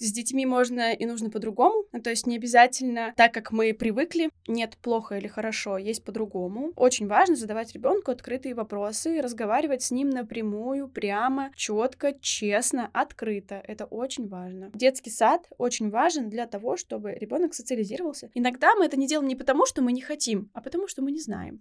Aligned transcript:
с 0.00 0.12
детьми 0.12 0.46
можно 0.46 0.92
и 0.92 1.04
нужно 1.04 1.30
по-другому, 1.30 1.84
то 2.02 2.10
есть 2.10 2.26
не 2.26 2.36
обязательно 2.36 3.12
так, 3.16 3.32
как 3.32 3.52
мы 3.52 3.74
привыкли, 3.74 4.30
нет 4.48 4.76
плохо 4.82 5.16
или 5.16 5.28
хорошо, 5.28 5.78
есть 5.78 6.04
по-другому. 6.04 6.72
Очень 6.74 7.06
важно 7.06 7.36
задавать 7.36 7.74
ребенку 7.74 8.10
открытые 8.10 8.54
вопросы, 8.54 9.20
разговаривать 9.20 9.82
с 9.82 9.90
ним 9.90 10.10
напрямую, 10.10 10.88
прямо, 10.88 11.50
четко, 11.54 12.14
честно, 12.20 12.90
открыто. 12.92 13.62
Это 13.66 13.84
очень 13.84 14.26
важно. 14.26 14.70
Детский 14.74 15.10
сад 15.10 15.46
очень 15.58 15.90
важен 15.90 16.30
для 16.30 16.46
того, 16.46 16.76
чтобы 16.76 17.12
ребенок 17.12 17.54
социализировался. 17.54 18.30
Иногда 18.34 18.74
мы 18.74 18.86
это 18.86 18.96
не 18.96 19.06
делаем 19.06 19.28
не 19.28 19.36
потому, 19.36 19.66
что 19.66 19.82
мы 19.82 19.92
не 19.92 20.00
хотим, 20.00 20.50
а 20.54 20.62
потому, 20.62 20.88
что 20.88 21.02
мы 21.02 21.12
не 21.12 21.20
знаем. 21.20 21.60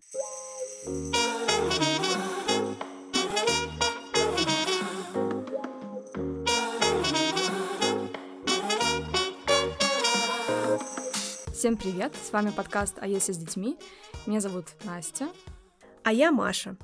Всем 11.60 11.76
привет! 11.76 12.14
С 12.16 12.32
вами 12.32 12.52
подкаст 12.52 12.96
«А 13.02 13.06
если 13.06 13.34
с 13.34 13.38
детьми?» 13.38 13.78
Меня 14.26 14.40
зовут 14.40 14.68
Настя. 14.86 15.28
А 16.06 16.14
я 16.14 16.32
Маша. 16.32 16.78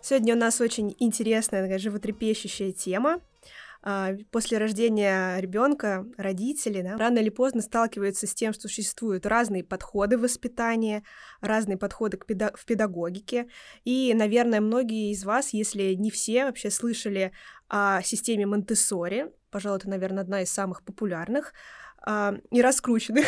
Сегодня 0.00 0.34
у 0.34 0.38
нас 0.38 0.62
очень 0.62 0.96
интересная, 0.98 1.62
такая 1.62 1.78
животрепещущая 1.78 2.72
тема. 2.72 3.20
А, 3.82 4.12
после 4.30 4.56
рождения 4.56 5.38
ребенка 5.40 6.06
родители 6.16 6.80
да, 6.80 6.96
рано 6.96 7.18
или 7.18 7.28
поздно 7.28 7.60
сталкиваются 7.60 8.26
с 8.26 8.32
тем, 8.32 8.54
что 8.54 8.62
существуют 8.62 9.26
разные 9.26 9.62
подходы 9.62 10.16
в 10.16 10.22
воспитании, 10.22 11.04
разные 11.42 11.76
подходы 11.76 12.16
к 12.16 12.24
педа- 12.24 12.56
в 12.56 12.64
педагогике. 12.64 13.50
И, 13.84 14.14
наверное, 14.14 14.62
многие 14.62 15.12
из 15.12 15.22
вас, 15.26 15.52
если 15.52 15.92
не 15.92 16.10
все, 16.10 16.46
вообще 16.46 16.70
слышали 16.70 17.32
о 17.68 18.00
системе 18.00 18.46
Монтессори. 18.46 19.26
Пожалуй, 19.50 19.80
это, 19.80 19.90
наверное, 19.90 20.22
одна 20.22 20.40
из 20.40 20.50
самых 20.50 20.82
популярных 20.82 21.52
а, 22.06 22.34
и 22.50 22.60
раскрученных 22.60 23.24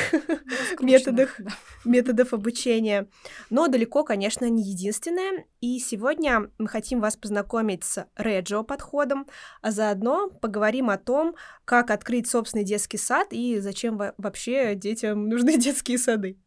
методах, 0.81 1.37
да. 1.39 1.51
методов 1.85 2.35
обучения. 2.35 3.09
Но 3.49 3.69
далеко, 3.69 4.05
конечно, 4.05 4.49
не 4.51 4.63
единственное. 4.63 5.47
И 5.61 5.79
сегодня 5.79 6.51
мы 6.59 6.69
хотим 6.69 7.01
вас 7.01 7.17
познакомить 7.17 7.85
с 7.85 8.07
Реджио 8.17 8.65
подходом, 8.65 9.27
а 9.63 9.71
заодно 9.71 10.29
поговорим 10.29 10.91
о 10.91 10.99
том, 10.99 11.37
как 11.65 11.91
открыть 11.91 12.29
собственный 12.29 12.65
детский 12.65 12.99
сад 12.99 13.29
и 13.31 13.59
зачем 13.61 13.99
вообще 14.19 14.75
детям 14.75 15.29
нужны 15.29 15.57
детские 15.59 15.99
сады. 15.99 16.39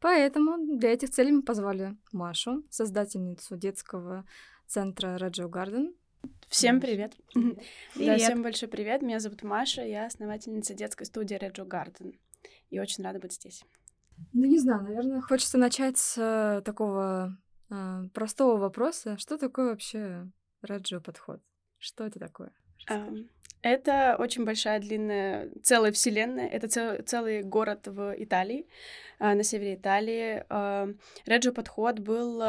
Поэтому 0.00 0.78
для 0.78 0.92
этих 0.92 1.10
целей 1.10 1.32
мы 1.32 1.42
позвали 1.42 1.96
Машу, 2.12 2.64
создательницу 2.70 3.56
детского 3.56 4.24
центра 4.66 5.16
Реджио 5.16 5.48
Гарден, 5.48 5.94
Всем 6.48 6.80
привет. 6.80 7.14
привет. 7.34 7.58
Да, 7.94 8.16
всем 8.16 8.42
большой 8.42 8.68
привет. 8.68 9.02
Меня 9.02 9.20
зовут 9.20 9.42
Маша, 9.42 9.82
я 9.82 10.06
основательница 10.06 10.74
детской 10.74 11.04
студии 11.04 11.34
Реджо 11.34 11.64
Гарден. 11.64 12.18
И 12.70 12.80
очень 12.80 13.04
рада 13.04 13.18
быть 13.18 13.34
здесь. 13.34 13.62
Ну, 14.32 14.44
не 14.46 14.58
знаю, 14.58 14.82
наверное, 14.82 15.20
хочется 15.20 15.58
начать 15.58 15.98
с 15.98 16.16
э, 16.18 16.62
такого 16.62 17.36
э, 17.70 18.08
простого 18.14 18.56
вопроса. 18.56 19.16
Что 19.18 19.36
такое 19.36 19.70
вообще 19.70 20.26
Реджо 20.62 21.00
подход? 21.00 21.40
Что 21.78 22.04
это 22.04 22.18
такое? 22.18 22.52
Um, 22.90 23.28
это 23.62 24.16
очень 24.18 24.44
большая, 24.44 24.80
длинная, 24.80 25.50
целая 25.62 25.92
вселенная. 25.92 26.48
Это 26.48 26.68
цел, 26.68 26.96
целый 27.04 27.42
город 27.42 27.86
в 27.86 28.14
Италии, 28.16 28.66
uh, 29.20 29.34
на 29.34 29.42
севере 29.42 29.74
Италии. 29.74 30.44
Реджо 31.26 31.52
подход 31.52 31.98
был 31.98 32.42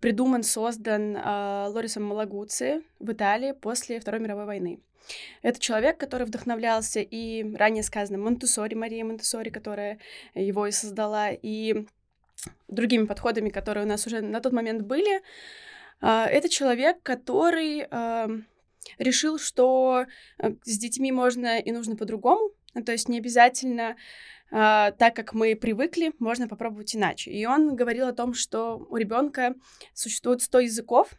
придуман, 0.00 0.42
создан 0.42 1.16
э, 1.16 1.66
Лорисом 1.68 2.04
Малагуци 2.04 2.82
в 2.98 3.12
Италии 3.12 3.52
после 3.52 4.00
Второй 4.00 4.20
мировой 4.20 4.46
войны. 4.46 4.80
Это 5.42 5.60
человек, 5.60 5.98
который 5.98 6.26
вдохновлялся 6.26 7.00
и 7.00 7.54
ранее 7.54 7.82
сказано 7.82 8.18
Монтессори, 8.18 8.74
Мария 8.74 9.04
Монтессори, 9.04 9.50
которая 9.50 9.98
его 10.34 10.66
и 10.66 10.72
создала, 10.72 11.30
и 11.30 11.86
другими 12.68 13.06
подходами, 13.06 13.48
которые 13.48 13.84
у 13.84 13.88
нас 13.88 14.06
уже 14.06 14.20
на 14.20 14.40
тот 14.40 14.52
момент 14.52 14.82
были. 14.82 15.22
Э, 16.02 16.24
это 16.24 16.48
человек, 16.48 17.02
который 17.02 17.86
э, 17.90 18.26
решил, 18.98 19.38
что 19.38 20.06
с 20.38 20.78
детьми 20.78 21.12
можно 21.12 21.58
и 21.58 21.70
нужно 21.72 21.96
по-другому, 21.96 22.50
то 22.84 22.92
есть 22.92 23.08
не 23.08 23.18
обязательно 23.18 23.96
Uh, 24.52 24.92
так 24.96 25.16
как 25.16 25.34
мы 25.34 25.56
привыкли, 25.56 26.12
можно 26.20 26.46
попробовать 26.46 26.94
иначе. 26.94 27.32
И 27.32 27.44
он 27.46 27.74
говорил 27.74 28.06
о 28.06 28.12
том, 28.12 28.32
что 28.32 28.86
у 28.88 28.96
ребенка 28.96 29.54
существует 29.92 30.40
100 30.40 30.60
языков, 30.60 31.10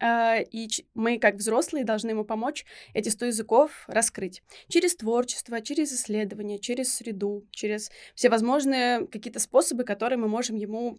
uh, 0.00 0.46
и 0.52 0.68
мы, 0.94 1.18
как 1.18 1.34
взрослые, 1.34 1.84
должны 1.84 2.10
ему 2.10 2.24
помочь 2.24 2.64
эти 2.94 3.08
100 3.08 3.26
языков 3.26 3.84
раскрыть. 3.88 4.42
Через 4.68 4.94
творчество, 4.94 5.60
через 5.60 5.92
исследование, 5.92 6.60
через 6.60 6.94
среду, 6.94 7.44
через 7.50 7.90
все 8.14 8.28
возможные 8.28 9.06
какие-то 9.08 9.40
способы, 9.40 9.82
которые 9.82 10.18
мы 10.18 10.28
можем 10.28 10.56
ему 10.56 10.98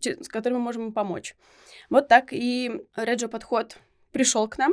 с 0.00 0.28
которыми 0.28 0.58
мы 0.58 0.64
можем 0.64 0.82
ему 0.82 0.92
помочь. 0.92 1.36
Вот 1.88 2.08
так 2.08 2.32
и 2.32 2.82
Реджо 2.96 3.28
подход 3.28 3.78
пришел 4.12 4.48
к 4.48 4.58
нам. 4.58 4.72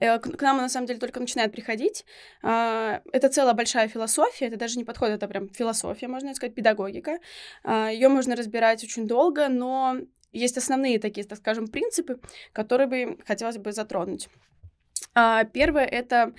Э, 0.00 0.18
к 0.18 0.42
нам 0.42 0.56
он, 0.56 0.62
на 0.62 0.68
самом 0.68 0.86
деле, 0.86 0.98
только 0.98 1.20
начинает 1.20 1.52
приходить. 1.52 2.04
А, 2.42 3.02
это 3.12 3.28
целая 3.28 3.54
большая 3.54 3.88
философия, 3.88 4.46
это 4.46 4.56
даже 4.56 4.78
не 4.78 4.84
подход, 4.84 5.10
это 5.10 5.28
прям 5.28 5.48
философия, 5.48 6.08
можно 6.08 6.34
сказать, 6.34 6.54
педагогика. 6.54 7.18
А, 7.64 7.90
Ее 7.90 8.08
можно 8.08 8.36
разбирать 8.36 8.84
очень 8.84 9.06
долго, 9.06 9.48
но 9.48 9.96
есть 10.32 10.56
основные 10.58 10.98
такие, 10.98 11.26
так 11.26 11.38
скажем, 11.38 11.68
принципы, 11.68 12.20
которые 12.52 12.86
бы 12.86 13.18
хотелось 13.26 13.58
бы 13.58 13.72
затронуть. 13.72 14.28
А, 15.14 15.44
первое— 15.44 15.84
это 15.86 16.32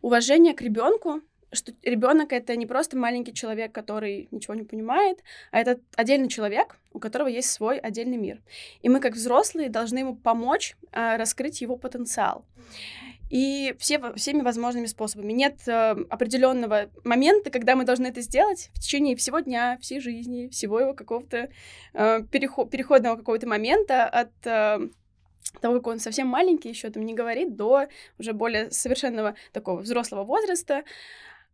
уважение 0.00 0.54
к 0.54 0.62
ребенку, 0.62 1.20
что 1.52 1.72
ребенок 1.82 2.32
это 2.32 2.56
не 2.56 2.66
просто 2.66 2.96
маленький 2.96 3.34
человек, 3.34 3.72
который 3.72 4.28
ничего 4.30 4.54
не 4.54 4.62
понимает, 4.62 5.22
а 5.50 5.60
это 5.60 5.80
отдельный 5.96 6.28
человек, 6.28 6.78
у 6.92 6.98
которого 6.98 7.28
есть 7.28 7.50
свой 7.50 7.78
отдельный 7.78 8.16
мир. 8.16 8.40
И 8.80 8.88
мы, 8.88 9.00
как 9.00 9.14
взрослые, 9.14 9.68
должны 9.68 9.98
ему 9.98 10.16
помочь 10.16 10.76
а, 10.92 11.16
раскрыть 11.16 11.60
его 11.60 11.76
потенциал. 11.76 12.44
И 13.30 13.74
все, 13.78 13.98
всеми 14.14 14.42
возможными 14.42 14.84
способами. 14.84 15.32
Нет 15.32 15.56
э, 15.66 15.92
определенного 16.10 16.90
момента, 17.02 17.50
когда 17.50 17.76
мы 17.76 17.84
должны 17.84 18.08
это 18.08 18.20
сделать 18.20 18.68
в 18.74 18.80
течение 18.80 19.16
всего 19.16 19.40
дня, 19.40 19.78
всей 19.80 20.00
жизни, 20.00 20.48
всего 20.48 20.78
его 20.78 20.92
какого-то 20.92 21.48
э, 21.94 22.22
переход, 22.30 22.70
переходного 22.70 23.16
какого-то 23.16 23.48
момента 23.48 24.06
от 24.06 24.32
э, 24.44 24.86
того, 25.62 25.76
как 25.76 25.86
он 25.86 25.98
совсем 25.98 26.26
маленький, 26.26 26.68
еще 26.68 26.90
там 26.90 27.06
не 27.06 27.14
говорит, 27.14 27.56
до 27.56 27.86
уже 28.18 28.34
более 28.34 28.70
совершенного 28.70 29.34
такого 29.52 29.80
взрослого 29.80 30.24
возраста. 30.24 30.82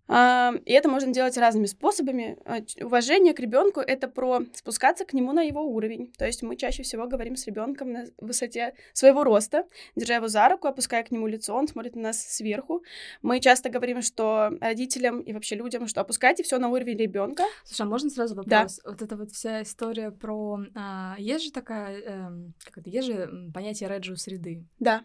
И 0.08 0.72
это 0.72 0.88
можно 0.88 1.12
делать 1.12 1.36
разными 1.36 1.66
способами. 1.66 2.38
А, 2.44 2.58
уважение 2.82 3.34
к 3.34 3.40
ребенку 3.40 3.80
это 3.80 4.08
про 4.08 4.40
спускаться 4.54 5.04
к 5.04 5.12
нему 5.12 5.32
на 5.32 5.42
его 5.42 5.62
уровень. 5.62 6.12
То 6.16 6.26
есть 6.26 6.42
мы 6.42 6.56
чаще 6.56 6.82
всего 6.82 7.06
говорим 7.06 7.36
с 7.36 7.46
ребенком 7.46 7.92
на 7.92 8.04
высоте 8.18 8.74
своего 8.92 9.22
роста, 9.24 9.64
держа 9.96 10.16
его 10.16 10.28
за 10.28 10.48
руку, 10.48 10.68
опуская 10.68 11.02
к 11.04 11.10
нему 11.10 11.26
лицо, 11.26 11.54
он 11.54 11.68
смотрит 11.68 11.94
на 11.94 12.02
нас 12.02 12.20
сверху. 12.20 12.82
Мы 13.22 13.40
часто 13.40 13.68
говорим, 13.68 14.02
что 14.02 14.50
родителям 14.60 15.20
и 15.20 15.32
вообще 15.32 15.56
людям, 15.56 15.86
что 15.88 16.00
опускайте 16.00 16.42
все 16.42 16.58
на 16.58 16.68
уровень 16.68 16.96
ребенка. 16.96 17.44
Слушай, 17.64 17.82
а 17.82 17.84
можно 17.86 18.10
сразу 18.10 18.34
вопрос? 18.34 18.80
Да. 18.82 18.90
Вот 18.90 19.02
эта 19.02 19.16
вот 19.16 19.30
вся 19.32 19.62
история 19.62 20.10
про 20.10 20.60
а, 20.74 21.16
есть 21.18 21.44
же 21.44 21.52
такая, 21.52 21.98
э, 21.98 22.30
как 22.64 22.78
это, 22.78 22.90
есть 22.90 23.06
же 23.06 23.50
понятие 23.52 23.88
реджио 23.88 24.16
среды. 24.16 24.64
Да 24.78 25.04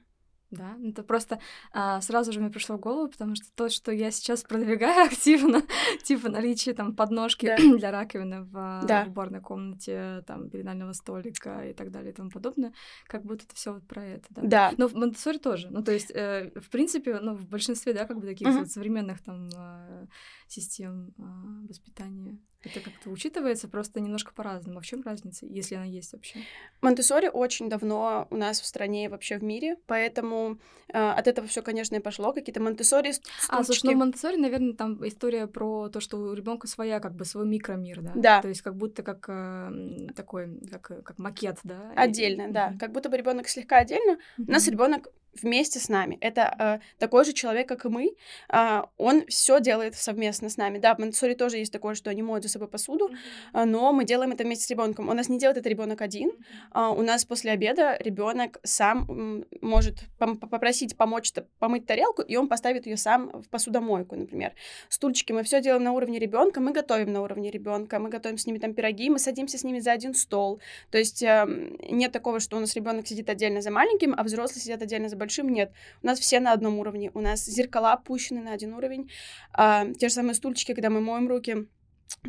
да. 0.54 0.78
Это 0.84 1.04
просто 1.04 1.40
а, 1.72 2.02
сразу 2.02 2.32
же 2.32 2.40
мне 2.40 2.50
пришло 2.50 2.78
в 2.78 2.80
голову, 2.80 3.10
потому 3.10 3.36
что 3.36 3.46
то, 3.56 3.70
что 3.70 3.92
я 3.92 4.12
сейчас 4.12 4.44
продвигаю 4.44 5.06
активно, 5.08 5.64
типа 6.04 6.30
наличие 6.30 6.76
там 6.76 6.96
подножки 6.96 7.46
да. 7.46 7.58
для 7.78 7.92
раковины 7.92 8.44
в, 8.44 8.82
да. 8.86 9.06
в 9.06 9.10
уборной 9.10 9.42
комнате, 9.42 10.24
там 10.28 10.50
пеленального 10.50 10.94
столика 10.94 11.66
и 11.68 11.74
так 11.74 11.92
далее 11.92 12.12
и 12.12 12.16
тому 12.16 12.30
подобное, 12.30 12.74
как 13.08 13.24
будто 13.24 13.46
это 13.46 13.56
все 13.56 13.74
вот 13.74 13.88
про 13.88 14.04
это, 14.04 14.26
да. 14.30 14.42
Да. 14.44 14.74
Но 14.78 14.88
в 14.88 14.94
Монтессори 14.94 15.38
тоже. 15.38 15.70
Ну, 15.70 15.84
то 15.84 15.92
есть, 15.92 16.12
э, 16.12 16.52
в 16.56 16.70
принципе, 16.70 17.20
ну, 17.20 17.36
в 17.36 17.48
большинстве, 17.48 17.94
да, 17.94 18.06
как 18.06 18.20
бы 18.20 18.26
таких 18.26 18.48
uh-huh. 18.48 18.60
вот 18.60 18.72
современных 18.72 19.22
там 19.22 19.50
э, 19.56 20.08
систем 20.48 21.14
э, 21.18 21.68
воспитания 21.68 22.40
это 22.64 22.80
как-то 22.80 23.10
учитывается 23.10 23.68
просто 23.68 24.00
немножко 24.00 24.34
по-разному. 24.34 24.80
А 24.80 24.82
в 24.82 24.86
чем 24.86 25.02
разница, 25.02 25.46
если 25.46 25.76
она 25.76 25.86
есть 25.86 26.14
вообще? 26.14 26.40
Монтессори 26.82 27.28
очень 27.28 27.70
давно 27.70 28.28
у 28.30 28.38
нас 28.38 28.62
в 28.62 28.66
стране 28.66 29.06
и 29.06 29.08
вообще 29.08 29.38
в 29.38 29.44
мире, 29.44 29.78
поэтому 29.86 30.60
э, 30.88 30.98
от 30.98 31.28
этого 31.28 31.48
все, 31.48 31.62
конечно, 31.62 31.96
и 31.96 32.00
пошло. 32.00 32.34
Какие-то 32.34 32.62
Монтессори. 32.62 33.14
А, 33.50 33.64
слушай, 33.64 33.86
ну 33.86 33.98
Монтессори, 33.98 34.38
наверное, 34.38 34.74
там 34.74 35.06
история 35.08 35.48
про 35.48 35.90
то, 35.90 36.00
что 36.00 36.18
у 36.18 36.34
ребенка 36.34 36.68
своя, 36.68 37.00
как 37.00 37.16
бы 37.16 37.26
свой 37.26 37.46
микромир, 37.46 38.02
да? 38.02 38.12
Да. 38.16 38.42
То 38.42 38.48
есть 38.48 38.62
как 38.62 38.76
будто 38.76 39.04
как 39.04 39.26
э, 39.28 40.10
такой, 40.16 40.60
как, 40.82 41.04
как 41.04 41.18
макет, 41.18 41.60
да? 41.64 41.92
Отдельно, 41.96 42.44
и... 42.44 42.52
да. 42.52 42.74
Как 42.80 42.92
будто 42.92 43.10
бы 43.10 43.18
ребенок 43.18 43.48
слегка 43.48 43.78
отдельно. 43.78 44.18
У 44.38 44.52
нас 44.52 44.68
ребенок 44.68 45.10
вместе 45.42 45.80
с 45.80 45.90
нами. 45.90 46.18
Это 46.22 46.56
э, 46.60 46.80
такой 47.00 47.26
же 47.26 47.34
человек, 47.34 47.68
как 47.68 47.86
и 47.86 47.90
мы. 47.90 48.16
Э, 48.50 48.84
он 48.98 49.26
все 49.28 49.60
делает 49.60 49.96
совместно 49.96 50.50
с 50.50 50.58
нами. 50.58 50.78
Да, 50.78 50.96
в 50.96 51.00
Монтессори 51.00 51.34
тоже 51.34 51.58
есть 51.58 51.72
такое, 51.72 51.96
что 51.96 52.10
они 52.10 52.22
моют 52.22 52.44
за 52.44 52.50
собой 52.50 52.68
посуду, 52.68 53.10
э, 53.54 53.66
но 53.66 53.92
мы 53.94 54.06
делаем 54.06 54.32
это 54.32 54.44
вместе 54.44 54.66
с 54.66 54.70
ребенком. 54.70 55.10
У 55.10 55.14
нас 55.14 55.30
не 55.30 55.40
делает 55.40 55.58
это 55.58 55.70
ребенок 55.70 56.02
один. 56.02 56.32
Э, 56.74 56.88
у 56.88 57.02
нас 57.02 57.26
после 57.26 57.52
обеда 57.52 57.98
ребенок 58.00 58.60
сам 58.64 59.46
может 59.62 60.04
пом- 60.20 60.38
попросить 60.38 60.96
помочь 60.98 61.32
помыть 61.60 61.86
тарелку, 61.86 62.22
и 62.22 62.36
он 62.36 62.48
поставит 62.48 62.86
ее 62.86 62.98
сам 62.98 63.30
в 63.42 63.50
посудомойку, 63.50 64.16
например. 64.16 64.54
Стульчики 64.90 65.32
мы 65.32 65.44
все 65.44 65.62
делаем 65.62 65.84
на 65.84 65.92
уровне 65.94 66.20
ребенка, 66.20 66.60
мы 66.60 66.72
готовим 66.72 67.12
на 67.12 67.22
уровне 67.22 67.50
ребенка, 67.52 68.00
мы 68.00 68.10
готовим 68.10 68.38
с 68.38 68.46
ними 68.46 68.60
там 68.60 68.74
пироги, 68.74 69.10
мы 69.10 69.20
садимся 69.20 69.58
с 69.58 69.64
ними 69.64 69.80
за 69.80 69.92
один 69.92 70.14
стол. 70.14 70.60
То 70.92 70.98
есть 70.98 71.24
э, 71.24 71.46
нет 71.90 72.12
такого, 72.12 72.40
что 72.40 72.58
у 72.58 72.60
нас 72.60 72.76
ребенок 72.76 73.08
сидит 73.08 73.30
отдельно 73.30 73.62
за 73.62 73.72
маленьким, 73.72 74.14
а 74.18 74.24
взрослый 74.24 74.62
сидит 74.62 74.82
отдельно 74.82 75.10
за 75.10 75.16
большим. 75.24 75.50
Нет. 75.50 75.72
У 76.02 76.08
нас 76.08 76.20
все 76.20 76.40
на 76.40 76.54
одном 76.54 76.80
уровне. 76.80 77.12
У 77.14 77.22
нас 77.22 77.46
зеркала 77.46 77.94
опущены 77.94 78.42
на 78.42 78.54
один 78.54 78.74
уровень. 78.74 79.10
А, 79.54 79.86
те 80.00 80.10
же 80.10 80.16
самые 80.16 80.34
стульчики, 80.34 80.74
когда 80.74 80.90
мы 80.90 81.02
моем 81.02 81.28
руки, 81.28 81.68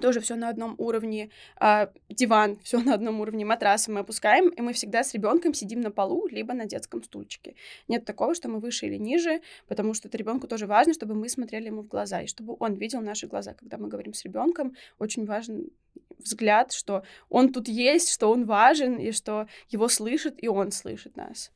тоже 0.01 0.21
все 0.21 0.35
на 0.37 0.49
одном 0.49 0.75
уровне, 0.79 1.31
а, 1.57 1.91
диван, 2.09 2.59
все 2.65 2.79
на 2.79 2.95
одном 2.95 3.21
уровне, 3.21 3.45
матрасы 3.45 3.93
мы 3.93 4.01
опускаем, 4.01 4.49
и 4.49 4.61
мы 4.63 4.73
всегда 4.73 5.03
с 5.03 5.15
ребенком 5.15 5.55
сидим 5.55 5.81
на 5.81 5.91
полу, 5.91 6.27
либо 6.29 6.55
на 6.55 6.67
детском 6.67 7.03
стульчике. 7.03 7.55
Нет 7.89 8.05
такого, 8.05 8.35
что 8.35 8.49
мы 8.49 8.61
выше 8.61 8.87
или 8.87 8.97
ниже, 8.97 9.41
потому 9.69 9.95
что 9.95 10.09
это 10.09 10.19
ребенку 10.19 10.49
тоже 10.49 10.67
важно, 10.67 10.95
чтобы 10.95 11.15
мы 11.15 11.29
смотрели 11.29 11.67
ему 11.67 11.83
в 11.83 11.89
глаза, 11.89 12.23
и 12.23 12.27
чтобы 12.27 12.57
он 12.59 12.75
видел 12.75 13.01
наши 13.01 13.27
глаза. 13.27 13.55
Когда 13.55 13.77
мы 13.77 13.89
говорим 13.89 14.15
с 14.15 14.25
ребенком, 14.25 14.75
очень 14.99 15.27
важен 15.27 15.71
взгляд, 16.19 16.73
что 16.73 17.03
он 17.29 17.53
тут 17.53 17.69
есть, 17.69 18.11
что 18.11 18.31
он 18.31 18.47
важен, 18.47 18.97
и 18.97 19.13
что 19.13 19.47
его 19.69 19.89
слышит, 19.89 20.43
и 20.43 20.49
он 20.49 20.73
слышит 20.73 21.17
нас. 21.17 21.51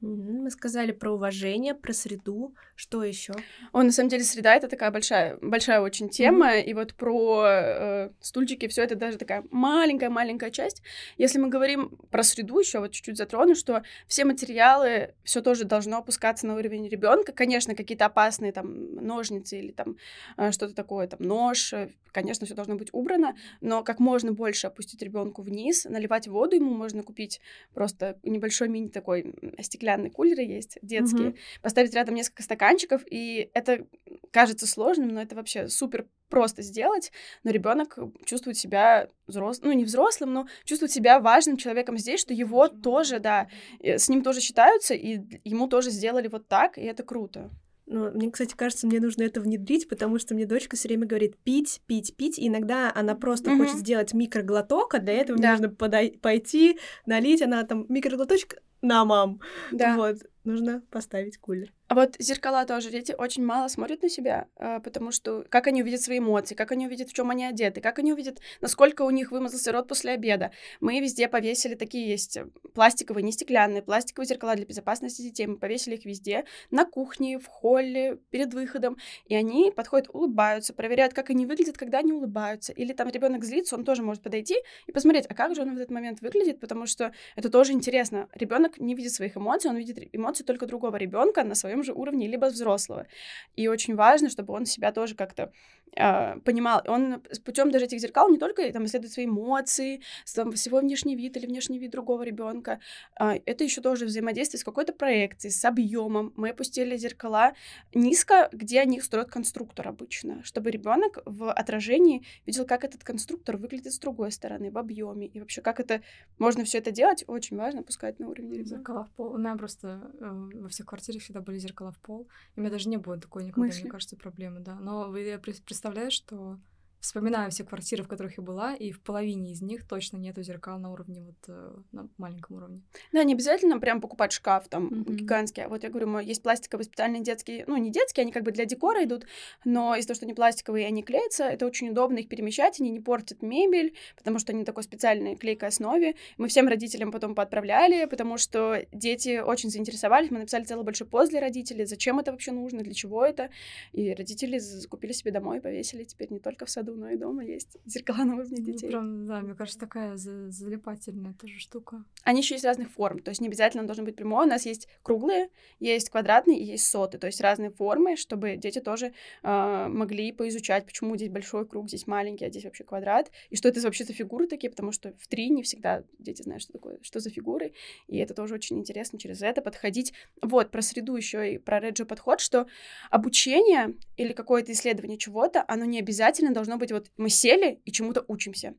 Мы 0.00 0.50
сказали 0.50 0.92
про 0.92 1.12
уважение, 1.12 1.74
про 1.74 1.92
среду. 1.94 2.54
Что 2.76 3.02
еще? 3.02 3.32
О, 3.72 3.82
на 3.82 3.90
самом 3.90 4.10
деле, 4.10 4.22
среда 4.24 4.54
это 4.54 4.68
такая 4.68 4.90
большая, 4.90 5.38
большая 5.40 5.80
очень 5.80 6.10
тема. 6.10 6.56
Mm-hmm. 6.56 6.64
И 6.64 6.74
вот 6.74 6.94
про 6.94 7.44
э, 7.46 8.10
стульчики 8.20 8.68
все 8.68 8.82
это 8.82 8.96
даже 8.96 9.16
такая 9.16 9.44
маленькая-маленькая 9.50 10.50
часть. 10.50 10.82
Если 11.16 11.38
мы 11.38 11.48
говорим 11.48 11.96
про 12.10 12.22
среду, 12.22 12.58
еще 12.58 12.80
вот 12.80 12.92
чуть-чуть 12.92 13.16
затрону, 13.16 13.54
что 13.54 13.82
все 14.06 14.24
материалы, 14.24 15.14
все 15.22 15.40
тоже 15.40 15.64
должно 15.64 15.98
опускаться 15.98 16.46
на 16.46 16.56
уровень 16.56 16.86
ребенка. 16.88 17.32
Конечно, 17.32 17.74
какие-то 17.74 18.06
опасные 18.06 18.52
там 18.52 18.96
ножницы 18.96 19.58
или 19.58 19.72
там 19.72 19.96
э, 20.36 20.52
что-то 20.52 20.74
такое, 20.74 21.06
там 21.06 21.20
нож, 21.22 21.72
э, 21.72 21.90
конечно, 22.12 22.44
все 22.44 22.54
должно 22.54 22.76
быть 22.76 22.90
убрано, 22.92 23.36
но 23.60 23.82
как 23.82 24.00
можно 24.00 24.32
больше 24.32 24.66
опустить 24.66 25.02
ребенку 25.02 25.42
вниз, 25.42 25.84
наливать 25.84 26.28
воду 26.28 26.56
ему 26.56 26.74
можно 26.74 27.02
купить 27.02 27.40
просто 27.72 28.18
небольшой 28.22 28.68
мини 28.68 28.88
такой 28.88 29.34
стеклянный 29.60 29.83
кулер 30.12 30.40
есть 30.40 30.78
детский, 30.82 31.28
mm-hmm. 31.28 31.38
поставить 31.62 31.94
рядом 31.94 32.14
несколько 32.14 32.42
стаканчиков, 32.42 33.02
и 33.10 33.50
это 33.54 33.86
кажется 34.30 34.66
сложным, 34.66 35.08
но 35.08 35.22
это 35.22 35.34
вообще 35.36 35.68
супер 35.68 36.06
просто 36.28 36.62
сделать, 36.62 37.12
но 37.44 37.50
ребенок 37.50 37.98
чувствует 38.24 38.56
себя 38.56 39.08
взрослым, 39.26 39.70
ну 39.70 39.76
не 39.76 39.84
взрослым, 39.84 40.32
но 40.32 40.48
чувствует 40.64 40.90
себя 40.90 41.20
важным 41.20 41.56
человеком 41.56 41.96
здесь, 41.96 42.20
что 42.20 42.34
его 42.34 42.68
тоже, 42.68 43.20
да, 43.20 43.48
с 43.80 44.08
ним 44.08 44.22
тоже 44.22 44.40
считаются, 44.40 44.94
и 44.94 45.20
ему 45.44 45.68
тоже 45.68 45.90
сделали 45.90 46.28
вот 46.28 46.48
так, 46.48 46.78
и 46.78 46.82
это 46.82 47.02
круто. 47.02 47.50
Ну, 47.86 48.10
мне, 48.12 48.30
кстати, 48.30 48.54
кажется, 48.54 48.86
мне 48.86 48.98
нужно 48.98 49.24
это 49.24 49.40
внедрить, 49.40 49.88
потому 49.88 50.18
что 50.18 50.34
мне 50.34 50.46
дочка 50.46 50.74
все 50.74 50.88
время 50.88 51.06
говорит 51.06 51.36
пить, 51.36 51.82
пить, 51.86 52.16
пить. 52.16 52.38
И 52.38 52.48
иногда 52.48 52.90
она 52.94 53.14
просто 53.14 53.50
mm-hmm. 53.50 53.58
хочет 53.58 53.76
сделать 53.76 54.14
микроглоток, 54.14 54.94
а 54.94 54.98
для 55.00 55.12
этого 55.12 55.38
да. 55.38 55.52
нужно 55.52 55.68
подай- 55.68 56.18
пойти, 56.18 56.78
налить. 57.04 57.42
Она 57.42 57.62
там 57.64 57.84
микроглоточек 57.90 58.56
на 58.84 59.04
мам. 59.04 59.40
Да. 59.72 59.96
Вот, 59.96 60.16
нужно 60.44 60.82
поставить 60.90 61.38
кулер. 61.38 61.72
А 61.88 61.94
вот 61.94 62.16
зеркала 62.18 62.64
тоже 62.64 62.90
дети 62.90 63.14
очень 63.16 63.44
мало 63.44 63.68
смотрят 63.68 64.02
на 64.02 64.08
себя, 64.08 64.48
а, 64.56 64.80
потому 64.80 65.12
что 65.12 65.44
как 65.48 65.66
они 65.66 65.82
увидят 65.82 66.00
свои 66.00 66.18
эмоции, 66.18 66.54
как 66.54 66.72
они 66.72 66.86
увидят, 66.86 67.10
в 67.10 67.12
чем 67.12 67.30
они 67.30 67.44
одеты, 67.44 67.80
как 67.80 67.98
они 67.98 68.12
увидят, 68.12 68.40
насколько 68.60 69.02
у 69.02 69.10
них 69.10 69.30
вымазался 69.30 69.70
рот 69.70 69.86
после 69.86 70.12
обеда. 70.12 70.50
Мы 70.80 70.98
везде 71.00 71.28
повесили 71.28 71.74
такие 71.74 72.08
есть 72.08 72.36
э, 72.36 72.46
пластиковые, 72.72 73.22
не 73.22 73.32
стеклянные, 73.32 73.82
пластиковые 73.82 74.26
зеркала 74.26 74.56
для 74.56 74.64
безопасности 74.64 75.22
детей. 75.22 75.46
Мы 75.46 75.56
повесили 75.56 75.94
их 75.94 76.04
везде, 76.04 76.44
на 76.70 76.84
кухне, 76.84 77.38
в 77.38 77.46
холле, 77.46 78.18
перед 78.30 78.52
выходом. 78.54 78.96
И 79.26 79.34
они 79.34 79.70
подходят, 79.70 80.08
улыбаются, 80.12 80.72
проверяют, 80.72 81.14
как 81.14 81.30
они 81.30 81.46
выглядят, 81.46 81.76
когда 81.76 81.98
они 81.98 82.12
улыбаются. 82.12 82.72
Или 82.72 82.92
там 82.92 83.08
ребенок 83.08 83.44
злится, 83.44 83.76
он 83.76 83.84
тоже 83.84 84.02
может 84.02 84.22
подойти 84.22 84.56
и 84.86 84.92
посмотреть, 84.92 85.26
а 85.28 85.34
как 85.34 85.54
же 85.54 85.62
он 85.62 85.74
в 85.74 85.76
этот 85.76 85.90
момент 85.90 86.20
выглядит, 86.22 86.60
потому 86.60 86.86
что 86.86 87.12
это 87.36 87.50
тоже 87.50 87.72
интересно. 87.72 88.28
Ребенок 88.34 88.78
не 88.78 88.94
видит 88.94 89.12
своих 89.12 89.36
эмоций, 89.36 89.70
он 89.70 89.76
видит 89.76 90.08
эмоции 90.12 90.33
только 90.42 90.66
другого 90.66 90.96
ребенка 90.96 91.44
на 91.44 91.54
своем 91.54 91.84
же 91.84 91.92
уровне, 91.92 92.26
либо 92.26 92.46
взрослого. 92.46 93.06
И 93.54 93.68
очень 93.68 93.94
важно, 93.94 94.28
чтобы 94.30 94.54
он 94.54 94.66
себя 94.66 94.90
тоже 94.90 95.14
как-то 95.14 95.52
э, 95.96 96.38
понимал. 96.40 96.82
Он 96.86 97.22
путем 97.44 97.70
даже 97.70 97.86
этих 97.86 98.00
зеркал 98.00 98.28
не 98.30 98.38
только 98.38 98.72
там 98.72 98.84
исследует 98.84 99.12
свои 99.12 99.26
эмоции, 99.26 100.00
там, 100.34 100.52
всего 100.52 100.78
внешний 100.80 101.16
вид 101.16 101.36
или 101.36 101.46
внешний 101.46 101.78
вид 101.78 101.90
другого 101.90 102.22
ребенка. 102.22 102.80
Э, 103.18 103.40
это 103.46 103.64
еще 103.64 103.80
тоже 103.80 104.06
взаимодействие 104.06 104.60
с 104.60 104.64
какой-то 104.64 104.92
проекцией, 104.92 105.52
с 105.52 105.64
объемом. 105.64 106.32
Мы 106.36 106.50
опустили 106.50 106.96
зеркала 106.96 107.54
низко, 107.94 108.48
где 108.52 108.80
они 108.80 109.00
строят 109.00 109.30
конструктор 109.30 109.88
обычно, 109.88 110.42
чтобы 110.44 110.70
ребенок 110.70 111.18
в 111.24 111.52
отражении 111.52 112.24
видел, 112.46 112.66
как 112.66 112.84
этот 112.84 113.04
конструктор 113.04 113.56
выглядит 113.56 113.92
с 113.92 113.98
другой 113.98 114.32
стороны, 114.32 114.70
в 114.70 114.78
объеме. 114.78 115.26
И 115.26 115.40
вообще, 115.40 115.62
как 115.62 115.80
это 115.80 116.02
можно 116.38 116.64
все 116.64 116.78
это 116.78 116.90
делать, 116.90 117.24
очень 117.26 117.56
важно 117.56 117.82
пускать 117.82 118.18
на 118.18 118.28
уровень 118.28 118.52
ребенка. 118.52 118.68
Зеркала 118.68 119.04
в 119.04 119.10
пол. 119.10 119.32
У 119.34 119.38
меня 119.38 119.56
просто 119.56 120.10
э, 120.20 120.50
во 120.54 120.68
всех 120.68 120.86
квартирах 120.86 121.22
всегда 121.22 121.40
были 121.40 121.58
зеркала 121.58 121.92
в 121.92 121.98
пол. 121.98 122.28
И 122.54 122.58
у 122.58 122.62
меня 122.62 122.70
даже 122.70 122.88
не 122.88 122.96
было 122.96 123.18
такой 123.18 123.44
никогда, 123.44 123.66
Мысли. 123.66 123.82
мне 123.82 123.90
кажется, 123.90 124.16
проблемы, 124.16 124.60
да. 124.60 124.74
Но 124.76 125.08
вы 125.08 125.38
представляю, 125.84 126.10
что 126.10 126.58
вспоминаю 127.04 127.50
все 127.50 127.64
квартиры, 127.64 128.02
в 128.02 128.08
которых 128.08 128.38
я 128.38 128.42
была, 128.42 128.74
и 128.74 128.90
в 128.90 129.00
половине 129.00 129.52
из 129.52 129.60
них 129.60 129.86
точно 129.86 130.16
нету 130.16 130.42
зеркал 130.42 130.78
на 130.78 130.90
уровне 130.90 131.20
вот 131.20 131.36
э, 131.48 131.76
на 131.92 132.08
маленьком 132.16 132.56
уровне. 132.56 132.82
Да, 133.12 133.22
не 133.24 133.34
обязательно 133.34 133.78
прям 133.78 134.00
покупать 134.00 134.32
шкаф 134.32 134.68
там 134.68 134.88
mm-hmm. 134.88 135.14
гигантский. 135.14 135.64
А 135.64 135.68
вот 135.68 135.82
я 135.82 135.90
говорю, 135.90 136.18
есть 136.20 136.42
пластиковые 136.42 136.86
специальные 136.86 137.22
детские, 137.22 137.64
ну 137.66 137.76
не 137.76 137.90
детские, 137.90 138.22
они 138.22 138.32
как 138.32 138.42
бы 138.42 138.52
для 138.52 138.64
декора 138.64 139.04
идут, 139.04 139.26
но 139.66 139.94
из-за 139.96 140.08
того, 140.08 140.16
что 140.16 140.24
они 140.24 140.32
пластиковые, 140.32 140.86
они 140.86 141.02
клеятся, 141.02 141.44
это 141.44 141.66
очень 141.66 141.90
удобно 141.90 142.18
их 142.18 142.28
перемещать, 142.28 142.80
они 142.80 142.88
не 142.88 143.00
портят 143.00 143.42
мебель, 143.42 143.94
потому 144.16 144.38
что 144.38 144.52
они 144.52 144.64
такой 144.64 144.82
специальной 144.82 145.36
клейкой 145.36 145.68
основе. 145.68 146.14
Мы 146.38 146.48
всем 146.48 146.68
родителям 146.68 147.12
потом 147.12 147.34
поотправляли, 147.34 148.06
потому 148.06 148.38
что 148.38 148.86
дети 148.92 149.40
очень 149.40 149.68
заинтересовались, 149.68 150.30
мы 150.30 150.38
написали 150.38 150.64
целый 150.64 150.84
большой 150.84 151.06
пост 151.06 151.30
для 151.30 151.40
родителей, 151.40 151.84
зачем 151.84 152.18
это 152.18 152.32
вообще 152.32 152.52
нужно, 152.52 152.82
для 152.82 152.94
чего 152.94 153.22
это, 153.26 153.50
и 153.92 154.14
родители 154.14 154.58
купили 154.88 155.12
себе 155.12 155.32
домой, 155.32 155.60
повесили 155.60 156.04
теперь 156.04 156.32
не 156.32 156.38
только 156.38 156.64
в 156.64 156.70
саду, 156.70 156.93
но 156.96 157.10
и 157.10 157.16
дома 157.16 157.44
есть 157.44 157.76
зеркала 157.84 158.24
на 158.24 158.34
уровне 158.34 158.58
ну, 158.58 158.64
детей. 158.64 158.88
Прям, 158.88 159.26
да, 159.26 159.40
мне 159.40 159.54
кажется, 159.54 159.78
такая 159.78 160.16
залипательная 160.16 161.34
тоже 161.34 161.58
штука. 161.58 162.04
Они 162.22 162.40
еще 162.40 162.54
есть 162.54 162.64
разных 162.64 162.90
форм, 162.90 163.20
то 163.20 163.30
есть 163.30 163.40
не 163.40 163.48
обязательно 163.48 163.84
должен 163.84 164.04
быть 164.04 164.16
прямой. 164.16 164.46
У 164.46 164.48
нас 164.48 164.66
есть 164.66 164.88
круглые, 165.02 165.50
есть 165.80 166.10
квадратные 166.10 166.58
и 166.58 166.64
есть 166.64 166.86
соты, 166.86 167.18
то 167.18 167.26
есть 167.26 167.40
разные 167.40 167.70
формы, 167.70 168.16
чтобы 168.16 168.56
дети 168.56 168.80
тоже 168.80 169.12
э, 169.42 169.86
могли 169.88 170.32
поизучать, 170.32 170.86
почему 170.86 171.16
здесь 171.16 171.30
большой 171.30 171.66
круг, 171.66 171.88
здесь 171.88 172.06
маленький, 172.06 172.44
а 172.44 172.50
здесь 172.50 172.64
вообще 172.64 172.84
квадрат, 172.84 173.30
и 173.50 173.56
что 173.56 173.68
это 173.68 173.80
вообще 173.80 174.04
за 174.04 174.12
фигуры 174.12 174.46
такие, 174.46 174.70
потому 174.70 174.92
что 174.92 175.14
в 175.18 175.26
три 175.26 175.48
не 175.50 175.62
всегда 175.62 176.04
дети 176.18 176.42
знают, 176.42 176.62
что 176.62 176.72
такое, 176.72 176.98
что 177.02 177.20
за 177.20 177.30
фигуры, 177.30 177.72
и 178.08 178.18
это 178.18 178.34
тоже 178.34 178.54
очень 178.54 178.78
интересно 178.78 179.18
через 179.18 179.42
это 179.42 179.62
подходить. 179.62 180.12
Вот, 180.42 180.70
про 180.70 180.82
среду 180.82 181.16
еще 181.16 181.54
и 181.54 181.58
про 181.58 181.80
Реджи 181.80 182.04
подход, 182.04 182.40
что 182.40 182.66
обучение 183.10 183.94
или 184.16 184.32
какое-то 184.32 184.72
исследование 184.72 185.18
чего-то, 185.18 185.64
оно 185.66 185.84
не 185.84 185.98
обязательно 185.98 186.52
должно 186.52 186.76
быть 186.76 186.83
вот 186.92 187.10
мы 187.16 187.30
сели 187.30 187.80
и 187.84 187.92
чему-то 187.92 188.24
учимся. 188.28 188.74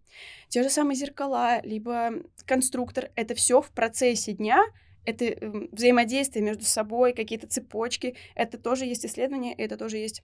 Те 0.49 0.63
же 0.63 0.69
самые 0.69 0.95
зеркала, 0.95 1.61
либо 1.63 2.11
конструктор, 2.45 3.11
это 3.15 3.35
все 3.35 3.61
в 3.61 3.71
процессе 3.71 4.33
дня, 4.33 4.63
это 5.05 5.25
эм, 5.25 5.69
взаимодействие 5.71 6.43
между 6.43 6.65
собой, 6.65 7.13
какие-то 7.13 7.47
цепочки, 7.47 8.15
это 8.35 8.57
тоже 8.57 8.85
есть 8.85 9.05
исследование, 9.05 9.53
это 9.53 9.77
тоже 9.77 9.97
есть 9.97 10.21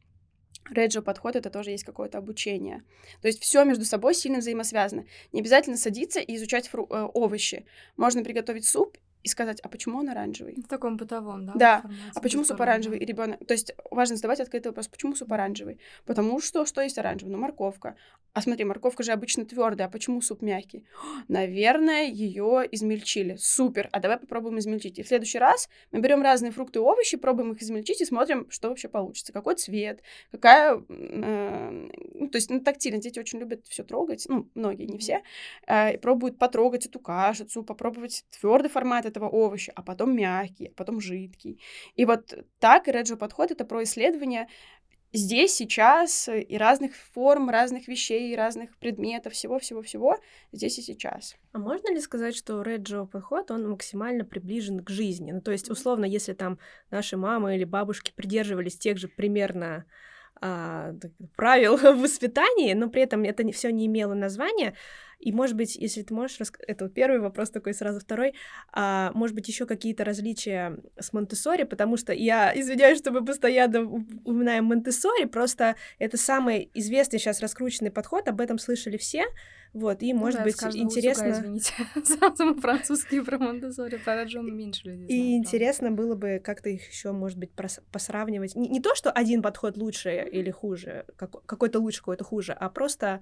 Реджо 0.70 1.02
подход 1.02 1.36
это 1.36 1.50
тоже 1.50 1.72
есть 1.72 1.84
какое-то 1.84 2.20
обучение. 2.20 2.84
То 3.22 3.28
есть 3.28 3.42
все 3.42 3.64
между 3.64 3.84
собой 3.84 4.14
сильно 4.14 4.38
взаимосвязано. 4.40 5.06
Не 5.32 5.42
обязательно 5.42 5.76
садиться 5.76 6.20
и 6.20 6.36
изучать 6.36 6.70
фру- 6.72 6.88
э, 6.90 7.10
овощи. 7.14 7.66
Можно 7.98 8.24
приготовить 8.24 8.66
суп 8.66 8.98
и 9.24 9.28
сказать, 9.28 9.60
а 9.62 9.70
почему 9.70 10.00
он 10.00 10.10
оранжевый? 10.10 10.56
В 10.56 10.68
таком 10.68 10.98
бытовом, 10.98 11.46
да? 11.46 11.54
Да. 11.56 11.84
А 12.16 12.20
почему 12.20 12.44
суп 12.44 12.62
оранжевый? 12.62 13.00
И 13.00 13.06
ребенок. 13.06 13.46
То 13.46 13.54
есть 13.54 13.74
важно 13.90 14.16
задавать 14.16 14.40
открытый 14.40 14.70
вопрос, 14.70 14.88
почему 14.88 15.16
суп 15.16 15.32
оранжевый? 15.34 15.80
Потому 16.06 16.40
что 16.40 16.66
что 16.66 16.82
есть 16.82 16.98
оранжевый? 16.98 17.32
Ну, 17.32 17.38
морковка. 17.38 17.96
А 18.34 18.42
смотри, 18.42 18.64
морковка 18.64 19.04
же 19.04 19.12
обычно 19.12 19.46
твердая, 19.46 19.88
а 19.88 19.92
почему 19.92 20.22
суп 20.22 20.42
мягкий? 20.42 20.86
Наверное, 21.28 22.06
ее 22.06 22.68
измельчили. 22.72 23.36
Супер. 23.38 23.90
А 23.92 24.00
давай 24.00 24.18
попробуем 24.18 24.60
измельчить. 24.60 25.00
И 25.00 25.04
в 25.04 25.08
следующий 25.08 25.40
раз 25.40 25.70
мы 25.92 26.00
берем 26.00 26.22
разные 26.22 26.52
фрукты 26.52 26.80
и 26.80 26.82
овощи, 26.82 27.18
пробуем 27.18 27.52
их 27.52 27.62
измельчить 27.62 28.02
и 28.02 28.06
смотрим, 28.06 28.50
что 28.50 28.70
вообще 28.70 28.88
получится. 28.88 29.34
Какой 29.34 29.56
цвет, 29.56 30.02
какая, 30.32 30.82
э, 30.88 31.90
ну, 32.14 32.28
то 32.30 32.38
есть 32.38 32.50
ну, 32.50 32.62
тактильно, 32.62 33.00
дети 33.00 33.20
очень 33.20 33.40
любят 33.40 33.66
все 33.68 33.84
трогать, 33.84 34.26
ну, 34.30 34.50
многие, 34.56 34.86
не 34.86 34.98
все, 34.98 35.24
э, 35.68 35.98
пробуют 35.98 36.38
потрогать 36.38 36.86
эту 36.86 37.00
кашицу, 37.00 37.64
попробовать 37.64 38.26
твердый 38.30 38.70
формат 38.70 39.06
этого 39.12 39.28
овоща, 39.28 39.72
а 39.76 39.84
потом 39.84 40.16
мягкий, 40.16 40.68
а 40.68 40.74
потом 40.76 41.00
жидкий. 41.00 41.62
И 41.96 42.06
вот 42.06 42.34
так 42.60 42.88
Реджо 42.88 43.16
подход— 43.16 43.52
это 43.52 43.66
про 43.66 43.84
исследование 43.84 44.48
здесь, 45.14 45.54
сейчас, 45.54 46.30
и 46.30 46.58
разных 46.58 46.96
форм, 46.96 47.50
разных 47.50 47.88
вещей, 47.88 48.36
разных 48.36 48.78
предметов, 48.78 49.34
всего-всего-всего 49.34 50.18
здесь 50.52 50.80
и 50.80 50.82
сейчас. 50.82 51.36
А 51.52 51.60
можно 51.60 51.94
ли 51.94 52.00
сказать, 52.00 52.36
что 52.36 52.62
Реджо 52.62 53.06
подход, 53.06 53.52
он 53.52 53.70
максимально 53.70 54.26
приближен 54.26 54.84
к 54.84 54.90
жизни? 54.90 55.32
Ну, 55.32 55.42
то 55.42 55.52
есть, 55.52 55.70
условно, 55.70 56.06
если 56.06 56.34
там 56.34 56.60
наши 56.90 57.18
мамы 57.18 57.56
или 57.56 57.66
бабушки 57.66 58.14
придерживались 58.16 58.78
тех 58.78 58.98
же 58.98 59.08
примерно 59.08 59.86
а, 60.40 60.94
правил 61.36 61.78
в 61.78 62.02
воспитании, 62.02 62.74
но 62.74 62.90
при 62.90 63.04
этом 63.04 63.24
это 63.24 63.50
все 63.52 63.72
не 63.72 63.88
имело 63.88 64.14
названия, 64.14 64.76
и, 65.22 65.32
может 65.32 65.56
быть, 65.56 65.76
если 65.76 66.02
ты 66.02 66.14
можешь... 66.14 66.40
Рас... 66.40 66.52
Это 66.68 66.86
вот 66.86 66.94
первый 66.94 67.20
вопрос 67.20 67.52
такой, 67.52 67.74
сразу 67.74 68.00
второй. 68.00 68.34
А, 68.74 69.12
может 69.14 69.36
быть, 69.36 69.48
еще 69.48 69.66
какие-то 69.66 70.04
различия 70.04 70.78
с 71.00 71.14
монтессори, 71.14 71.64
потому 71.64 71.98
что 71.98 72.12
я 72.12 72.52
извиняюсь, 72.60 72.98
что 72.98 73.12
мы 73.12 73.24
постоянно 73.24 73.84
упоминаем 73.84 74.66
монтессори, 74.66 75.26
просто 75.26 75.76
это 76.00 76.18
самый 76.18 76.70
известный 76.74 77.20
сейчас 77.20 77.40
раскрученный 77.40 77.92
подход, 77.92 78.28
об 78.28 78.42
этом 78.42 78.58
слышали 78.58 78.98
все, 78.98 79.26
вот, 79.74 80.04
и, 80.04 80.14
ну 80.14 80.20
может 80.20 80.40
да, 80.40 80.44
быть, 80.44 80.62
интересно... 80.76 81.30
Утюга, 81.30 81.40
извините, 81.40 81.74
сразу 82.04 82.56
французские 82.56 83.24
про 83.24 83.38
Монтессори, 83.38 83.98
про 83.98 84.16
Раджон 84.16 84.54
меньше 84.54 84.90
людей 84.90 85.08
И 85.08 85.16
знают, 85.16 85.46
интересно 85.46 85.88
правда. 85.88 86.04
было 86.04 86.16
бы 86.16 86.42
как-то 86.44 86.70
их 86.70 86.90
еще, 86.90 87.14
может 87.14 87.38
быть, 87.38 87.52
посравнивать. 87.92 88.56
Не, 88.56 88.68
не 88.68 88.82
то, 88.82 88.96
что 88.96 89.12
один 89.12 89.42
подход 89.42 89.78
лучше 89.78 90.28
или 90.30 90.52
хуже, 90.52 91.06
какой-то 91.16 91.80
лучше, 91.80 92.00
какой-то 92.00 92.26
хуже, 92.26 92.52
а 92.52 92.70
просто 92.70 93.22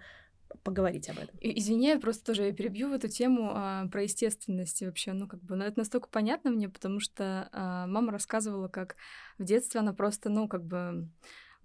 поговорить 0.64 1.10
об 1.10 1.20
этом. 1.20 1.38
Извини, 1.42 1.88
я 1.88 2.00
просто 2.00 2.26
тоже 2.26 2.52
перебью 2.52 2.90
в 2.90 2.94
эту 2.94 3.08
тему 3.08 3.52
а, 3.54 3.88
про 3.88 4.04
естественность 4.04 4.82
вообще. 4.82 5.14
Ну, 5.14 5.28
как 5.28 5.42
бы, 5.44 5.56
ну, 5.56 5.64
это 5.64 5.80
настолько 5.80 6.10
понятно 6.10 6.52
мне, 6.52 6.70
потому 6.70 7.00
что 7.00 7.50
а, 7.52 7.88
мама 7.88 8.12
рассказывала, 8.12 8.68
как 8.68 8.96
в 9.38 9.44
детстве 9.44 9.80
она 9.80 9.94
просто, 9.94 10.30
ну, 10.30 10.48
как 10.48 10.64
бы 10.64 11.10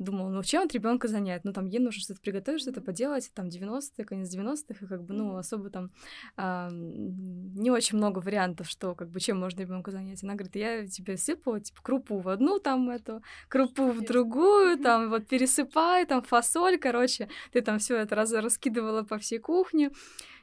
думала, 0.05 0.29
ну 0.29 0.43
чем 0.43 0.63
от 0.63 0.73
ребенка 0.73 1.09
занять? 1.09 1.45
Ну 1.45 1.53
там 1.53 1.67
ей 1.67 1.79
нужно 1.79 2.01
что-то 2.01 2.21
приготовить, 2.21 2.61
что-то 2.61 2.81
поделать, 2.81 3.31
там 3.35 3.49
90-е, 3.49 4.05
конец 4.05 4.35
90-х, 4.35 4.85
и 4.85 4.89
как 4.89 5.03
бы, 5.03 5.15
ну, 5.15 5.37
особо 5.37 5.71
там 5.71 5.91
а, 6.37 6.69
не 6.71 7.71
очень 7.71 7.99
много 7.99 8.21
вариантов, 8.21 8.69
что 8.69 8.95
как 8.95 9.09
бы 9.11 9.21
чем 9.21 9.41
можно 9.41 9.61
ребенку 9.61 9.91
занять. 9.91 10.23
Она 10.23 10.35
говорит, 10.35 10.57
я 10.57 10.87
тебе 10.87 11.17
сыпала, 11.17 11.61
типа, 11.61 11.81
крупу 11.83 12.19
в 12.19 12.29
одну 12.29 12.59
там 12.59 12.91
эту, 12.91 13.23
крупу 13.49 13.91
в 13.91 14.05
другую, 14.05 14.79
там 14.79 15.11
вот 15.11 15.27
пересыпай, 15.27 16.07
там 16.07 16.23
фасоль, 16.23 16.79
короче, 16.79 17.29
ты 17.53 17.61
там 17.61 17.79
все 17.79 17.97
это 17.97 18.15
раз 18.15 18.33
раскидывала 18.33 19.03
по 19.03 19.19
всей 19.19 19.39
кухне. 19.39 19.91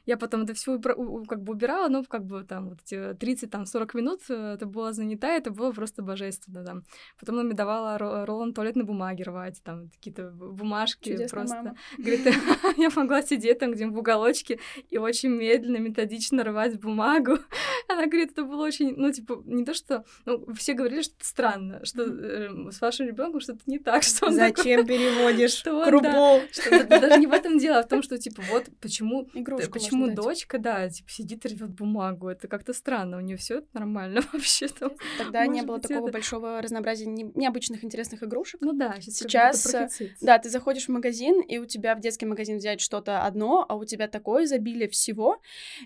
Я 0.04 0.16
потом 0.16 0.42
это 0.42 0.54
все 0.54 0.78
как 0.80 1.42
бы 1.42 1.52
убирала, 1.52 1.88
но 1.88 2.02
как 2.04 2.24
бы 2.24 2.44
там 2.44 2.70
вот 2.70 2.78
эти 2.84 3.14
30-40 3.14 3.90
минут 3.94 4.20
э, 4.28 4.54
это 4.54 4.66
было 4.66 4.92
занята, 4.92 5.28
это 5.28 5.50
было 5.50 5.72
просто 5.72 6.02
божественно 6.02 6.64
там. 6.64 6.82
Потом 7.18 7.36
она 7.36 7.44
мне 7.44 7.54
давала 7.54 8.26
рулон 8.26 8.52
туалетной 8.52 8.84
бумаги 8.84 9.22
рвать, 9.22 9.60
там 9.62 9.88
какие-то 9.90 10.30
бумажки 10.30 11.10
Чудесная 11.10 11.28
просто. 11.28 11.56
Мама. 11.56 11.76
Говорит, 11.98 12.20
я 12.76 12.90
могла 12.94 13.22
сидеть 13.22 13.58
там 13.58 13.72
где-нибудь 13.72 13.96
в 13.96 14.00
уголочке 14.00 14.58
и 14.90 14.98
очень 14.98 15.30
медленно, 15.30 15.78
методично 15.78 16.44
рвать 16.44 16.80
бумагу. 16.80 17.38
Она 17.88 18.06
говорит, 18.06 18.32
это 18.32 18.44
было 18.44 18.64
очень, 18.64 18.94
ну, 18.96 19.12
типа, 19.12 19.42
не 19.44 19.64
то, 19.64 19.74
что... 19.74 20.04
Ну, 20.24 20.52
все 20.54 20.74
говорили, 20.74 21.02
что 21.02 21.14
это 21.16 21.26
странно, 21.26 21.84
что 21.84 22.02
э, 22.02 22.70
с 22.70 22.80
вашим 22.80 23.06
ребенком 23.06 23.40
что-то 23.40 23.60
не 23.66 23.78
так, 23.78 24.02
что 24.02 24.26
он 24.26 24.34
Зачем 24.34 24.80
такой, 24.80 24.98
переводишь 24.98 25.52
что? 25.52 25.84
Да, 26.00 26.40
что, 26.50 26.84
даже 26.84 27.18
не 27.18 27.26
в 27.26 27.32
этом 27.32 27.58
дело, 27.58 27.78
а 27.78 27.82
в 27.82 27.88
том, 27.88 28.02
что, 28.02 28.18
типа, 28.18 28.42
вот 28.50 28.66
почему... 28.80 29.28
Игрушку 29.34 29.78
почему 30.00 30.14
дочка, 30.14 30.58
да, 30.58 30.88
типа 30.88 31.10
сидит 31.10 31.44
и 31.44 31.48
рвет 31.48 31.70
бумагу. 31.70 32.28
Это 32.28 32.48
как-то 32.48 32.72
странно. 32.72 33.18
У 33.18 33.20
нее 33.20 33.36
все 33.36 33.64
нормально 33.72 34.20
вообще 34.32 34.68
там. 34.68 34.92
Тогда 35.18 35.46
не 35.46 35.62
было 35.62 35.80
такого 35.80 36.08
это... 36.08 36.12
большого 36.12 36.60
разнообразия 36.60 37.06
необычных 37.06 37.84
интересных 37.84 38.22
игрушек. 38.22 38.60
Ну 38.60 38.72
да, 38.72 38.96
сейчас. 39.00 39.62
сейчас 39.62 40.00
да, 40.20 40.38
ты 40.38 40.48
заходишь 40.50 40.86
в 40.86 40.88
магазин, 40.90 41.40
и 41.40 41.58
у 41.58 41.66
тебя 41.66 41.94
в 41.94 42.00
детский 42.00 42.26
магазин 42.26 42.58
взять 42.58 42.80
что-то 42.80 43.24
одно, 43.24 43.64
а 43.68 43.74
у 43.74 43.84
тебя 43.84 44.08
такое 44.08 44.44
изобилие 44.44 44.88
всего. 44.88 45.40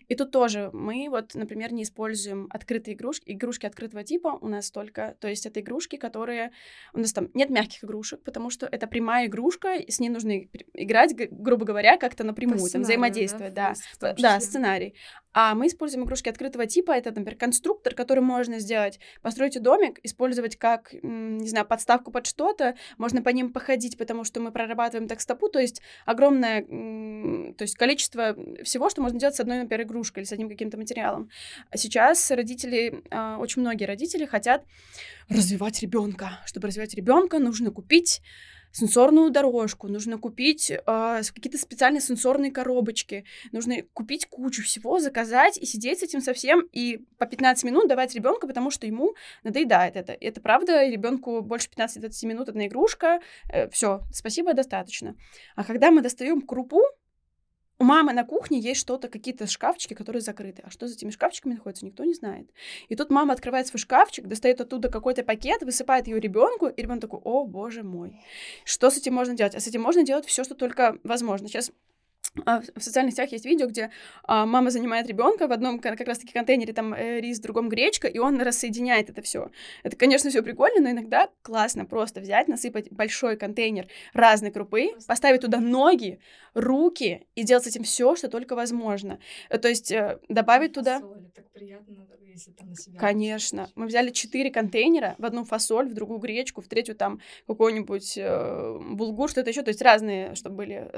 И 0.08 0.14
тут 0.14 0.30
тоже 0.30 0.70
мы 0.72 1.08
вот, 1.10 1.34
например, 1.34 1.72
не 1.72 1.82
используем 1.82 2.46
открытые 2.50 2.94
игрушки, 2.94 3.32
игрушки 3.32 3.66
открытого 3.66 4.04
типа 4.04 4.38
у 4.40 4.48
нас 4.48 4.70
только, 4.70 5.16
то 5.20 5.28
есть 5.28 5.46
это 5.46 5.60
игрушки, 5.60 5.96
которые 5.96 6.52
у 6.92 6.98
нас 6.98 7.12
там 7.12 7.28
нет 7.34 7.50
мягких 7.50 7.84
игрушек, 7.84 8.22
потому 8.22 8.50
что 8.50 8.66
это 8.66 8.86
прямая 8.86 9.26
игрушка, 9.26 9.74
и 9.74 9.90
с 9.90 10.00
ней 10.00 10.08
нужно 10.08 10.46
играть, 10.74 11.14
грубо 11.30 11.64
говоря, 11.64 11.96
как-то 11.96 12.24
напрямую, 12.24 12.70
там 12.70 12.82
взаимодействовать, 12.82 13.54
да, 13.54 13.70
да, 13.70 13.74
да, 14.00 14.40
сценарий. 14.40 14.94
А 15.38 15.54
мы 15.54 15.66
используем 15.66 16.06
игрушки 16.06 16.30
открытого 16.30 16.66
типа. 16.66 16.92
Это, 16.92 17.10
например, 17.10 17.36
конструктор, 17.36 17.94
который 17.94 18.20
можно 18.20 18.58
сделать. 18.58 18.98
Построить 19.20 19.60
домик, 19.60 19.98
использовать 20.02 20.56
как, 20.56 20.94
не 21.02 21.46
знаю, 21.46 21.66
подставку 21.66 22.10
под 22.10 22.26
что-то. 22.26 22.74
Можно 22.96 23.20
по 23.20 23.28
ним 23.28 23.52
походить, 23.52 23.98
потому 23.98 24.24
что 24.24 24.40
мы 24.40 24.50
прорабатываем 24.50 25.06
так 25.06 25.20
стопу. 25.20 25.50
То 25.50 25.58
есть 25.60 25.82
огромное 26.06 26.62
то 26.62 27.62
есть 27.62 27.76
количество 27.76 28.34
всего, 28.64 28.88
что 28.88 29.02
можно 29.02 29.18
делать 29.18 29.36
с 29.36 29.40
одной, 29.40 29.58
например, 29.58 29.86
игрушкой 29.86 30.22
или 30.22 30.28
с 30.28 30.32
одним 30.32 30.48
каким-то 30.48 30.78
материалом. 30.78 31.28
А 31.70 31.76
сейчас 31.76 32.30
родители, 32.30 33.02
а, 33.10 33.36
очень 33.36 33.60
многие 33.60 33.84
родители 33.84 34.24
хотят 34.24 34.64
развивать 35.28 35.82
ребенка. 35.82 36.40
Чтобы 36.46 36.68
развивать 36.68 36.94
ребенка, 36.94 37.38
нужно 37.38 37.70
купить 37.70 38.22
сенсорную 38.72 39.30
дорожку, 39.30 39.88
нужно 39.88 40.18
купить 40.18 40.70
э, 40.70 40.80
какие-то 40.86 41.58
специальные 41.58 42.00
сенсорные 42.00 42.50
коробочки, 42.50 43.24
нужно 43.52 43.82
купить 43.92 44.26
кучу 44.26 44.62
всего, 44.62 44.98
заказать 44.98 45.58
и 45.58 45.66
сидеть 45.66 46.00
с 46.00 46.02
этим 46.02 46.20
совсем 46.20 46.68
и 46.72 47.04
по 47.18 47.26
15 47.26 47.64
минут 47.64 47.88
давать 47.88 48.14
ребенку, 48.14 48.46
потому 48.46 48.70
что 48.70 48.86
ему 48.86 49.14
надоедает 49.44 49.96
это. 49.96 50.12
Это 50.12 50.40
правда, 50.40 50.86
ребенку 50.86 51.40
больше 51.42 51.68
15-20 51.76 52.26
минут 52.26 52.48
одна 52.48 52.66
игрушка, 52.66 53.20
э, 53.50 53.68
все, 53.70 54.02
спасибо, 54.12 54.54
достаточно. 54.54 55.16
А 55.54 55.64
когда 55.64 55.90
мы 55.90 56.02
достаем 56.02 56.42
крупу, 56.42 56.82
у 57.78 57.84
мамы 57.84 58.12
на 58.12 58.24
кухне 58.24 58.58
есть 58.58 58.80
что-то, 58.80 59.08
какие-то 59.08 59.46
шкафчики, 59.46 59.94
которые 59.94 60.22
закрыты. 60.22 60.62
А 60.64 60.70
что 60.70 60.88
за 60.88 60.94
этими 60.94 61.10
шкафчиками 61.10 61.54
находится, 61.54 61.84
никто 61.84 62.04
не 62.04 62.14
знает. 62.14 62.48
И 62.88 62.96
тут 62.96 63.10
мама 63.10 63.34
открывает 63.34 63.66
свой 63.66 63.80
шкафчик, 63.80 64.26
достает 64.26 64.60
оттуда 64.60 64.88
какой-то 64.88 65.22
пакет, 65.22 65.62
высыпает 65.62 66.06
ее 66.06 66.18
ребенку, 66.18 66.66
и 66.68 66.82
ребенок 66.82 67.02
такой, 67.02 67.20
о, 67.22 67.44
боже 67.44 67.82
мой. 67.82 68.18
Что 68.64 68.90
с 68.90 68.96
этим 68.96 69.14
можно 69.14 69.34
делать? 69.34 69.54
А 69.54 69.60
с 69.60 69.66
этим 69.66 69.82
можно 69.82 70.04
делать 70.04 70.26
все, 70.26 70.44
что 70.44 70.54
только 70.54 70.98
возможно. 71.04 71.48
Сейчас 71.48 71.70
в 72.44 72.82
социальных 72.82 73.14
сетях 73.14 73.32
есть 73.32 73.44
видео, 73.44 73.66
где 73.66 73.90
а, 74.24 74.46
мама 74.46 74.70
занимает 74.70 75.06
ребенка 75.06 75.46
в 75.48 75.52
одном 75.52 75.78
как 75.78 76.00
раз-таки 76.00 76.32
контейнере 76.32 76.72
там 76.72 76.94
э, 76.94 77.20
рис, 77.20 77.38
в 77.38 77.42
другом 77.42 77.68
гречка, 77.68 78.08
и 78.08 78.18
он 78.18 78.40
рассоединяет 78.40 79.10
это 79.10 79.22
все. 79.22 79.50
Это, 79.82 79.96
конечно, 79.96 80.30
все 80.30 80.42
прикольно, 80.42 80.80
но 80.80 80.90
иногда 80.90 81.28
классно 81.42 81.84
просто 81.84 82.20
взять, 82.20 82.48
насыпать 82.48 82.90
большой 82.90 83.36
контейнер 83.36 83.88
разной 84.12 84.50
крупы, 84.50 84.90
поставить 85.06 85.40
туда 85.40 85.60
ноги, 85.60 86.20
руки 86.54 87.26
и 87.34 87.42
делать 87.42 87.64
с 87.64 87.68
этим 87.68 87.84
все, 87.84 88.16
что 88.16 88.28
только 88.28 88.54
возможно. 88.54 89.18
Э, 89.48 89.58
то 89.58 89.68
есть 89.68 89.90
э, 89.92 90.18
добавить 90.28 90.72
туда. 90.72 91.00
так 91.34 91.50
приятно, 91.52 92.06
если 92.36 92.52
там 92.52 92.68
на 92.68 92.76
себя. 92.76 92.98
Конечно. 92.98 93.70
Мы 93.74 93.86
взяли 93.86 94.10
четыре 94.10 94.50
контейнера, 94.50 95.14
в 95.18 95.24
одну 95.24 95.44
фасоль, 95.44 95.88
в 95.88 95.94
другую 95.94 96.20
гречку, 96.20 96.60
в 96.60 96.68
третью 96.68 96.94
там 96.94 97.20
какой-нибудь 97.46 98.18
э, 98.18 98.78
булгур, 98.78 99.30
что-то 99.30 99.50
еще, 99.50 99.62
то 99.62 99.70
есть 99.70 99.82
разные, 99.82 100.34
чтобы 100.34 100.56
были 100.56 100.90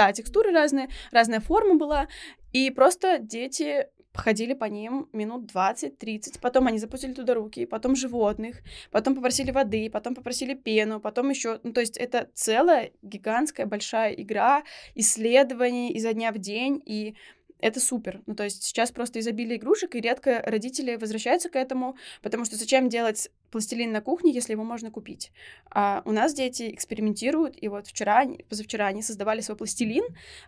да, 0.00 0.12
текстуры 0.12 0.50
разные, 0.50 0.88
разная 1.12 1.40
форма 1.40 1.74
была, 1.74 2.08
и 2.52 2.70
просто 2.70 3.18
дети 3.18 3.86
ходили 4.14 4.54
по 4.54 4.64
ним 4.64 5.08
минут 5.12 5.52
20-30, 5.52 6.40
потом 6.40 6.66
они 6.66 6.78
запустили 6.78 7.12
туда 7.12 7.34
руки, 7.34 7.66
потом 7.66 7.94
животных, 7.94 8.62
потом 8.90 9.14
попросили 9.14 9.50
воды, 9.50 9.90
потом 9.90 10.14
попросили 10.14 10.54
пену, 10.54 11.00
потом 11.00 11.28
еще, 11.30 11.60
ну, 11.64 11.72
то 11.72 11.80
есть 11.80 11.98
это 11.98 12.28
целая 12.34 12.92
гигантская 13.02 13.66
большая 13.66 14.12
игра, 14.14 14.62
исследований 14.94 15.92
изо 15.92 16.12
дня 16.14 16.32
в 16.32 16.38
день, 16.38 16.82
и 16.86 17.14
это 17.62 17.80
супер. 17.80 18.20
Ну, 18.26 18.34
то 18.34 18.44
есть 18.44 18.62
сейчас 18.62 18.90
просто 18.90 19.20
изобилие 19.20 19.58
игрушек, 19.58 19.94
и 19.94 20.00
редко 20.00 20.42
родители 20.44 20.96
возвращаются 20.96 21.48
к 21.48 21.56
этому, 21.56 21.96
потому 22.22 22.44
что 22.44 22.56
зачем 22.56 22.88
делать 22.88 23.30
пластилин 23.50 23.92
на 23.92 24.00
кухне, 24.00 24.32
если 24.32 24.52
его 24.52 24.64
можно 24.64 24.90
купить? 24.90 25.32
А 25.70 26.02
у 26.04 26.12
нас 26.12 26.34
дети 26.34 26.72
экспериментируют, 26.72 27.56
и 27.60 27.68
вот 27.68 27.86
вчера, 27.86 28.24
позавчера 28.48 28.86
они 28.86 29.02
создавали 29.02 29.40
свой 29.40 29.56
пластилин, 29.56 30.04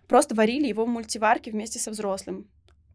просто 0.09 0.35
варили 0.35 0.67
его 0.67 0.85
в 0.85 0.89
мультиварке 0.89 1.51
вместе 1.51 1.79
со 1.79 1.91
взрослым. 1.91 2.49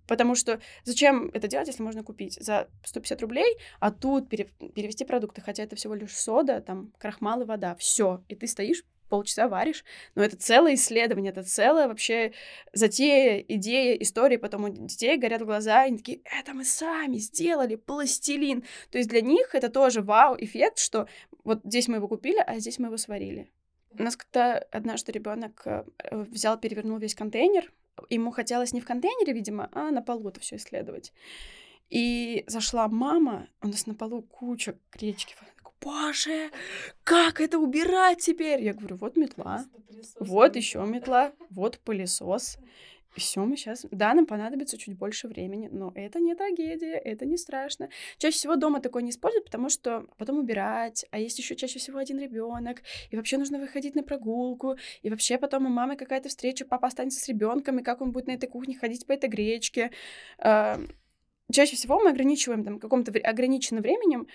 Потому 0.07 0.36
что 0.36 0.62
зачем 0.86 1.29
это 1.33 1.47
делать, 1.47 1.67
если 1.67 1.83
можно 1.83 2.01
купить 2.01 2.38
за 2.41 2.69
150 2.86 3.21
рублей, 3.21 3.57
а 3.79 3.91
тут 3.91 4.29
пере, 4.29 4.45
перевести 4.74 5.03
продукты, 5.03 5.41
хотя 5.41 5.63
это 5.63 5.75
всего 5.75 5.95
лишь 5.95 6.15
сода, 6.15 6.62
там, 6.62 6.93
крахмал 6.97 7.41
и 7.41 7.45
вода, 7.45 7.75
все, 7.75 8.24
и 8.29 8.36
ты 8.36 8.47
стоишь 8.47 8.83
полчаса 9.07 9.47
варишь, 9.47 9.83
но 10.15 10.23
это 10.23 10.37
целое 10.37 10.75
исследование, 10.75 11.31
это 11.31 11.43
целая 11.43 11.87
вообще 11.87 12.33
затея, 12.73 13.39
идея, 13.39 13.95
история, 13.95 14.37
потом 14.37 14.65
у 14.65 14.69
детей 14.69 15.17
горят 15.17 15.43
глаза, 15.43 15.85
и 15.85 15.87
они 15.87 15.97
такие, 15.97 16.21
это 16.25 16.53
мы 16.53 16.65
сами 16.65 17.17
сделали, 17.17 17.75
пластилин. 17.75 18.63
То 18.91 18.97
есть 18.97 19.09
для 19.09 19.21
них 19.21 19.55
это 19.55 19.69
тоже 19.69 20.01
вау-эффект, 20.01 20.79
что 20.79 21.07
вот 21.43 21.61
здесь 21.63 21.87
мы 21.87 21.97
его 21.97 22.07
купили, 22.07 22.39
а 22.45 22.59
здесь 22.59 22.79
мы 22.79 22.87
его 22.87 22.97
сварили. 22.97 23.51
У 23.91 24.03
нас 24.03 24.15
когда 24.15 24.57
однажды 24.71 25.11
ребенок 25.11 25.61
э, 25.65 25.83
взял, 26.11 26.59
перевернул 26.59 26.97
весь 26.97 27.15
контейнер, 27.15 27.71
ему 28.09 28.31
хотелось 28.31 28.73
не 28.73 28.81
в 28.81 28.85
контейнере, 28.85 29.33
видимо, 29.33 29.69
а 29.71 29.91
на 29.91 30.01
полу 30.01 30.29
это 30.29 30.39
все 30.39 30.57
исследовать. 30.57 31.13
И 31.89 32.43
зашла 32.47 32.87
мама, 32.87 33.47
у 33.61 33.67
нас 33.67 33.87
на 33.87 33.95
полу 33.95 34.21
куча 34.21 34.77
гречки. 34.91 35.35
Боже, 35.81 36.51
как 37.03 37.39
это 37.39 37.60
убирать 37.60 38.19
теперь? 38.19 38.62
Я 38.63 38.74
говорю, 38.74 38.98
вот 38.98 39.15
метла, 39.15 39.65
вот 40.19 40.55
еще 40.55 40.84
метла, 40.86 41.34
вот 41.50 41.79
пылесос. 41.79 42.57
Все, 43.15 43.43
мы 43.43 43.57
сейчас... 43.57 43.86
Да, 43.89 44.13
нам 44.13 44.27
понадобится 44.27 44.77
чуть 44.77 44.96
больше 44.96 45.27
времени, 45.27 45.69
но 45.72 45.91
это 45.96 46.19
не 46.19 46.36
трагедия, 46.36 46.93
это 46.98 47.25
не 47.25 47.38
страшно. 47.38 47.89
Чаще 48.17 48.38
всего 48.38 48.55
дома 48.57 48.79
такое 48.79 49.01
не 49.01 49.10
используют, 49.10 49.46
потому 49.46 49.69
что 49.69 50.05
потом 50.17 50.38
убирать, 50.38 51.03
а 51.10 51.17
есть 51.17 51.39
еще 51.39 51.55
чаще 51.55 51.79
всего 51.79 51.98
один 51.98 52.19
ребенок, 52.19 52.84
и 53.10 53.15
вообще 53.15 53.38
нужно 53.38 53.57
выходить 53.57 53.96
на 53.96 54.03
прогулку, 54.03 54.75
и 55.01 55.10
вообще 55.10 55.39
потом 55.39 55.65
у 55.65 55.69
мамы 55.69 55.96
какая-то 55.96 56.29
встреча, 56.29 56.63
папа 56.65 56.88
останется 56.88 57.19
с 57.19 57.27
ребенком, 57.27 57.79
и 57.79 57.84
как 57.84 58.01
он 58.01 58.12
будет 58.12 58.27
на 58.27 58.31
этой 58.31 58.48
кухне 58.48 58.77
ходить 58.77 59.07
по 59.07 59.13
этой 59.13 59.29
гречке. 59.29 59.91
Чаще 61.51 61.75
всего 61.75 61.99
мы 61.99 62.09
ограничиваем 62.09 62.63
там 62.63 62.79
каком-то 62.79 63.11
ограниченным 63.19 63.81
временем, 63.81 64.27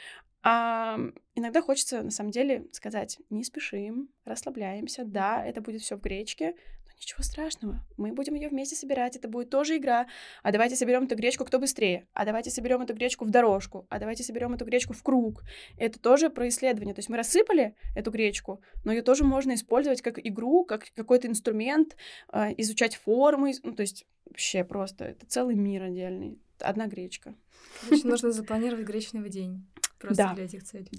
а 0.42 0.98
иногда 1.34 1.60
хочется 1.60 2.02
на 2.02 2.10
самом 2.10 2.30
деле 2.30 2.66
сказать, 2.72 3.18
не 3.30 3.44
спешим, 3.44 4.08
расслабляемся, 4.24 5.04
да, 5.04 5.44
это 5.44 5.60
будет 5.60 5.82
все 5.82 5.96
в 5.96 6.00
гречке, 6.00 6.54
Ничего 7.02 7.24
страшного. 7.24 7.84
Мы 7.96 8.12
будем 8.12 8.34
ее 8.34 8.48
вместе 8.48 8.76
собирать. 8.76 9.16
Это 9.16 9.26
будет 9.26 9.50
тоже 9.50 9.76
игра. 9.76 10.06
А 10.44 10.52
давайте 10.52 10.76
соберем 10.76 11.02
эту 11.04 11.16
гречку 11.16 11.44
кто 11.44 11.58
быстрее. 11.58 12.06
А 12.12 12.24
давайте 12.24 12.50
соберем 12.50 12.80
эту 12.82 12.94
гречку 12.94 13.24
в 13.24 13.30
дорожку. 13.30 13.86
А 13.88 13.98
давайте 13.98 14.22
соберем 14.22 14.54
эту 14.54 14.64
гречку 14.64 14.92
в 14.92 15.02
круг. 15.02 15.42
Это 15.78 15.98
тоже 15.98 16.30
про 16.30 16.46
исследование. 16.46 16.94
То 16.94 17.00
есть 17.00 17.08
мы 17.08 17.16
рассыпали 17.16 17.74
эту 17.96 18.12
гречку, 18.12 18.62
но 18.84 18.92
ее 18.92 19.02
тоже 19.02 19.24
можно 19.24 19.54
использовать 19.54 20.00
как 20.00 20.24
игру, 20.24 20.64
как 20.64 20.92
какой-то 20.94 21.26
инструмент, 21.26 21.96
э, 22.32 22.54
изучать 22.58 22.94
формы. 22.94 23.52
Ну, 23.64 23.72
то 23.72 23.80
есть 23.80 24.06
вообще 24.26 24.62
просто 24.62 25.06
это 25.06 25.26
целый 25.26 25.56
мир 25.56 25.82
отдельный. 25.82 26.38
Одна 26.60 26.86
гречка. 26.86 27.34
Короче, 27.80 28.06
нужно 28.06 28.30
запланировать 28.30 28.86
гречневый 28.86 29.30
день. 29.30 29.66
Просто 29.98 30.22
да. 30.22 30.34
для 30.34 30.44
этих 30.44 30.62
целей. 30.62 30.90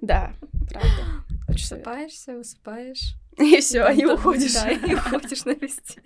Да, 0.00 0.32
правда. 0.68 1.24
Высыпаешься, 1.52 2.36
высыпаешь. 2.36 3.16
И 3.38 3.60
все, 3.60 3.88
и 3.90 4.04
уходишь. 4.04 4.54
Да, 4.54 4.70
и 4.70 4.94
уходишь 4.94 5.44
навести. 5.44 6.00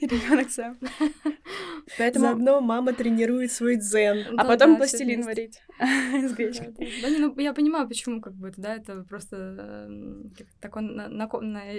И 0.00 0.06
ребенок 0.06 0.50
сам. 0.50 0.78
Поэтому 1.98 2.26
заодно 2.26 2.60
мама 2.60 2.92
тренирует 2.92 3.50
свой 3.50 3.76
дзен. 3.76 4.38
А 4.38 4.44
потом 4.44 4.76
пластилин 4.76 5.22
варить 5.22 5.60
с 5.78 6.32
гречкой. 6.34 6.74
Да, 7.02 7.08
ну 7.08 7.38
я 7.38 7.54
понимаю, 7.54 7.88
почему 7.88 8.20
как 8.20 8.34
бы 8.34 8.48
это, 8.48 8.60
да, 8.60 8.76
это 8.76 9.02
просто 9.04 9.36
эм, 9.88 10.34
такой 10.60 10.84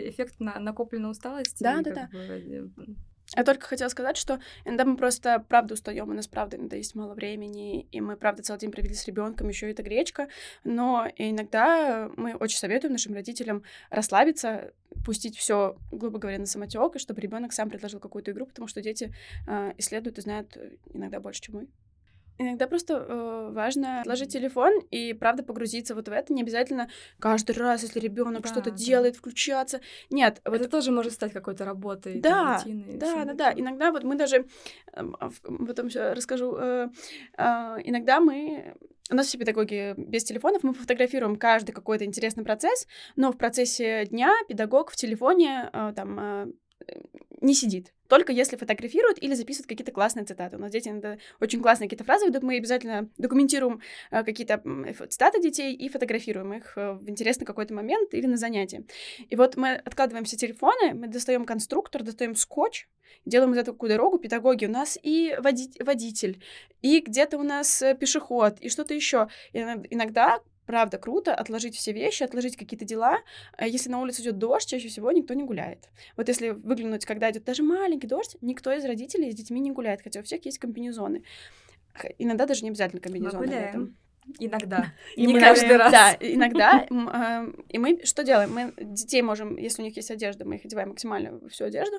эффект 0.10 0.36
накопленной 0.39 1.12
усталости. 1.12 1.63
Да, 1.63 1.81
да, 1.81 1.91
да. 1.93 2.10
Я 3.36 3.46
только 3.46 3.66
хотела 3.66 3.88
сказать, 3.88 4.18
что 4.18 4.42
иногда 4.66 4.84
мы 4.84 4.98
просто 4.98 5.44
правда 5.48 5.76
устаем, 5.76 6.10
у 6.10 6.14
нас 6.14 6.28
правда 6.28 6.58
иногда 6.58 6.76
есть 6.76 6.96
мало 6.96 7.14
времени, 7.14 7.88
и 7.92 8.02
мы 8.02 8.18
правда 8.18 8.44
целый 8.44 8.60
день 8.60 8.72
провели 8.72 8.94
с 8.94 9.06
ребенком, 9.08 9.48
еще 9.48 9.72
это 9.72 9.84
гречка. 9.84 10.28
Но 10.66 11.08
иногда 11.16 12.10
мы 12.18 12.36
очень 12.36 12.58
советуем 12.58 12.92
нашим 12.92 13.14
родителям 13.14 13.64
расслабиться, 13.90 14.74
пустить 15.06 15.38
все, 15.38 15.78
грубо 15.92 16.20
говоря, 16.20 16.40
на 16.40 16.46
самотек, 16.46 16.98
и 16.98 17.00
чтобы 17.00 17.22
ребенок 17.22 17.54
сам 17.54 17.70
предложил 17.70 18.02
какую-то 18.02 18.32
игру, 18.32 18.48
потому 18.48 18.68
что 18.68 18.82
дети 18.82 19.14
э, 19.48 19.74
исследуют 19.78 20.18
и 20.18 20.22
знают 20.22 20.58
иногда 20.94 21.22
больше, 21.22 21.42
чем 21.42 21.56
мы. 21.56 21.68
Иногда 22.38 22.68
просто 22.68 22.94
э, 22.96 23.50
важно 23.52 24.02
отложить 24.02 24.34
телефон 24.34 24.80
и 24.90 25.14
правда 25.14 25.44
погрузиться 25.44 25.96
вот 25.96 26.08
в 26.08 26.12
это. 26.12 26.34
Не 26.34 26.42
обязательно 26.42 26.90
каждый 27.20 27.56
раз, 27.56 27.84
если 27.84 28.00
ребенок 28.00 28.44
да, 28.44 28.50
что-то 28.50 28.72
да. 28.72 28.78
делает, 28.78 29.16
включаться. 29.16 29.82
Нет, 30.10 30.42
это 30.44 30.58
вот... 30.58 30.72
тоже 30.72 30.92
может 30.92 31.14
стать 31.14 31.34
какой-то 31.34 31.66
работой. 31.66 32.20
Да, 32.20 32.60
там, 32.64 32.72
рутиной, 32.72 32.98
да, 32.98 33.26
да, 33.26 33.34
да. 33.34 33.54
Иногда 33.56 33.92
вот 33.92 34.04
мы 34.04 34.16
даже 34.16 34.48
эм, 34.94 35.16
потом 35.68 35.88
еще 35.88 36.14
расскажу. 36.14 36.56
Э, 36.56 36.90
э, 37.38 37.44
иногда 37.84 38.20
мы 38.20 38.76
у 39.12 39.16
нас 39.16 39.28
все 39.28 39.38
педагоги 39.38 39.94
без 39.98 40.24
телефонов, 40.24 40.64
мы 40.64 40.74
фотографируем 40.74 41.36
каждый 41.36 41.74
какой-то 41.74 42.06
интересный 42.06 42.44
процесс, 42.46 42.88
но 43.16 43.32
в 43.32 43.38
процессе 43.38 44.06
дня 44.06 44.34
педагог 44.48 44.90
в 44.90 44.96
телефоне 44.96 45.70
э, 45.72 45.94
там 45.96 46.20
э, 46.20 46.48
не 47.41 47.53
сидит. 47.53 47.93
Только 48.07 48.31
если 48.31 48.55
фотографируют 48.55 49.17
или 49.21 49.33
записывают 49.33 49.67
какие-то 49.67 49.91
классные 49.91 50.25
цитаты. 50.25 50.57
У 50.57 50.60
нас 50.60 50.71
дети 50.71 50.89
иногда 50.89 51.17
очень 51.39 51.62
классные 51.62 51.88
какие-то 51.88 52.03
фразы 52.03 52.27
ведут, 52.27 52.43
мы 52.43 52.57
обязательно 52.57 53.10
документируем 53.17 53.81
э, 54.12 54.24
какие-то 54.24 54.62
цитаты 55.10 55.41
детей 55.41 55.74
и 55.74 55.89
фотографируем 55.89 56.53
их 56.53 56.77
э, 56.77 56.93
в 56.93 57.10
интересный 57.10 57.45
какой-то 57.45 57.74
момент 57.74 58.13
или 58.13 58.27
на 58.27 58.38
занятии. 58.38 58.86
И 59.29 59.36
вот 59.36 59.57
мы 59.57 59.74
откладываем 59.74 60.25
все 60.25 60.38
телефоны, 60.38 60.93
мы 60.93 61.07
достаем 61.07 61.45
конструктор, 61.45 62.03
достаем 62.03 62.36
скотч, 62.36 62.88
делаем 63.25 63.53
за 63.55 63.63
такую 63.63 63.89
дорогу 63.89 64.19
педагоги. 64.19 64.65
У 64.65 64.71
нас 64.71 64.99
и 65.01 65.36
води 65.39 65.71
водитель, 65.80 66.43
и 66.82 66.99
где-то 66.99 67.38
у 67.38 67.43
нас 67.43 67.82
э, 67.82 67.95
пешеход, 67.95 68.60
и 68.60 68.69
что-то 68.69 68.93
еще. 68.93 69.30
Иногда 69.54 70.41
правда 70.71 70.97
круто 70.97 71.36
отложить 71.36 71.75
все 71.75 71.91
вещи, 71.91 72.23
отложить 72.23 72.55
какие-то 72.55 72.86
дела. 72.86 73.19
А 73.57 73.67
если 73.67 73.89
на 73.89 73.99
улице 73.99 74.21
идет 74.21 74.38
дождь, 74.38 74.69
чаще 74.69 74.88
всего 74.88 75.12
никто 75.12 75.34
не 75.34 75.43
гуляет. 75.43 75.89
Вот 76.15 76.29
если 76.29 76.51
выглянуть, 76.51 77.03
когда 77.03 77.29
идет 77.29 77.43
даже 77.43 77.62
маленький 77.62 78.07
дождь, 78.07 78.38
никто 78.39 78.71
из 78.71 78.86
родителей 78.86 79.34
с 79.34 79.36
детьми 79.36 79.60
не 79.60 79.71
гуляет, 79.71 80.01
хотя 80.01 80.21
у 80.21 80.23
всех 80.23 80.45
есть 80.45 80.60
комбинезоны. 80.60 81.23
Иногда 82.19 82.45
даже 82.45 82.63
не 82.63 82.69
обязательно 82.69 83.01
комбинезоны. 83.01 83.39
Мы 83.39 83.47
гуляем. 83.47 83.97
Иногда. 84.39 84.93
И 85.17 85.25
не 85.25 85.34
мы, 85.34 85.41
каждый 85.41 85.75
раз. 85.75 85.91
Да, 85.91 86.15
иногда. 86.21 86.88
А, 87.13 87.45
и 87.67 87.77
мы 87.77 87.99
что 88.05 88.23
делаем? 88.23 88.53
Мы 88.53 88.73
детей 88.77 89.21
можем, 89.21 89.57
если 89.57 89.81
у 89.81 89.86
них 89.86 89.97
есть 89.97 90.10
одежда, 90.10 90.45
мы 90.45 90.55
их 90.55 90.63
одеваем 90.63 90.89
максимально 90.89 91.49
всю 91.49 91.65
одежду. 91.65 91.97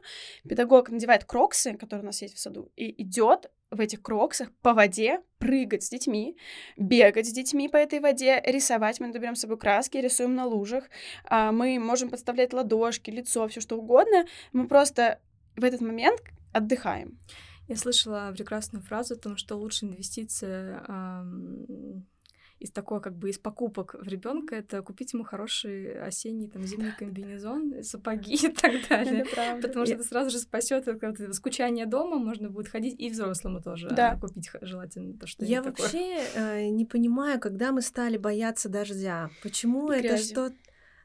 Педагог 0.48 0.88
надевает 0.88 1.24
кроксы, 1.24 1.74
которые 1.74 2.04
у 2.04 2.06
нас 2.06 2.22
есть 2.22 2.37
в 2.37 2.38
саду, 2.38 2.72
и 2.74 3.02
идет 3.02 3.50
в 3.72 3.80
этих 3.80 4.02
кроксах 4.02 4.50
по 4.62 4.74
воде 4.74 5.20
прыгать 5.38 5.82
с 5.82 5.90
детьми, 5.90 6.37
бегать 6.76 7.26
с 7.26 7.32
детьми 7.32 7.68
по 7.68 7.76
этой 7.76 8.00
воде, 8.00 8.40
рисовать. 8.44 9.00
Мы 9.00 9.11
берем 9.11 9.35
с 9.35 9.40
собой 9.40 9.58
краски, 9.58 9.96
рисуем 9.96 10.35
на 10.35 10.46
лужах. 10.46 10.85
А, 11.24 11.50
мы 11.50 11.78
можем 11.78 12.11
подставлять 12.11 12.52
ладошки, 12.52 13.11
лицо, 13.11 13.48
все 13.48 13.61
что 13.61 13.76
угодно. 13.76 14.26
Мы 14.52 14.68
просто 14.68 15.18
в 15.56 15.64
этот 15.64 15.80
момент 15.80 16.20
отдыхаем. 16.52 17.18
Я 17.68 17.76
слышала 17.76 18.32
прекрасную 18.37 18.82
фразу 18.82 19.14
о 19.14 19.18
том, 19.18 19.37
что 19.37 19.56
лучшая 19.56 19.90
инвестиция 19.90 20.85
из 22.62 22.70
такой 22.70 23.01
как 23.01 23.16
бы 23.16 23.31
из 23.31 23.38
покупок 23.38 23.94
в 23.98 24.07
ребенка 24.07 24.55
это 24.57 24.83
купить 24.83 25.12
ему 25.12 25.25
хороший 25.25 26.01
осенний 26.01 26.48
там 26.48 26.62
зимний 26.62 26.92
комбинезон, 26.96 27.83
сапоги 27.83 28.35
и 28.46 28.48
так 28.48 28.72
далее. 28.88 29.25
Потому 29.61 29.85
что 29.85 29.94
это 29.94 30.05
сразу 30.05 30.31
же 30.31 30.38
спасет 30.38 30.87
от 30.87 31.35
скучания 31.35 31.87
дома, 31.87 32.18
можно 32.18 32.48
будет 32.48 32.68
ходить 32.68 32.98
и 33.01 33.11
взрослому 33.11 33.61
тоже 33.61 33.88
да. 33.88 34.16
купить 34.16 34.51
желательно 34.61 35.18
то, 35.18 35.27
что 35.27 35.44
Я 35.44 35.62
вообще 35.62 36.22
э, 36.35 36.68
не 36.68 36.85
понимаю, 36.85 37.40
когда 37.40 37.72
мы 37.72 37.83
стали 37.83 38.16
бояться 38.16 38.68
дождя. 38.68 39.31
Почему 39.42 39.90
это 39.90 40.16
что 40.16 40.53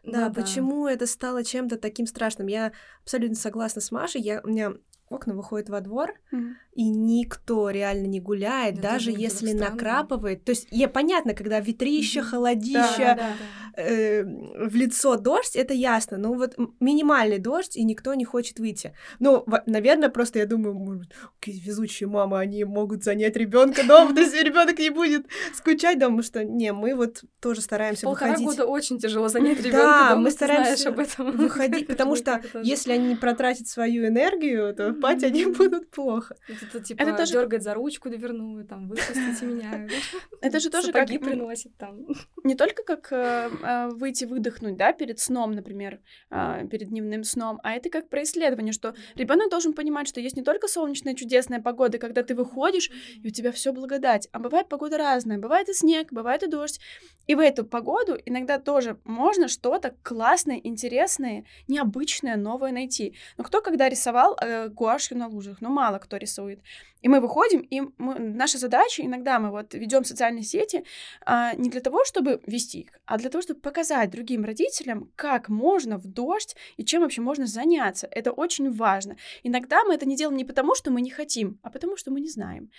да, 0.04 0.30
ну, 0.30 0.34
почему 0.34 0.86
да. 0.86 0.94
это 0.94 1.06
стало 1.06 1.44
чем-то 1.44 1.78
таким 1.78 2.06
страшным? 2.06 2.48
Я 2.48 2.72
абсолютно 3.04 3.36
согласна 3.36 3.82
с 3.82 3.92
Машей. 3.92 4.22
Я, 4.22 4.40
у 4.42 4.48
меня 4.48 4.74
окна 5.10 5.34
выходят 5.34 5.70
во 5.70 5.82
двор, 5.82 6.14
mm-hmm. 6.32 6.54
И 6.78 6.90
никто 6.90 7.72
реально 7.72 8.06
не 8.06 8.20
гуляет, 8.20 8.74
Это 8.74 8.84
даже 8.84 9.10
если 9.10 9.52
накрапывает. 9.54 10.44
То 10.44 10.52
есть, 10.52 10.68
я 10.70 10.88
понятно, 10.88 11.34
когда 11.34 11.60
ветрище, 11.60 12.22
холодище, 12.22 13.00
да, 13.00 13.16
да, 13.16 13.16
да. 13.16 13.82
Э, 13.82 14.24
в 14.24 14.76
лицо 14.76 15.18
дождь, 15.18 15.56
это 15.56 15.74
ясно. 15.74 16.18
Но 16.18 16.34
вот 16.34 16.56
минимальный 16.80 17.40
дождь, 17.40 17.76
и 17.76 17.84
никто 17.84 18.14
не 18.14 18.26
хочет 18.26 18.60
выйти. 18.60 18.94
Ну, 19.18 19.44
наверное, 19.66 20.10
просто 20.10 20.38
я 20.38 20.46
думаю, 20.46 20.76
может, 20.76 21.12
везучие 21.44 22.08
мамы, 22.08 22.38
они 22.38 22.64
могут 22.64 23.04
занять 23.04 23.36
ребенка 23.36 23.82
дома, 23.84 24.14
то 24.14 24.22
есть 24.22 24.36
ребенок 24.44 24.78
не 24.78 24.92
будет 24.92 25.26
скучать, 25.56 25.96
потому 25.96 26.22
что 26.22 26.44
не, 26.44 26.74
мы 26.74 26.94
вот 26.94 27.24
тоже 27.40 27.62
стараемся 27.62 28.06
Полтора 28.06 28.34
выходить. 28.34 28.48
года 28.48 28.66
очень 28.68 29.00
тяжело 29.00 29.30
занять 29.30 29.58
ребенка 29.60 29.78
да, 29.78 30.10
дома, 30.10 30.22
мы 30.22 30.32
стараемся 30.32 30.90
об 30.90 31.00
этом 31.00 31.32
выходить, 31.32 31.88
потому 31.88 32.16
что 32.16 32.40
если 32.62 32.92
они 32.92 33.08
не 33.10 33.16
протратят 33.16 33.68
свою 33.68 34.06
энергию, 34.08 34.76
то 34.76 34.94
спать 35.08 35.24
они 35.24 35.46
будут 35.46 35.90
плохо. 35.90 36.36
Это 36.68 36.80
типа 36.82 37.02
это 37.02 37.18
тоже 37.18 37.34
дергать 37.34 37.64
за 37.64 37.74
ручку 37.74 38.10
дверную, 38.10 38.66
там, 38.66 38.88
выпустите 38.88 39.46
меня. 39.46 39.88
Это 40.42 40.60
же 40.60 40.70
тоже 40.70 40.92
как... 40.92 41.08
приносит 41.08 41.76
там. 41.78 42.06
Не 42.44 42.56
только 42.56 42.84
как 42.84 43.12
э, 43.12 43.50
э, 43.64 43.90
выйти 43.90 44.26
выдохнуть, 44.26 44.78
да, 44.78 44.94
перед 44.94 45.20
сном, 45.20 45.52
например, 45.52 46.00
э, 46.30 46.68
перед 46.70 46.90
дневным 46.90 47.24
сном, 47.24 47.60
а 47.64 47.74
это 47.74 47.90
как 47.90 48.10
про 48.10 48.24
исследование, 48.24 48.74
что 48.74 48.94
ребенок 49.16 49.50
должен 49.50 49.74
понимать, 49.74 50.08
что 50.08 50.20
есть 50.20 50.36
не 50.36 50.44
только 50.44 50.68
солнечная 50.68 51.16
чудесная 51.16 51.62
погода, 51.62 51.98
когда 51.98 52.24
ты 52.24 52.36
выходишь, 52.36 52.90
и 53.24 53.28
у 53.28 53.32
тебя 53.32 53.52
все 53.52 53.74
благодать, 53.74 54.28
а 54.32 54.40
бывает 54.40 54.70
погода 54.70 54.98
разная, 54.98 55.38
бывает 55.38 55.70
и 55.70 55.74
снег, 55.74 56.12
бывает 56.12 56.44
и 56.44 56.48
дождь. 56.48 56.80
И 57.28 57.36
в 57.36 57.40
эту 57.40 57.66
погоду 57.66 58.18
иногда 58.26 58.60
тоже 58.60 58.98
можно 59.04 59.48
что-то 59.48 59.96
классное, 60.04 60.62
интересное, 60.64 61.46
необычное, 61.68 62.38
новое 62.38 62.72
найти. 62.72 63.14
Но 63.38 63.44
кто 63.44 63.62
когда 63.62 63.90
рисовал 63.90 64.38
гуашью 64.70 65.18
на 65.18 65.28
лужах? 65.28 65.58
Ну, 65.60 65.70
мало 65.70 65.98
кто 66.00 66.18
рисует. 66.18 66.57
Происходит. 66.58 66.64
И 67.02 67.10
мы 67.10 67.20
выходим, 67.20 67.60
и 67.60 67.82
мы, 67.98 68.20
наша 68.20 68.58
задача, 68.58 69.04
иногда 69.04 69.40
мы 69.40 69.52
вот 69.52 69.74
ведем 69.74 70.04
социальные 70.04 70.44
сети 70.44 70.84
а, 71.26 71.54
не 71.54 71.70
для 71.70 71.82
того, 71.82 72.04
чтобы 72.06 72.42
вести 72.48 72.82
их, 72.82 72.90
а 73.06 73.18
для 73.18 73.30
того, 73.30 73.42
чтобы 73.42 73.60
показать 73.60 74.10
другим 74.10 74.46
родителям, 74.46 75.12
как 75.16 75.50
можно 75.50 75.98
в 75.98 76.08
дождь 76.08 76.56
и 76.78 76.84
чем 76.84 77.02
вообще 77.02 77.22
можно 77.22 77.46
заняться. 77.46 78.08
Это 78.12 78.32
очень 78.32 78.72
важно. 78.72 79.16
Иногда 79.44 79.84
мы 79.84 79.94
это 79.94 80.08
не 80.08 80.16
делаем 80.16 80.38
не 80.38 80.46
потому, 80.46 80.76
что 80.76 80.92
мы 80.92 81.02
не 81.02 81.12
хотим, 81.12 81.60
а 81.64 81.70
потому, 81.70 81.98
что 81.98 82.12
мы 82.12 82.22
не 82.22 82.30
знаем. 82.30 82.70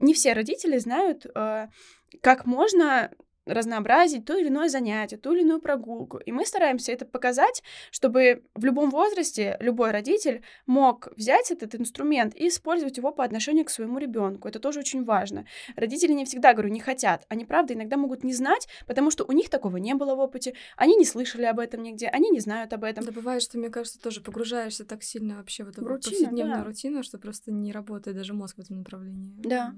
Не 0.00 0.12
все 0.12 0.32
родители 0.32 0.78
знают, 0.78 1.26
а, 1.34 1.68
как 2.22 2.46
можно 2.46 3.10
разнообразить 3.46 4.24
то 4.24 4.36
или 4.36 4.48
иное 4.48 4.68
занятие, 4.68 5.16
ту 5.16 5.32
или 5.32 5.42
иную 5.42 5.60
прогулку. 5.60 6.18
И 6.18 6.32
мы 6.32 6.44
стараемся 6.44 6.92
это 6.92 7.06
показать, 7.06 7.62
чтобы 7.90 8.42
в 8.54 8.64
любом 8.64 8.90
возрасте 8.90 9.56
любой 9.60 9.92
родитель 9.92 10.42
мог 10.66 11.08
взять 11.16 11.50
этот 11.50 11.74
инструмент 11.74 12.34
и 12.36 12.48
использовать 12.48 12.96
его 12.96 13.12
по 13.12 13.24
отношению 13.24 13.64
к 13.64 13.70
своему 13.70 13.98
ребенку. 13.98 14.48
Это 14.48 14.58
тоже 14.58 14.80
очень 14.80 15.04
важно. 15.04 15.46
Родители 15.76 16.12
не 16.12 16.24
всегда, 16.24 16.52
говорю, 16.52 16.70
не 16.70 16.80
хотят. 16.80 17.24
Они, 17.28 17.44
правда, 17.44 17.74
иногда 17.74 17.96
могут 17.96 18.24
не 18.24 18.34
знать, 18.34 18.68
потому 18.86 19.10
что 19.10 19.24
у 19.24 19.32
них 19.32 19.48
такого 19.48 19.76
не 19.76 19.94
было 19.94 20.14
в 20.14 20.20
опыте, 20.20 20.54
они 20.76 20.96
не 20.96 21.04
слышали 21.04 21.44
об 21.44 21.58
этом 21.58 21.82
нигде, 21.82 22.08
они 22.08 22.30
не 22.30 22.40
знают 22.40 22.72
об 22.72 22.84
этом. 22.84 23.04
Да 23.04 23.12
бывает, 23.12 23.42
что, 23.42 23.58
мне 23.58 23.70
кажется, 23.70 24.00
тоже 24.00 24.20
погружаешься 24.20 24.84
так 24.84 25.02
сильно 25.02 25.36
вообще 25.36 25.64
в 25.64 25.68
эту 25.68 25.84
Рутина, 25.84 26.10
повседневную 26.10 26.58
да. 26.58 26.64
рутину, 26.64 27.02
что 27.02 27.18
просто 27.18 27.52
не 27.52 27.72
работает 27.72 28.16
даже 28.16 28.34
мозг 28.34 28.56
в 28.56 28.60
этом 28.60 28.78
направлении. 28.78 29.32
Да. 29.38 29.74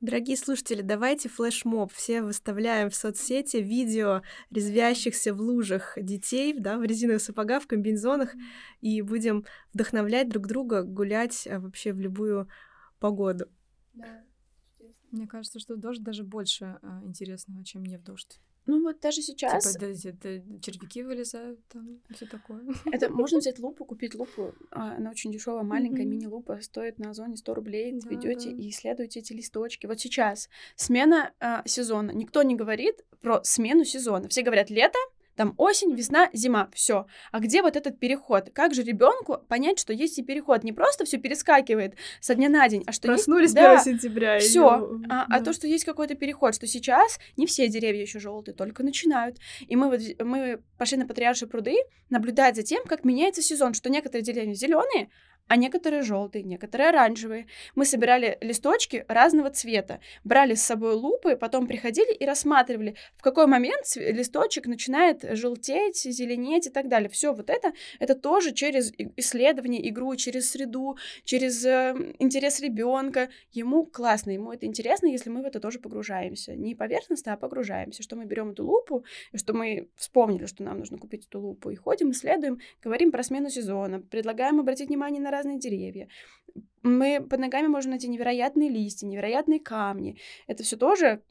Дорогие 0.00 0.38
слушатели, 0.38 0.80
давайте 0.80 1.28
флешмоб. 1.28 1.92
Все 1.92 2.22
выставляем 2.22 2.88
в 2.88 2.94
соцсети 2.94 3.58
видео 3.58 4.22
резвящихся 4.50 5.34
в 5.34 5.40
лужах 5.42 5.92
детей, 5.96 6.54
да, 6.58 6.78
в 6.78 6.82
резиновых 6.82 7.20
сапогах, 7.20 7.64
в 7.64 7.66
комбинезонах, 7.66 8.30
и 8.80 9.02
будем 9.02 9.44
вдохновлять 9.74 10.30
друг 10.30 10.46
друга 10.46 10.84
гулять 10.84 11.46
а, 11.46 11.60
вообще 11.60 11.92
в 11.92 12.00
любую 12.00 12.48
погоду. 12.98 13.44
Да. 13.92 14.24
Мне 15.10 15.26
кажется, 15.26 15.58
что 15.58 15.76
дождь 15.76 16.02
даже 16.02 16.24
больше 16.24 16.78
а, 16.82 17.02
интересного, 17.04 17.64
чем 17.64 17.84
не 17.84 17.96
в 17.96 18.02
дождь. 18.02 18.40
Ну 18.66 18.82
вот 18.82 19.00
даже 19.00 19.22
сейчас... 19.22 19.72
Типа, 19.72 19.86
да, 20.02 20.12
да, 20.22 20.60
червяки 20.60 21.02
вылезают, 21.02 21.58
там, 21.68 22.00
все 22.14 22.26
такое. 22.26 22.62
Это 22.92 23.08
можно 23.12 23.38
взять 23.38 23.58
лупу, 23.58 23.84
купить 23.84 24.14
лупу. 24.14 24.54
А, 24.70 24.96
она 24.96 25.10
очень 25.10 25.32
дешевая, 25.32 25.64
маленькая 25.64 26.02
mm-hmm. 26.02 26.08
мини-лупа, 26.08 26.60
стоит 26.60 26.98
на 26.98 27.10
Озоне 27.10 27.36
100 27.36 27.54
рублей. 27.54 27.92
Да, 28.00 28.10
Ведете 28.10 28.50
да. 28.50 28.56
и 28.56 28.70
исследуете 28.70 29.20
эти 29.20 29.32
листочки. 29.32 29.86
Вот 29.86 29.98
сейчас 29.98 30.48
смена 30.76 31.32
а, 31.40 31.62
сезона. 31.66 32.12
Никто 32.12 32.42
не 32.42 32.54
говорит 32.54 33.04
про 33.20 33.42
смену 33.42 33.84
сезона. 33.84 34.28
Все 34.28 34.42
говорят 34.42 34.70
лето, 34.70 34.98
там 35.40 35.54
осень, 35.56 35.94
весна, 35.94 36.28
зима, 36.34 36.68
все. 36.74 37.06
А 37.32 37.40
где 37.40 37.62
вот 37.62 37.74
этот 37.74 37.98
переход? 37.98 38.50
Как 38.52 38.74
же 38.74 38.82
ребенку 38.82 39.38
понять, 39.48 39.78
что 39.78 39.94
есть 39.94 40.18
и 40.18 40.22
переход? 40.22 40.64
Не 40.64 40.74
просто 40.74 41.06
все 41.06 41.16
перескакивает 41.16 41.94
со 42.20 42.34
дня 42.34 42.50
на 42.50 42.68
день, 42.68 42.84
а 42.86 42.92
что 42.92 43.08
Проснулись 43.08 43.54
есть... 43.54 43.56
1 43.56 43.70
да, 43.70 43.82
сентября. 43.82 44.38
Все. 44.38 44.68
А, 44.68 44.80
да. 45.08 45.26
а 45.30 45.40
то, 45.40 45.54
что 45.54 45.66
есть 45.66 45.86
какой-то 45.86 46.14
переход, 46.14 46.54
что 46.54 46.66
сейчас 46.66 47.18
не 47.38 47.46
все 47.46 47.68
деревья 47.68 48.02
еще 48.02 48.18
желтые, 48.18 48.54
только 48.54 48.82
начинают. 48.82 49.38
И 49.66 49.76
мы 49.76 49.88
вот 49.88 50.00
мы 50.22 50.60
пошли 50.76 50.98
на 50.98 51.06
Патриаршие 51.06 51.48
пруды 51.48 51.76
наблюдать 52.10 52.56
за 52.56 52.62
тем, 52.62 52.84
как 52.84 53.06
меняется 53.06 53.40
сезон, 53.40 53.72
что 53.72 53.88
некоторые 53.88 54.22
деревья 54.22 54.52
зеленые, 54.52 55.08
а 55.50 55.56
некоторые 55.56 56.02
желтые, 56.02 56.44
некоторые 56.44 56.90
оранжевые. 56.90 57.48
Мы 57.74 57.84
собирали 57.84 58.38
листочки 58.40 59.04
разного 59.08 59.50
цвета, 59.50 59.98
брали 60.22 60.54
с 60.54 60.62
собой 60.62 60.94
лупы, 60.94 61.34
потом 61.34 61.66
приходили 61.66 62.14
и 62.14 62.24
рассматривали, 62.24 62.94
в 63.16 63.22
какой 63.22 63.48
момент 63.48 63.84
листочек 63.96 64.66
начинает 64.68 65.24
желтеть, 65.36 66.02
зеленеть 66.04 66.68
и 66.68 66.70
так 66.70 66.86
далее. 66.86 67.08
Все 67.08 67.32
вот 67.32 67.50
это, 67.50 67.72
это 67.98 68.14
тоже 68.14 68.52
через 68.52 68.92
исследование, 69.16 69.88
игру, 69.88 70.14
через 70.14 70.50
среду, 70.52 70.96
через 71.24 71.64
э, 71.66 71.96
интерес 72.20 72.60
ребенка. 72.60 73.28
Ему 73.50 73.84
классно, 73.84 74.30
ему 74.30 74.52
это 74.52 74.66
интересно, 74.66 75.08
если 75.08 75.30
мы 75.30 75.42
в 75.42 75.46
это 75.46 75.58
тоже 75.58 75.80
погружаемся. 75.80 76.54
Не 76.54 76.76
поверхностно, 76.76 77.32
а 77.32 77.36
погружаемся, 77.36 78.04
что 78.04 78.14
мы 78.14 78.24
берем 78.24 78.50
эту 78.50 78.64
лупу, 78.64 79.04
что 79.34 79.52
мы 79.52 79.88
вспомнили, 79.96 80.46
что 80.46 80.62
нам 80.62 80.78
нужно 80.78 80.96
купить 80.96 81.26
эту 81.26 81.40
лупу, 81.40 81.70
и 81.70 81.74
ходим, 81.74 82.12
исследуем, 82.12 82.60
говорим 82.84 83.10
про 83.10 83.24
смену 83.24 83.50
сезона, 83.50 84.00
предлагаем 84.00 84.60
обратить 84.60 84.86
внимание 84.86 85.20
на 85.20 85.39
разные 85.40 85.58
деревья. 85.58 86.08
Мы 86.82 87.20
под 87.20 87.40
ногами 87.40 87.66
можем 87.66 87.90
найти 87.90 88.08
невероятные 88.08 88.68
листья, 88.68 89.06
невероятные 89.06 89.60
камни. 89.60 90.18
Это 90.46 90.62
все 90.62 90.76
тоже 90.76 91.22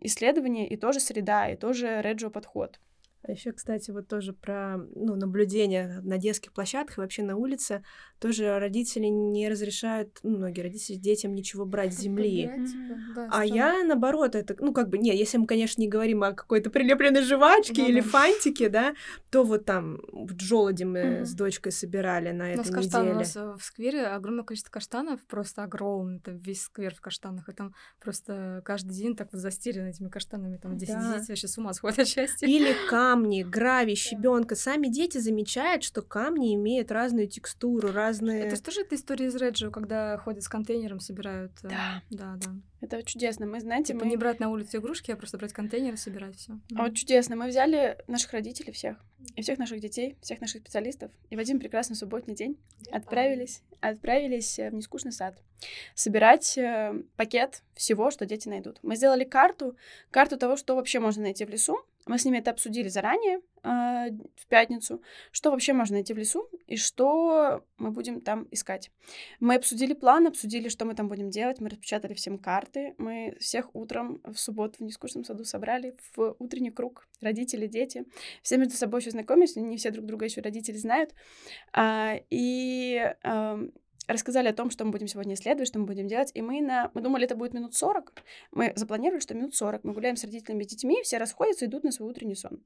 исследование 0.00 0.68
и 0.68 0.76
тоже 0.76 1.00
среда, 1.00 1.50
и 1.50 1.56
тоже 1.56 2.00
реджио 2.02 2.30
подход. 2.30 2.80
А 3.28 3.32
еще, 3.32 3.52
кстати, 3.52 3.90
вот 3.90 4.08
тоже 4.08 4.32
про 4.32 4.78
ну, 4.94 5.14
наблюдение 5.14 6.00
на 6.02 6.16
детских 6.16 6.52
площадках 6.52 6.96
и 6.96 7.00
вообще 7.02 7.22
на 7.22 7.36
улице. 7.36 7.84
Тоже 8.18 8.58
родители 8.58 9.06
не 9.06 9.48
разрешают, 9.48 10.18
ну, 10.22 10.38
многие 10.38 10.62
родители 10.62 10.96
детям 10.96 11.34
ничего 11.34 11.66
брать 11.66 11.92
с 11.92 11.98
земли. 11.98 12.50
Типа, 12.66 12.98
да, 13.14 13.28
а 13.30 13.44
я, 13.44 13.84
наоборот, 13.84 14.34
это, 14.34 14.56
ну, 14.58 14.72
как 14.72 14.88
бы, 14.88 14.96
нет, 14.96 15.14
если 15.14 15.36
мы, 15.36 15.46
конечно, 15.46 15.80
не 15.80 15.88
говорим 15.88 16.22
о 16.22 16.32
какой-то 16.32 16.70
прилепленной 16.70 17.22
жвачке 17.22 17.82
ну, 17.82 17.88
или 17.88 18.00
да. 18.00 18.08
фантике, 18.08 18.70
да, 18.70 18.94
то 19.30 19.44
вот 19.44 19.66
там 19.66 20.00
в 20.10 20.40
желуди 20.40 20.84
мы 20.84 21.26
с 21.26 21.34
дочкой 21.34 21.72
собирали 21.72 22.30
на 22.30 22.52
этой 22.54 22.72
у 22.72 22.78
неделе. 22.78 23.10
У 23.10 23.14
нас 23.14 23.36
в 23.36 23.60
сквере 23.60 24.06
огромное 24.06 24.44
количество 24.44 24.70
каштанов, 24.70 25.20
просто 25.26 25.64
огромное, 25.64 26.16
это 26.16 26.30
весь 26.30 26.62
сквер 26.62 26.94
в 26.94 27.02
каштанах, 27.02 27.48
и 27.50 27.52
там 27.52 27.74
просто 28.00 28.62
каждый 28.64 28.94
день 28.94 29.14
так 29.14 29.28
вот 29.32 29.40
застелен 29.40 29.86
этими 29.86 30.08
каштанами, 30.08 30.56
там 30.56 30.78
10 30.78 30.94
да. 30.94 31.18
дети 31.18 31.30
вообще 31.30 31.46
с 31.46 31.58
ума 31.58 31.74
сходят 31.74 31.98
от 31.98 32.08
счастья. 32.08 32.46
Или 32.46 32.74
камни, 33.18 33.42
гравий, 33.42 33.96
щебенка. 33.96 34.56
Сами 34.56 34.88
дети 34.88 35.18
замечают, 35.18 35.82
что 35.82 36.02
камни 36.02 36.54
имеют 36.54 36.90
разную 36.90 37.26
текстуру, 37.26 37.92
разные... 37.92 38.44
Это 38.44 38.62
тоже 38.62 38.82
эта 38.82 38.94
история 38.94 39.26
из 39.26 39.34
Реджио, 39.34 39.70
когда 39.70 40.18
ходят 40.18 40.42
с 40.42 40.48
контейнером, 40.48 41.00
собирают... 41.00 41.52
Э, 41.64 41.68
да. 41.68 42.02
Да, 42.10 42.36
да. 42.36 42.50
Это 42.80 43.02
чудесно. 43.02 43.46
Мы, 43.46 43.60
знаете, 43.60 43.92
типа 43.92 44.04
мы... 44.04 44.10
не 44.10 44.16
брать 44.16 44.40
на 44.40 44.50
улице 44.50 44.78
игрушки, 44.78 45.10
а 45.10 45.16
просто 45.16 45.36
брать 45.36 45.52
контейнер 45.52 45.94
и 45.94 45.96
собирать 45.96 46.36
все. 46.36 46.58
А 46.76 46.84
вот 46.84 46.94
чудесно. 46.94 47.34
Мы 47.34 47.48
взяли 47.48 47.98
наших 48.06 48.32
родителей 48.32 48.72
всех, 48.72 48.96
и 49.34 49.42
всех 49.42 49.58
наших 49.58 49.80
детей, 49.80 50.16
всех 50.20 50.40
наших 50.40 50.62
специалистов, 50.62 51.10
и 51.30 51.36
в 51.36 51.38
один 51.40 51.58
прекрасный 51.58 51.96
субботний 51.96 52.36
день 52.36 52.56
отправились, 52.92 53.62
отправились 53.80 54.58
в 54.58 54.74
нескучный 54.74 55.12
сад 55.12 55.36
собирать 55.94 56.56
э, 56.56 57.02
пакет 57.16 57.62
всего, 57.74 58.10
что 58.10 58.26
дети 58.26 58.48
найдут. 58.48 58.78
Мы 58.82 58.96
сделали 58.96 59.24
карту, 59.24 59.76
карту 60.10 60.36
того, 60.36 60.56
что 60.56 60.76
вообще 60.76 61.00
можно 61.00 61.22
найти 61.22 61.44
в 61.44 61.50
лесу, 61.50 61.78
мы 62.08 62.18
с 62.18 62.24
ними 62.24 62.38
это 62.38 62.50
обсудили 62.50 62.88
заранее, 62.88 63.40
э, 63.62 64.10
в 64.36 64.46
пятницу, 64.48 65.02
что 65.30 65.50
вообще 65.50 65.72
можно 65.72 65.94
найти 65.94 66.14
в 66.14 66.18
лесу 66.18 66.48
и 66.66 66.76
что 66.76 67.64
мы 67.76 67.90
будем 67.90 68.20
там 68.20 68.48
искать. 68.50 68.90
Мы 69.40 69.54
обсудили 69.54 69.92
план, 69.92 70.26
обсудили, 70.26 70.68
что 70.68 70.84
мы 70.86 70.94
там 70.94 71.08
будем 71.08 71.30
делать, 71.30 71.60
мы 71.60 71.68
распечатали 71.68 72.14
всем 72.14 72.38
карты, 72.38 72.94
мы 72.98 73.36
всех 73.40 73.74
утром 73.74 74.20
в 74.24 74.36
субботу 74.36 74.78
в 74.78 74.82
нескучном 74.82 75.24
саду 75.24 75.44
собрали 75.44 75.96
в 76.16 76.34
утренний 76.38 76.70
круг, 76.70 77.06
родители, 77.20 77.66
дети, 77.66 78.04
все 78.42 78.56
между 78.56 78.74
собой 78.74 79.00
еще 79.00 79.10
знакомились, 79.10 79.56
не 79.56 79.76
все 79.76 79.90
друг 79.90 80.06
друга 80.06 80.24
еще 80.24 80.40
родители 80.40 80.76
знают, 80.76 81.14
а, 81.72 82.16
и 82.30 83.14
рассказали 84.08 84.48
о 84.48 84.52
том, 84.52 84.70
что 84.70 84.84
мы 84.84 84.90
будем 84.90 85.06
сегодня 85.06 85.34
исследовать, 85.34 85.68
что 85.68 85.78
мы 85.78 85.84
будем 85.86 86.08
делать, 86.08 86.30
и 86.34 86.42
мы, 86.42 86.60
на... 86.60 86.90
мы 86.94 87.02
думали, 87.02 87.24
это 87.24 87.36
будет 87.36 87.52
минут 87.52 87.74
40. 87.74 88.12
Мы 88.52 88.72
запланировали, 88.74 89.20
что 89.20 89.34
минут 89.34 89.54
40. 89.54 89.84
Мы 89.84 89.92
гуляем 89.92 90.16
с 90.16 90.24
родителями 90.24 90.64
и 90.64 90.66
детьми, 90.66 91.00
все 91.02 91.18
расходятся, 91.18 91.66
идут 91.66 91.84
на 91.84 91.92
свой 91.92 92.10
утренний 92.10 92.34
сон. 92.34 92.60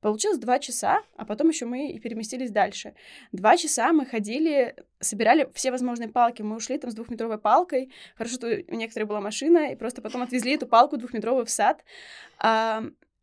Получилось 0.00 0.38
два 0.38 0.58
часа, 0.58 1.02
а 1.16 1.24
потом 1.24 1.48
еще 1.48 1.64
мы 1.64 1.90
и 1.90 2.00
переместились 2.00 2.50
дальше. 2.50 2.94
Два 3.32 3.56
часа 3.56 3.92
мы 3.92 4.04
ходили, 4.04 4.74
собирали 4.98 5.48
все 5.54 5.70
возможные 5.70 6.08
палки. 6.08 6.42
Мы 6.42 6.56
ушли 6.56 6.76
там 6.78 6.90
с 6.90 6.94
двухметровой 6.94 7.38
палкой. 7.38 7.90
Хорошо, 8.16 8.34
что 8.34 8.46
у 8.46 8.74
некоторых 8.74 9.08
была 9.08 9.20
машина, 9.20 9.72
и 9.72 9.76
просто 9.76 10.02
потом 10.02 10.22
отвезли 10.22 10.54
эту 10.54 10.66
палку 10.66 10.96
двухметровую 10.96 11.46
в 11.46 11.50
сад. 11.50 11.84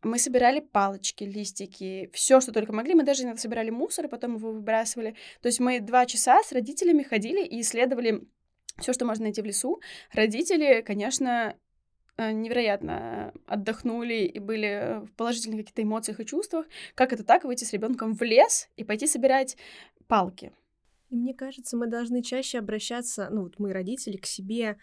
Мы 0.07 0.19
собирали 0.19 0.59
палочки, 0.59 1.23
листики, 1.23 2.09
все, 2.13 2.39
что 2.39 2.51
только 2.51 2.73
могли. 2.73 2.95
Мы 2.95 3.03
даже 3.03 3.23
иногда 3.23 3.39
собирали 3.39 3.69
мусор, 3.69 4.05
и 4.05 4.09
потом 4.09 4.37
его 4.37 4.51
выбрасывали. 4.51 5.15
То 5.41 5.47
есть 5.47 5.59
мы 5.59 5.79
два 5.79 6.05
часа 6.05 6.41
с 6.43 6.51
родителями 6.51 7.03
ходили 7.03 7.45
и 7.45 7.61
исследовали 7.61 8.27
все, 8.79 8.93
что 8.93 9.05
можно 9.05 9.23
найти 9.23 9.41
в 9.41 9.45
лесу. 9.45 9.81
Родители, 10.13 10.81
конечно, 10.81 11.55
э, 12.17 12.31
невероятно 12.31 13.33
отдохнули 13.45 14.25
и 14.25 14.39
были 14.39 15.01
в 15.05 15.13
положительных 15.15 15.59
каких-то 15.59 15.83
эмоциях 15.83 16.19
и 16.19 16.25
чувствах. 16.25 16.67
Как 16.95 17.11
это 17.11 17.23
так, 17.23 17.43
выйти 17.43 17.63
с 17.63 17.73
ребенком 17.73 18.13
в 18.13 18.21
лес 18.21 18.69
и 18.77 18.83
пойти 18.83 19.07
собирать 19.07 19.57
палки? 20.07 20.53
И 21.09 21.15
мне 21.15 21.33
кажется, 21.33 21.77
мы 21.77 21.87
должны 21.87 22.21
чаще 22.21 22.59
обращаться, 22.59 23.29
ну 23.31 23.43
вот 23.43 23.59
мы, 23.59 23.73
родители, 23.73 24.17
к 24.17 24.25
себе 24.25 24.77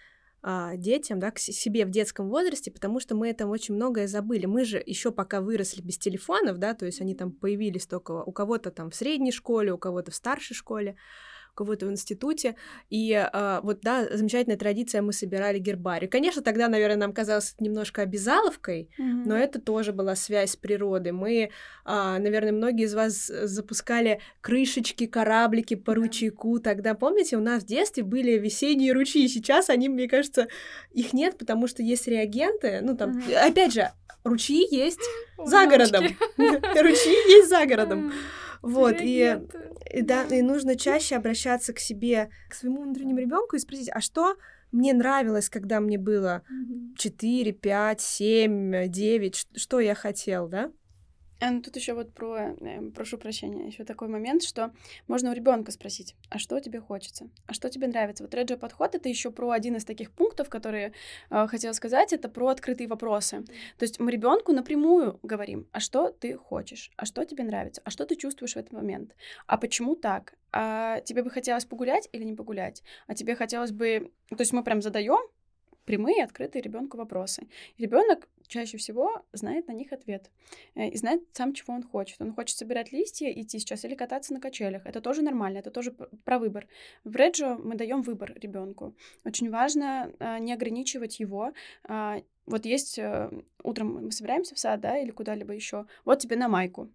а, 0.46 0.76
детям, 0.76 1.20
да, 1.20 1.30
к 1.30 1.38
себе 1.38 1.86
в 1.86 1.90
детском 1.90 2.28
возрасте, 2.28 2.70
потому 2.70 3.00
что 3.00 3.14
мы 3.14 3.30
этом 3.30 3.48
очень 3.48 3.74
многое 3.74 4.06
забыли. 4.06 4.44
Мы 4.44 4.66
же 4.66 4.82
еще 4.84 5.10
пока 5.10 5.40
выросли 5.40 5.80
без 5.80 5.96
телефонов, 5.96 6.58
да, 6.58 6.74
то 6.74 6.84
есть 6.84 7.00
они 7.00 7.14
там 7.14 7.32
появились 7.32 7.86
только 7.86 8.22
у 8.22 8.30
кого-то 8.30 8.70
там 8.70 8.90
в 8.90 8.94
средней 8.94 9.32
школе, 9.32 9.72
у 9.72 9.78
кого-то 9.78 10.10
в 10.10 10.14
старшей 10.14 10.52
школе, 10.52 10.96
кого-то 11.54 11.86
в 11.86 11.90
институте. 11.90 12.56
И 12.90 13.12
э, 13.12 13.60
вот, 13.62 13.80
да, 13.82 14.06
замечательная 14.10 14.56
традиция, 14.56 15.02
мы 15.02 15.12
собирали 15.12 15.58
гербарий. 15.58 16.08
Конечно, 16.08 16.42
тогда, 16.42 16.68
наверное, 16.68 16.96
нам 16.96 17.12
казалось 17.12 17.54
немножко 17.60 18.02
обязаловкой, 18.02 18.90
mm-hmm. 18.98 19.22
но 19.26 19.36
это 19.36 19.60
тоже 19.60 19.92
была 19.92 20.16
связь 20.16 20.52
с 20.52 20.56
природой. 20.56 21.12
Мы, 21.12 21.34
э, 21.34 21.48
наверное, 21.84 22.52
многие 22.52 22.84
из 22.84 22.94
вас 22.94 23.26
запускали 23.26 24.20
крышечки, 24.40 25.06
кораблики 25.06 25.74
по 25.74 25.94
ручейку. 25.94 26.58
Тогда, 26.58 26.94
помните, 26.94 27.36
у 27.36 27.40
нас 27.40 27.62
в 27.62 27.66
детстве 27.66 28.02
были 28.02 28.32
весенние 28.32 28.92
ручьи. 28.92 29.26
Сейчас 29.28 29.70
они, 29.70 29.88
мне 29.88 30.08
кажется, 30.08 30.48
их 30.92 31.12
нет, 31.12 31.38
потому 31.38 31.66
что 31.66 31.82
есть 31.82 32.06
реагенты. 32.08 32.80
Ну, 32.82 32.96
там, 32.96 33.18
mm-hmm. 33.18 33.34
опять 33.36 33.72
же, 33.72 33.90
ручьи 34.24 34.66
есть 34.70 35.00
за 35.44 35.66
городом. 35.66 36.04
Ручьи 36.36 37.12
есть 37.36 37.48
за 37.48 37.66
городом. 37.66 38.12
Вот, 38.64 38.96
и, 39.00 39.38
и 39.92 40.02
да, 40.02 40.24
и 40.24 40.42
нужно 40.42 40.76
чаще 40.76 41.16
обращаться 41.16 41.72
к 41.72 41.78
себе, 41.78 42.30
к 42.48 42.54
своему 42.54 42.82
внутреннему 42.82 43.18
ребенку 43.18 43.56
и 43.56 43.58
спросить, 43.58 43.90
а 43.92 44.00
что 44.00 44.36
мне 44.72 44.92
нравилось, 44.92 45.50
когда 45.50 45.80
мне 45.80 45.98
было 45.98 46.42
4, 46.96 47.52
5, 47.52 48.00
7, 48.00 48.88
9, 48.88 49.46
что 49.56 49.80
я 49.80 49.94
хотел, 49.94 50.48
да? 50.48 50.72
А, 51.40 51.50
ну, 51.50 51.60
тут 51.60 51.76
еще 51.76 51.94
вот 51.94 52.12
про, 52.12 52.54
э, 52.60 52.80
прошу 52.94 53.18
прощения, 53.18 53.66
еще 53.66 53.84
такой 53.84 54.08
момент, 54.08 54.42
что 54.42 54.72
можно 55.08 55.30
у 55.30 55.34
ребенка 55.34 55.72
спросить, 55.72 56.14
а 56.30 56.38
что 56.38 56.60
тебе 56.60 56.80
хочется, 56.80 57.28
а 57.46 57.54
что 57.54 57.68
тебе 57.68 57.86
нравится. 57.88 58.24
Вот 58.24 58.34
реджио 58.34 58.56
подход 58.56 58.94
это 58.94 59.08
еще 59.08 59.30
про 59.30 59.50
один 59.50 59.76
из 59.76 59.84
таких 59.84 60.12
пунктов, 60.12 60.48
которые 60.48 60.92
э, 61.30 61.46
хотела 61.48 61.72
сказать, 61.72 62.12
это 62.12 62.28
про 62.28 62.48
открытые 62.48 62.88
вопросы. 62.88 63.44
То 63.78 63.82
есть 63.84 63.98
мы 63.98 64.12
ребенку 64.12 64.52
напрямую 64.52 65.18
говорим, 65.22 65.66
а 65.72 65.80
что 65.80 66.10
ты 66.10 66.36
хочешь, 66.36 66.92
а 66.96 67.04
что 67.04 67.24
тебе 67.24 67.44
нравится, 67.44 67.82
а 67.84 67.90
что 67.90 68.06
ты 68.06 68.14
чувствуешь 68.14 68.54
в 68.54 68.56
этот 68.56 68.72
момент, 68.72 69.14
а 69.46 69.58
почему 69.58 69.96
так, 69.96 70.34
а 70.52 71.00
тебе 71.00 71.22
бы 71.22 71.30
хотелось 71.30 71.64
погулять 71.64 72.08
или 72.12 72.22
не 72.22 72.34
погулять, 72.34 72.82
а 73.06 73.14
тебе 73.14 73.34
хотелось 73.34 73.72
бы, 73.72 74.12
то 74.30 74.40
есть 74.40 74.52
мы 74.52 74.62
прям 74.62 74.80
задаем 74.82 75.28
прямые, 75.84 76.24
открытые 76.24 76.62
ребенку 76.62 76.96
вопросы. 76.96 77.48
Ребенок 77.78 78.28
чаще 78.54 78.76
всего 78.76 79.24
знает 79.32 79.66
на 79.66 79.72
них 79.72 79.92
ответ 79.92 80.30
э, 80.76 80.88
и 80.88 80.96
знает 80.96 81.22
сам, 81.32 81.52
чего 81.52 81.74
он 81.74 81.82
хочет. 81.82 82.20
Он 82.20 82.32
хочет 82.32 82.56
собирать 82.56 82.92
листья, 82.92 83.28
идти 83.30 83.58
сейчас 83.58 83.84
или 83.84 83.96
кататься 83.96 84.32
на 84.32 84.40
качелях. 84.40 84.86
Это 84.86 85.00
тоже 85.00 85.22
нормально, 85.22 85.58
это 85.58 85.70
тоже 85.70 85.90
про 85.90 86.38
выбор. 86.38 86.68
В 87.02 87.16
Реджо 87.16 87.56
мы 87.56 87.74
даем 87.74 88.02
выбор 88.02 88.32
ребенку. 88.36 88.94
Очень 89.24 89.50
важно 89.50 90.12
а, 90.20 90.38
не 90.38 90.52
ограничивать 90.52 91.18
его. 91.18 91.52
А, 91.84 92.22
вот 92.46 92.64
есть 92.64 92.98
э, 92.98 93.30
утром 93.62 94.04
мы 94.04 94.12
собираемся 94.12 94.54
в 94.54 94.58
сад, 94.58 94.80
да, 94.80 94.98
или 94.98 95.10
куда-либо 95.10 95.52
еще. 95.52 95.86
Вот 96.04 96.20
тебе 96.20 96.36
на 96.36 96.48
майку 96.48 96.90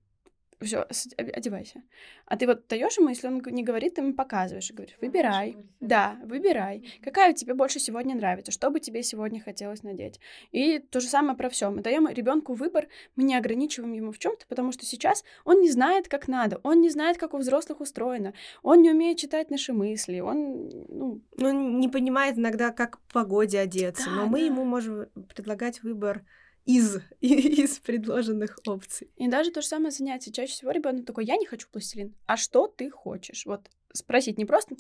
все, 0.61 0.85
одевайся. 1.17 1.83
А 2.25 2.35
ты 2.35 2.45
вот 2.45 2.67
даешь 2.67 2.97
ему, 2.97 3.09
если 3.09 3.27
он 3.27 3.41
не 3.51 3.63
говорит, 3.63 3.95
ты 3.95 4.01
ему 4.01 4.13
показываешь 4.13 4.69
и 4.69 4.73
говоришь, 4.73 4.97
выбирай. 5.01 5.57
Да, 5.79 6.17
выбирай. 6.23 6.83
Какая 7.01 7.33
тебе 7.33 7.53
больше 7.53 7.79
сегодня 7.79 8.15
нравится, 8.15 8.51
что 8.51 8.69
бы 8.69 8.79
тебе 8.79 9.01
сегодня 9.03 9.41
хотелось 9.41 9.83
надеть. 9.83 10.19
И 10.51 10.79
то 10.79 10.99
же 10.99 11.07
самое 11.07 11.37
про 11.37 11.49
все. 11.49 11.69
Мы 11.69 11.81
даем 11.81 12.07
ребенку 12.07 12.53
выбор, 12.53 12.87
мы 13.15 13.23
не 13.23 13.35
ограничиваем 13.35 13.93
ему 13.93 14.11
в 14.11 14.19
чем-то, 14.19 14.45
потому 14.47 14.71
что 14.71 14.85
сейчас 14.85 15.23
он 15.45 15.61
не 15.61 15.71
знает, 15.71 16.07
как 16.07 16.27
надо, 16.27 16.59
он 16.63 16.81
не 16.81 16.89
знает, 16.89 17.17
как 17.17 17.33
у 17.33 17.37
взрослых 17.37 17.79
устроено, 17.79 18.33
он 18.61 18.81
не 18.81 18.91
умеет 18.91 19.17
читать 19.17 19.49
наши 19.49 19.73
мысли, 19.73 20.19
он, 20.19 20.69
ну... 20.89 21.21
Он 21.39 21.79
не 21.79 21.87
понимает 21.87 22.37
иногда, 22.37 22.71
как 22.71 22.99
в 23.07 23.13
погоде 23.13 23.59
одеться, 23.59 24.05
да, 24.05 24.15
но 24.15 24.25
мы 24.25 24.39
да. 24.39 24.45
ему 24.45 24.65
можем 24.65 25.07
предлагать 25.33 25.81
выбор 25.83 26.23
из, 26.65 26.97
из 27.21 27.79
предложенных 27.79 28.59
опций. 28.65 29.09
И 29.15 29.27
даже 29.27 29.51
то 29.51 29.61
же 29.61 29.67
самое 29.67 29.91
занятие. 29.91 30.31
Чаще 30.31 30.53
всего 30.53 30.71
ребенок 30.71 31.05
такой, 31.05 31.25
я 31.25 31.37
не 31.37 31.45
хочу 31.45 31.67
пластилин. 31.71 32.15
А 32.25 32.37
что 32.37 32.67
ты 32.67 32.89
хочешь? 32.89 33.45
Вот 33.45 33.69
спросить 33.93 34.37
не 34.37 34.45
просто, 34.45 34.75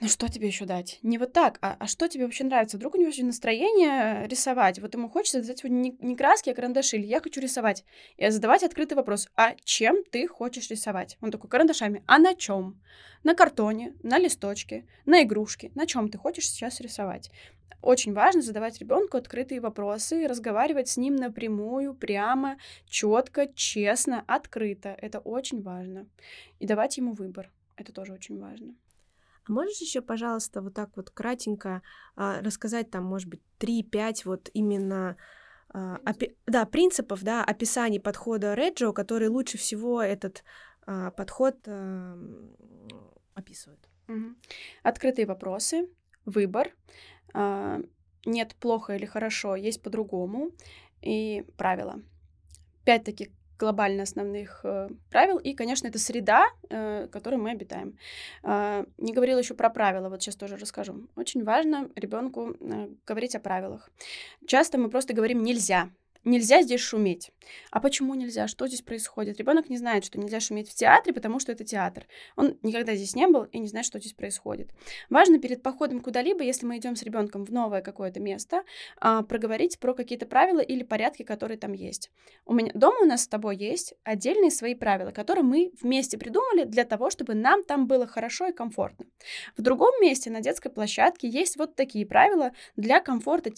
ну 0.00 0.08
что 0.08 0.28
тебе 0.28 0.46
еще 0.46 0.64
дать? 0.64 0.98
Не 1.02 1.18
вот 1.18 1.34
так, 1.34 1.58
а, 1.60 1.76
а 1.78 1.86
что 1.86 2.08
тебе 2.08 2.24
вообще 2.24 2.44
нравится? 2.44 2.78
Вдруг 2.78 2.94
у 2.94 2.96
него 2.96 3.08
вообще 3.08 3.22
настроение 3.22 4.26
рисовать? 4.28 4.78
Вот 4.78 4.94
ему 4.94 5.10
хочется 5.10 5.42
дать 5.42 5.62
не, 5.64 5.94
не 6.00 6.16
краски, 6.16 6.48
а 6.48 6.54
карандаши, 6.54 6.96
или 6.96 7.06
я 7.06 7.20
хочу 7.20 7.38
рисовать. 7.38 7.84
И 8.16 8.26
задавать 8.30 8.62
открытый 8.62 8.96
вопрос, 8.96 9.28
а 9.36 9.54
чем 9.62 10.02
ты 10.04 10.26
хочешь 10.26 10.70
рисовать? 10.70 11.18
Он 11.20 11.30
такой, 11.30 11.50
карандашами. 11.50 12.02
А 12.06 12.18
на 12.18 12.34
чем? 12.34 12.80
На 13.24 13.34
картоне, 13.34 13.94
на 14.02 14.18
листочке, 14.18 14.86
на 15.04 15.22
игрушке. 15.22 15.70
На 15.74 15.86
чем 15.86 16.08
ты 16.08 16.16
хочешь 16.16 16.48
сейчас 16.48 16.80
рисовать? 16.80 17.30
Очень 17.82 18.12
важно 18.12 18.42
задавать 18.42 18.78
ребенку 18.78 19.16
открытые 19.16 19.60
вопросы, 19.60 20.26
разговаривать 20.26 20.88
с 20.88 20.96
ним 20.96 21.16
напрямую, 21.16 21.94
прямо, 21.94 22.58
четко, 22.86 23.48
честно, 23.54 24.24
открыто. 24.26 24.90
Это 24.90 25.18
очень 25.20 25.62
важно. 25.62 26.06
И 26.58 26.66
давать 26.66 26.98
ему 26.98 27.12
выбор. 27.12 27.50
Это 27.76 27.92
тоже 27.92 28.12
очень 28.12 28.38
важно. 28.38 28.74
А 29.48 29.52
можешь 29.52 29.80
еще, 29.80 30.02
пожалуйста, 30.02 30.60
вот 30.60 30.74
так 30.74 30.90
вот 30.96 31.10
кратенько 31.10 31.82
а, 32.16 32.40
рассказать 32.42 32.90
там, 32.90 33.04
может 33.04 33.28
быть, 33.28 33.40
3-5 33.58 34.24
вот 34.24 34.50
именно 34.52 35.16
а, 35.72 35.98
опи- 36.04 36.36
да, 36.46 36.66
принципов, 36.66 37.22
да, 37.22 37.44
описаний 37.44 38.00
подхода 38.00 38.54
Реджо, 38.54 38.92
которые 38.92 39.30
лучше 39.30 39.56
всего 39.56 40.02
этот 40.02 40.44
а, 40.86 41.10
подход 41.10 41.56
а, 41.66 42.18
описывают? 43.34 43.80
Угу. 44.08 44.34
Открытые 44.82 45.26
вопросы, 45.26 45.88
выбор, 46.24 46.72
нет 48.26 48.54
плохо 48.56 48.94
или 48.94 49.06
хорошо, 49.06 49.56
есть 49.56 49.82
по-другому, 49.82 50.50
и 51.02 51.44
правила. 51.56 52.00
Пять 52.84 53.04
таких 53.04 53.28
глобально 53.60 54.02
основных 54.02 54.60
э, 54.64 54.88
правил, 55.10 55.36
и, 55.38 55.54
конечно, 55.54 55.88
это 55.88 55.98
среда, 55.98 56.46
э, 56.70 57.06
в 57.06 57.10
которой 57.10 57.36
мы 57.36 57.50
обитаем. 57.50 57.98
Э, 58.42 58.84
не 58.96 59.12
говорила 59.12 59.38
еще 59.38 59.54
про 59.54 59.68
правила, 59.68 60.08
вот 60.08 60.22
сейчас 60.22 60.36
тоже 60.36 60.56
расскажу. 60.56 61.08
Очень 61.14 61.44
важно 61.44 61.90
ребенку 61.94 62.56
э, 62.58 62.88
говорить 63.06 63.36
о 63.36 63.40
правилах. 63.40 63.90
Часто 64.46 64.78
мы 64.78 64.88
просто 64.88 65.12
говорим 65.12 65.42
нельзя, 65.42 65.90
Нельзя 66.24 66.62
здесь 66.62 66.80
шуметь. 66.80 67.32
А 67.70 67.80
почему 67.80 68.14
нельзя? 68.14 68.46
Что 68.46 68.66
здесь 68.66 68.82
происходит? 68.82 69.38
Ребенок 69.38 69.70
не 69.70 69.78
знает, 69.78 70.04
что 70.04 70.20
нельзя 70.20 70.38
шуметь 70.38 70.68
в 70.68 70.74
театре, 70.74 71.14
потому 71.14 71.38
что 71.38 71.52
это 71.52 71.64
театр. 71.64 72.06
Он 72.36 72.58
никогда 72.62 72.94
здесь 72.94 73.14
не 73.14 73.26
был 73.26 73.44
и 73.44 73.58
не 73.58 73.68
знает, 73.68 73.86
что 73.86 73.98
здесь 73.98 74.12
происходит. 74.12 74.70
Важно 75.08 75.38
перед 75.38 75.62
походом 75.62 76.00
куда-либо, 76.00 76.42
если 76.42 76.66
мы 76.66 76.76
идем 76.76 76.94
с 76.94 77.02
ребенком 77.02 77.44
в 77.44 77.52
новое 77.52 77.80
какое-то 77.80 78.20
место, 78.20 78.64
а, 78.98 79.22
проговорить 79.22 79.78
про 79.78 79.94
какие-то 79.94 80.26
правила 80.26 80.60
или 80.60 80.82
порядки, 80.82 81.22
которые 81.22 81.56
там 81.56 81.72
есть. 81.72 82.10
У 82.44 82.52
меня 82.52 82.70
дома 82.74 83.00
у 83.00 83.06
нас 83.06 83.22
с 83.22 83.28
тобой 83.28 83.56
есть 83.56 83.94
отдельные 84.04 84.50
свои 84.50 84.74
правила, 84.74 85.12
которые 85.12 85.44
мы 85.44 85.72
вместе 85.80 86.18
придумали 86.18 86.64
для 86.64 86.84
того, 86.84 87.08
чтобы 87.08 87.34
нам 87.34 87.64
там 87.64 87.86
было 87.86 88.06
хорошо 88.06 88.48
и 88.48 88.52
комфортно. 88.52 89.06
В 89.56 89.62
другом 89.62 89.92
месте 90.02 90.30
на 90.30 90.40
детской 90.40 90.70
площадке 90.70 91.28
есть 91.28 91.56
вот 91.56 91.76
такие 91.76 92.04
правила 92.04 92.52
для 92.76 93.00
комфорта 93.00 93.50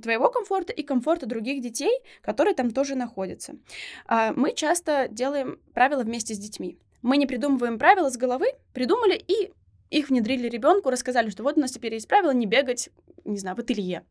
твоего 0.00 0.30
комфорта 0.30 0.72
и 0.72 0.82
комфорта 0.82 1.26
других 1.26 1.62
детей, 1.62 1.92
которые 2.22 2.54
там 2.54 2.70
тоже 2.70 2.94
находятся. 2.94 3.54
А, 4.06 4.32
мы 4.32 4.54
часто 4.54 5.08
делаем 5.10 5.60
правила 5.74 6.02
вместе 6.02 6.34
с 6.34 6.38
детьми. 6.38 6.78
Мы 7.02 7.16
не 7.16 7.26
придумываем 7.26 7.78
правила 7.78 8.10
с 8.10 8.16
головы, 8.16 8.46
придумали 8.72 9.14
и 9.14 9.52
их 9.90 10.08
внедрили 10.08 10.48
ребенку, 10.48 10.90
рассказали, 10.90 11.28
что 11.30 11.42
вот 11.42 11.58
у 11.58 11.60
нас 11.60 11.72
теперь 11.72 11.94
есть 11.94 12.08
правило 12.08 12.30
не 12.30 12.46
бегать, 12.46 12.88
не 13.24 13.38
знаю, 13.38 13.56
в 13.56 13.60
ателье. 13.60 14.06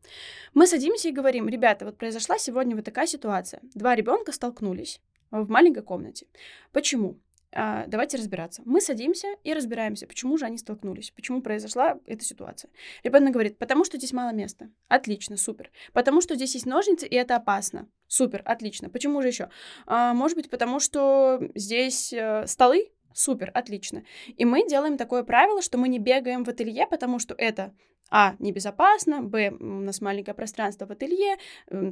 Мы 0.54 0.66
садимся 0.66 1.08
и 1.08 1.12
говорим, 1.12 1.48
ребята, 1.48 1.84
вот 1.84 1.98
произошла 1.98 2.38
сегодня 2.38 2.76
вот 2.76 2.84
такая 2.84 3.06
ситуация. 3.06 3.60
Два 3.74 3.96
ребенка 3.96 4.30
столкнулись 4.30 5.00
в 5.30 5.50
маленькой 5.50 5.82
комнате. 5.82 6.26
Почему? 6.70 7.18
А, 7.54 7.86
давайте 7.86 8.16
разбираться. 8.16 8.62
Мы 8.64 8.80
садимся 8.80 9.28
и 9.44 9.52
разбираемся, 9.52 10.06
почему 10.06 10.38
же 10.38 10.46
они 10.46 10.58
столкнулись, 10.58 11.10
почему 11.10 11.42
произошла 11.42 11.98
эта 12.06 12.24
ситуация. 12.24 12.70
Ребенок 13.02 13.32
говорит, 13.32 13.58
потому 13.58 13.84
что 13.84 13.98
здесь 13.98 14.12
мало 14.12 14.32
места. 14.32 14.70
Отлично, 14.88 15.36
супер. 15.36 15.70
Потому 15.92 16.20
что 16.20 16.34
здесь 16.34 16.54
есть 16.54 16.66
ножницы, 16.66 17.06
и 17.06 17.14
это 17.14 17.36
опасно. 17.36 17.88
Супер, 18.06 18.42
отлично. 18.44 18.88
Почему 18.88 19.20
же 19.22 19.28
еще? 19.28 19.50
А, 19.86 20.14
может 20.14 20.36
быть, 20.36 20.50
потому 20.50 20.80
что 20.80 21.40
здесь 21.54 22.12
э, 22.12 22.46
столы, 22.46 22.90
Супер, 23.14 23.50
отлично. 23.52 24.04
И 24.38 24.46
мы 24.46 24.66
делаем 24.66 24.96
такое 24.96 25.22
правило, 25.22 25.60
что 25.60 25.76
мы 25.76 25.88
не 25.88 25.98
бегаем 25.98 26.44
в 26.44 26.48
ателье, 26.48 26.86
потому 26.86 27.18
что 27.18 27.34
это 27.36 27.74
а, 28.14 28.36
небезопасно, 28.40 29.22
б, 29.22 29.50
у 29.58 29.64
нас 29.64 30.02
маленькое 30.02 30.34
пространство 30.34 30.84
в 30.84 30.90
ателье, 30.90 31.38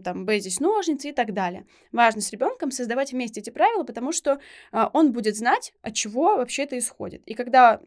там, 0.04 0.26
б, 0.26 0.38
здесь 0.38 0.60
ножницы 0.60 1.08
и 1.08 1.12
так 1.12 1.32
далее. 1.32 1.64
Важно 1.92 2.20
с 2.20 2.30
ребенком 2.30 2.70
создавать 2.70 3.12
вместе 3.12 3.40
эти 3.40 3.48
правила, 3.48 3.84
потому 3.84 4.12
что 4.12 4.38
а, 4.70 4.90
он 4.92 5.12
будет 5.12 5.34
знать, 5.34 5.72
от 5.80 5.94
чего 5.94 6.36
вообще 6.36 6.64
это 6.64 6.78
исходит. 6.78 7.22
И 7.24 7.32
когда 7.32 7.80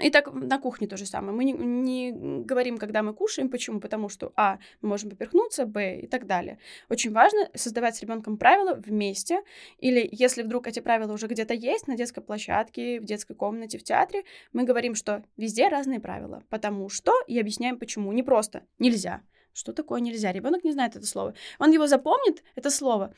и 0.00 0.10
так 0.10 0.32
на 0.32 0.58
кухне 0.58 0.86
то 0.86 0.96
же 0.98 1.06
самое. 1.06 1.32
Мы 1.32 1.44
не, 1.44 1.52
не 1.52 2.44
говорим, 2.44 2.76
когда 2.76 3.02
мы 3.02 3.14
кушаем. 3.14 3.48
Почему? 3.48 3.80
Потому 3.80 4.10
что, 4.10 4.32
а, 4.36 4.58
мы 4.82 4.90
можем 4.90 5.08
поперхнуться, 5.08 5.64
б, 5.64 6.00
и 6.00 6.06
так 6.06 6.26
далее. 6.26 6.58
Очень 6.90 7.10
важно 7.10 7.48
создавать 7.54 7.96
с 7.96 8.02
ребенком 8.02 8.36
правила 8.36 8.74
вместе. 8.74 9.40
Или 9.78 10.06
если 10.12 10.42
вдруг 10.42 10.66
эти 10.66 10.80
правила 10.80 11.12
уже 11.12 11.26
где-то 11.26 11.54
есть, 11.54 11.88
на 11.88 11.96
детской 11.96 12.20
площадке, 12.20 13.00
в 13.00 13.04
детской 13.04 13.34
комнате, 13.34 13.78
в 13.78 13.82
театре, 13.82 14.24
мы 14.52 14.64
говорим, 14.64 14.94
что 14.94 15.24
везде 15.38 15.68
разные 15.68 16.00
правила. 16.00 16.42
Потому 16.50 16.90
что, 16.90 17.12
и 17.26 17.40
объясняем 17.40 17.78
почему. 17.78 18.12
Не 18.12 18.22
просто 18.22 18.64
нельзя. 18.78 19.22
Что 19.54 19.72
такое 19.72 20.00
нельзя? 20.00 20.32
Ребенок 20.32 20.64
не 20.64 20.72
знает 20.72 20.96
это 20.96 21.06
слово. 21.06 21.34
Он 21.58 21.72
его 21.72 21.86
запомнит, 21.86 22.44
это 22.54 22.70
слово, 22.70 23.14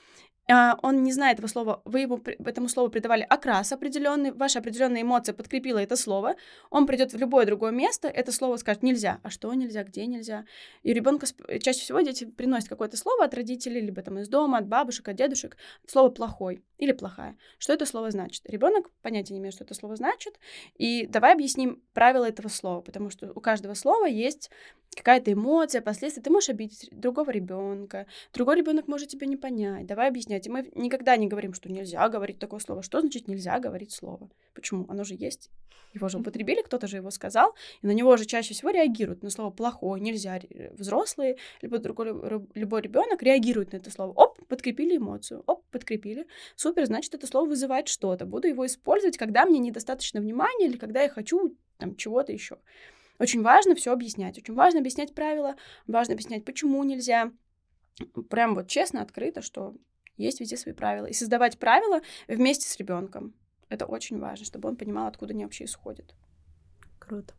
он 0.48 1.02
не 1.02 1.12
знает 1.12 1.38
этого 1.38 1.48
слова, 1.48 1.82
вы 1.84 2.00
ему 2.00 2.20
этому 2.44 2.68
слову 2.68 2.90
придавали 2.90 3.24
окрас 3.28 3.72
определенный, 3.72 4.32
ваша 4.32 4.58
определенная 4.58 5.02
эмоция 5.02 5.32
подкрепила 5.32 5.78
это 5.78 5.96
слово, 5.96 6.34
он 6.70 6.86
придет 6.86 7.12
в 7.12 7.18
любое 7.18 7.46
другое 7.46 7.70
место, 7.70 8.08
это 8.08 8.32
слово 8.32 8.56
скажет 8.56 8.82
нельзя, 8.82 9.20
а 9.22 9.30
что 9.30 9.52
нельзя, 9.54 9.84
где 9.84 10.06
нельзя. 10.06 10.44
И 10.82 10.92
ребенка 10.92 11.26
чаще 11.60 11.80
всего 11.80 12.00
дети 12.00 12.24
приносят 12.24 12.68
какое-то 12.68 12.96
слово 12.96 13.24
от 13.24 13.34
родителей, 13.34 13.80
либо 13.80 14.02
там 14.02 14.18
из 14.18 14.28
дома, 14.28 14.58
от 14.58 14.66
бабушек, 14.66 15.08
от 15.08 15.16
дедушек, 15.16 15.56
слово 15.86 16.08
плохой 16.08 16.64
или 16.78 16.92
плохая. 16.92 17.36
Что 17.58 17.72
это 17.72 17.86
слово 17.86 18.10
значит? 18.10 18.42
Ребенок 18.48 18.90
понятия 19.02 19.34
не 19.34 19.40
имеет, 19.40 19.54
что 19.54 19.64
это 19.64 19.74
слово 19.74 19.96
значит, 19.96 20.40
и 20.76 21.06
давай 21.06 21.34
объясним 21.34 21.82
правила 21.92 22.24
этого 22.24 22.48
слова, 22.48 22.80
потому 22.80 23.10
что 23.10 23.32
у 23.34 23.40
каждого 23.40 23.74
слова 23.74 24.06
есть 24.06 24.50
какая-то 24.96 25.32
эмоция, 25.32 25.80
последствия. 25.80 26.22
Ты 26.22 26.30
можешь 26.30 26.48
обидеть 26.48 26.88
другого 26.90 27.30
ребенка, 27.30 28.06
другой 28.32 28.56
ребенок 28.56 28.88
может 28.88 29.08
тебя 29.08 29.26
не 29.26 29.36
понять. 29.36 29.86
Давай 29.86 30.08
объяснять. 30.30 30.46
И 30.46 30.50
мы 30.50 30.70
никогда 30.80 31.16
не 31.16 31.26
говорим, 31.26 31.54
что 31.54 31.70
нельзя 31.70 32.08
говорить 32.08 32.38
такое 32.38 32.60
слово. 32.60 32.82
Что 32.82 33.00
значит 33.00 33.28
нельзя 33.28 33.58
говорить 33.58 33.92
слово? 33.92 34.30
Почему? 34.54 34.86
Оно 34.88 35.04
же 35.04 35.14
есть. 35.14 35.50
Его 35.92 36.08
же 36.08 36.18
употребили, 36.18 36.62
кто-то 36.62 36.86
же 36.86 36.98
его 36.98 37.10
сказал, 37.10 37.56
и 37.82 37.86
на 37.86 37.90
него 37.90 38.16
же 38.16 38.24
чаще 38.24 38.54
всего 38.54 38.70
реагируют 38.70 39.24
на 39.24 39.30
слово 39.30 39.50
плохое, 39.50 40.00
нельзя. 40.00 40.40
Взрослые, 40.72 41.36
либо 41.62 41.78
другой, 41.78 42.12
любой 42.54 42.82
ребенок 42.82 43.24
реагирует 43.24 43.72
на 43.72 43.78
это 43.78 43.90
слово. 43.90 44.12
Оп, 44.12 44.38
подкрепили 44.46 44.98
эмоцию. 44.98 45.42
Оп, 45.46 45.64
подкрепили. 45.72 46.28
Супер, 46.54 46.86
значит, 46.86 47.14
это 47.14 47.26
слово 47.26 47.48
вызывает 47.48 47.88
что-то. 47.88 48.24
Буду 48.24 48.46
его 48.46 48.66
использовать, 48.66 49.18
когда 49.18 49.44
мне 49.44 49.58
недостаточно 49.58 50.20
внимания 50.20 50.66
или 50.66 50.76
когда 50.76 51.02
я 51.02 51.08
хочу 51.08 51.56
там 51.78 51.96
чего-то 51.96 52.30
еще. 52.32 52.58
Очень 53.18 53.42
важно 53.42 53.74
все 53.74 53.92
объяснять. 53.92 54.38
Очень 54.38 54.54
важно 54.54 54.78
объяснять 54.78 55.12
правила, 55.12 55.56
важно 55.88 56.14
объяснять, 56.14 56.44
почему 56.44 56.84
нельзя. 56.84 57.32
Прям 58.30 58.54
вот 58.54 58.68
честно, 58.68 59.02
открыто, 59.02 59.42
что 59.42 59.74
есть 60.20 60.40
везде 60.40 60.56
свои 60.56 60.74
правила. 60.74 61.06
И 61.06 61.12
создавать 61.12 61.58
правила 61.58 62.00
вместе 62.28 62.68
с 62.68 62.76
ребенком. 62.76 63.34
Это 63.68 63.86
очень 63.86 64.18
важно, 64.18 64.44
чтобы 64.44 64.68
он 64.68 64.76
понимал, 64.76 65.06
откуда 65.06 65.32
они 65.32 65.44
вообще 65.44 65.64
исходят. 65.64 66.14
Круто. 66.98 67.34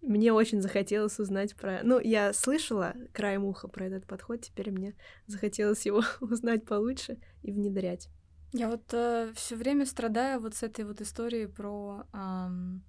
Мне 0.00 0.32
очень 0.32 0.62
захотелось 0.62 1.18
узнать 1.18 1.56
про... 1.56 1.80
Ну, 1.82 1.98
я 1.98 2.32
слышала 2.32 2.94
краем 3.12 3.44
уха 3.44 3.66
про 3.66 3.86
этот 3.86 4.06
подход, 4.06 4.42
теперь 4.42 4.70
мне 4.70 4.94
захотелось 5.26 5.84
его 5.86 6.02
узнать 6.20 6.64
получше 6.64 7.18
и 7.42 7.50
внедрять. 7.50 8.08
Я 8.52 8.70
вот 8.70 8.84
э, 8.92 9.32
все 9.34 9.56
время 9.56 9.84
страдаю 9.84 10.40
вот 10.40 10.54
с 10.54 10.62
этой 10.62 10.84
вот 10.84 11.00
историей 11.00 11.46
про 11.46 12.06
эм, 12.14 12.82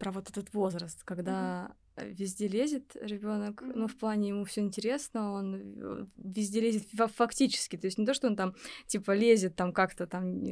про 0.00 0.10
вот 0.10 0.30
этот 0.30 0.52
возраст, 0.54 1.04
когда 1.04 1.76
везде 1.96 2.48
лезет 2.48 2.96
ребенок, 3.00 3.62
ну, 3.62 3.86
в 3.86 3.96
плане 3.96 4.28
ему 4.28 4.44
все 4.44 4.60
интересно, 4.60 5.32
он 5.32 5.54
э, 5.54 6.06
везде 6.16 6.60
лезет 6.60 6.88
фактически, 7.14 7.76
то 7.76 7.86
есть 7.86 7.98
не 7.98 8.06
то, 8.06 8.14
что 8.14 8.28
он 8.28 8.36
там, 8.36 8.54
типа, 8.86 9.12
лезет 9.12 9.56
там 9.56 9.72
как-то 9.72 10.06
там, 10.06 10.42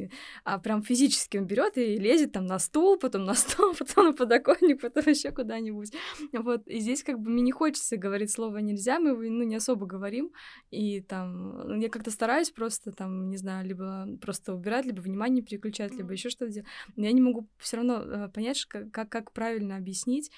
а 0.44 0.58
прям 0.58 0.82
физически 0.82 1.38
он 1.38 1.46
берет 1.46 1.76
и 1.78 1.96
лезет 1.96 2.32
там 2.32 2.46
на 2.46 2.58
стул, 2.58 2.98
потом 2.98 3.24
на 3.24 3.34
стол, 3.34 3.74
потом 3.78 4.06
на 4.06 4.12
подоконник, 4.12 4.80
потом 4.80 5.04
еще 5.06 5.30
куда-нибудь. 5.30 5.92
Вот, 6.32 6.66
и 6.66 6.80
здесь 6.80 7.02
как 7.02 7.18
бы 7.18 7.30
мне 7.30 7.42
не 7.42 7.52
хочется 7.52 7.96
говорить 7.96 8.30
слово 8.30 8.58
«нельзя», 8.58 8.98
мы 8.98 9.10
его, 9.10 9.22
ну, 9.22 9.44
не 9.44 9.56
особо 9.56 9.86
говорим, 9.86 10.32
и 10.70 11.00
там, 11.00 11.58
ну, 11.68 11.80
я 11.80 11.88
как-то 11.88 12.10
стараюсь 12.10 12.50
просто 12.50 12.92
там, 12.92 13.30
не 13.30 13.36
знаю, 13.36 13.66
либо 13.66 14.08
просто 14.20 14.54
убирать, 14.54 14.86
либо 14.86 15.00
внимание 15.00 15.42
переключать, 15.42 15.94
либо 15.94 16.12
еще 16.12 16.28
что-то 16.28 16.52
делать, 16.52 16.68
но 16.96 17.04
я 17.04 17.12
не 17.12 17.20
могу 17.20 17.48
все 17.58 17.76
равно 17.76 18.02
э, 18.02 18.28
понять, 18.28 18.64
как, 18.66 19.08
как 19.08 19.32
правильно 19.32 19.76
объяснить, 19.76 20.30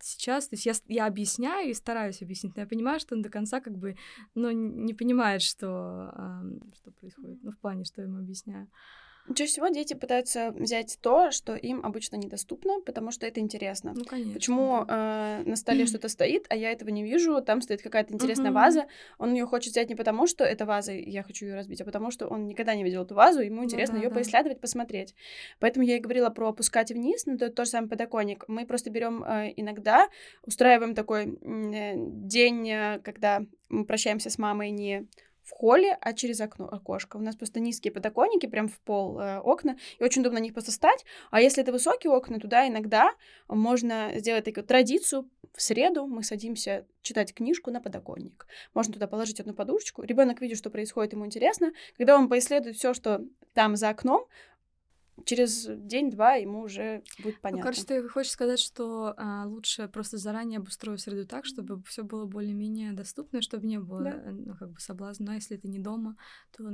сейчас, 0.00 0.48
то 0.48 0.54
есть 0.54 0.66
я, 0.66 0.74
я 0.86 1.06
объясняю 1.06 1.70
и 1.70 1.74
стараюсь 1.74 2.22
объяснить, 2.22 2.54
но 2.56 2.62
я 2.62 2.68
понимаю, 2.68 3.00
что 3.00 3.16
он 3.16 3.22
до 3.22 3.30
конца 3.30 3.60
как 3.60 3.76
бы, 3.76 3.96
ну, 4.34 4.50
не 4.50 4.94
понимает, 4.94 5.42
что, 5.42 6.12
что 6.74 6.92
происходит, 6.92 7.42
ну, 7.42 7.50
в 7.50 7.58
плане, 7.58 7.84
что 7.84 8.00
я 8.00 8.06
ему 8.06 8.18
объясняю. 8.18 8.68
Чаще 9.34 9.52
всего 9.52 9.68
дети 9.68 9.94
пытаются 9.94 10.52
взять 10.52 10.98
то, 11.00 11.30
что 11.30 11.54
им 11.54 11.84
обычно 11.84 12.16
недоступно, 12.16 12.80
потому 12.80 13.10
что 13.10 13.26
это 13.26 13.40
интересно. 13.40 13.92
Ну, 13.94 14.04
конечно. 14.04 14.32
Почему 14.32 14.84
э, 14.86 15.42
на 15.44 15.56
столе 15.56 15.86
что-то 15.86 16.08
стоит, 16.08 16.46
а 16.48 16.56
я 16.56 16.72
этого 16.72 16.90
не 16.90 17.02
вижу, 17.02 17.40
там 17.42 17.60
стоит 17.60 17.82
какая-то 17.82 18.14
интересная 18.14 18.52
ваза, 18.52 18.86
он 19.18 19.32
ее 19.32 19.46
хочет 19.46 19.72
взять 19.72 19.88
не 19.88 19.94
потому, 19.94 20.26
что 20.26 20.44
это 20.44 20.66
ваза, 20.66 20.92
и 20.92 21.10
я 21.10 21.22
хочу 21.22 21.46
ее 21.46 21.54
разбить, 21.54 21.80
а 21.80 21.84
потому 21.84 22.10
что 22.10 22.26
он 22.26 22.46
никогда 22.46 22.74
не 22.74 22.84
видел 22.84 23.02
эту 23.02 23.14
вазу, 23.14 23.40
ему 23.40 23.58
ну 23.58 23.64
интересно 23.64 23.96
ну, 23.96 24.00
да, 24.00 24.04
ее 24.06 24.10
да. 24.10 24.14
поисследовать, 24.14 24.60
посмотреть. 24.60 25.14
Поэтому 25.58 25.84
я 25.84 25.96
и 25.96 26.00
говорила 26.00 26.30
про 26.30 26.48
опускать 26.48 26.90
вниз, 26.90 27.26
но 27.26 27.34
это 27.34 27.50
тот 27.50 27.66
же 27.66 27.72
самый 27.72 27.88
подоконник. 27.88 28.44
Мы 28.48 28.66
просто 28.66 28.90
берем 28.90 29.24
э, 29.24 29.52
иногда, 29.56 30.08
устраиваем 30.42 30.94
такой 30.94 31.38
э, 31.42 31.94
день, 31.96 32.68
э, 32.70 33.00
когда 33.02 33.42
мы 33.68 33.84
прощаемся 33.84 34.30
с 34.30 34.38
мамой 34.38 34.70
не 34.70 35.06
в 35.48 35.52
холле, 35.52 35.96
а 36.00 36.12
через 36.12 36.40
окно, 36.40 36.68
окошко. 36.70 37.16
У 37.16 37.20
нас 37.20 37.34
просто 37.34 37.58
низкие 37.60 37.92
подоконники, 37.92 38.46
прям 38.46 38.68
в 38.68 38.78
пол 38.80 39.18
э, 39.18 39.38
окна, 39.38 39.78
и 39.98 40.04
очень 40.04 40.20
удобно 40.20 40.38
на 40.38 40.42
них 40.42 40.52
просто 40.52 40.72
стать. 40.72 41.04
А 41.30 41.40
если 41.40 41.62
это 41.62 41.72
высокие 41.72 42.12
окна, 42.12 42.38
туда 42.38 42.68
иногда 42.68 43.12
можно 43.48 44.12
сделать 44.16 44.44
такую 44.44 44.64
традицию. 44.64 45.28
В 45.54 45.62
среду 45.62 46.06
мы 46.06 46.22
садимся 46.22 46.86
читать 47.00 47.34
книжку 47.34 47.70
на 47.70 47.80
подоконник. 47.80 48.46
Можно 48.74 48.92
туда 48.92 49.06
положить 49.06 49.40
одну 49.40 49.54
подушечку. 49.54 50.02
Ребенок 50.02 50.40
видит, 50.42 50.58
что 50.58 50.70
происходит, 50.70 51.14
ему 51.14 51.24
интересно. 51.24 51.72
Когда 51.96 52.16
он 52.16 52.28
поисследует 52.28 52.76
все, 52.76 52.92
что 52.92 53.24
там 53.54 53.76
за 53.76 53.88
окном, 53.88 54.26
через 55.24 55.66
день-два 55.66 56.34
ему 56.34 56.62
уже 56.62 57.02
будет 57.18 57.36
ну, 57.36 57.40
понятно. 57.42 57.58
Ну, 57.58 57.62
короче, 57.62 57.84
ты 57.84 58.08
хочешь 58.08 58.32
сказать, 58.32 58.60
что 58.60 59.14
а, 59.16 59.46
лучше 59.46 59.88
просто 59.88 60.16
заранее 60.16 60.58
обустроить 60.58 61.00
среду 61.00 61.26
так, 61.26 61.44
чтобы 61.44 61.82
все 61.84 62.02
было 62.02 62.24
более-менее 62.24 62.92
доступно, 62.92 63.42
чтобы 63.42 63.66
не 63.66 63.78
было 63.78 64.02
да. 64.02 64.10
Э, 64.10 64.30
ну, 64.30 64.54
как 64.54 64.70
бы 64.70 64.80
соблазна. 64.80 65.32
Если 65.32 65.56
ты 65.56 65.68
не 65.68 65.78
дома, 65.78 66.16
то, 66.56 66.64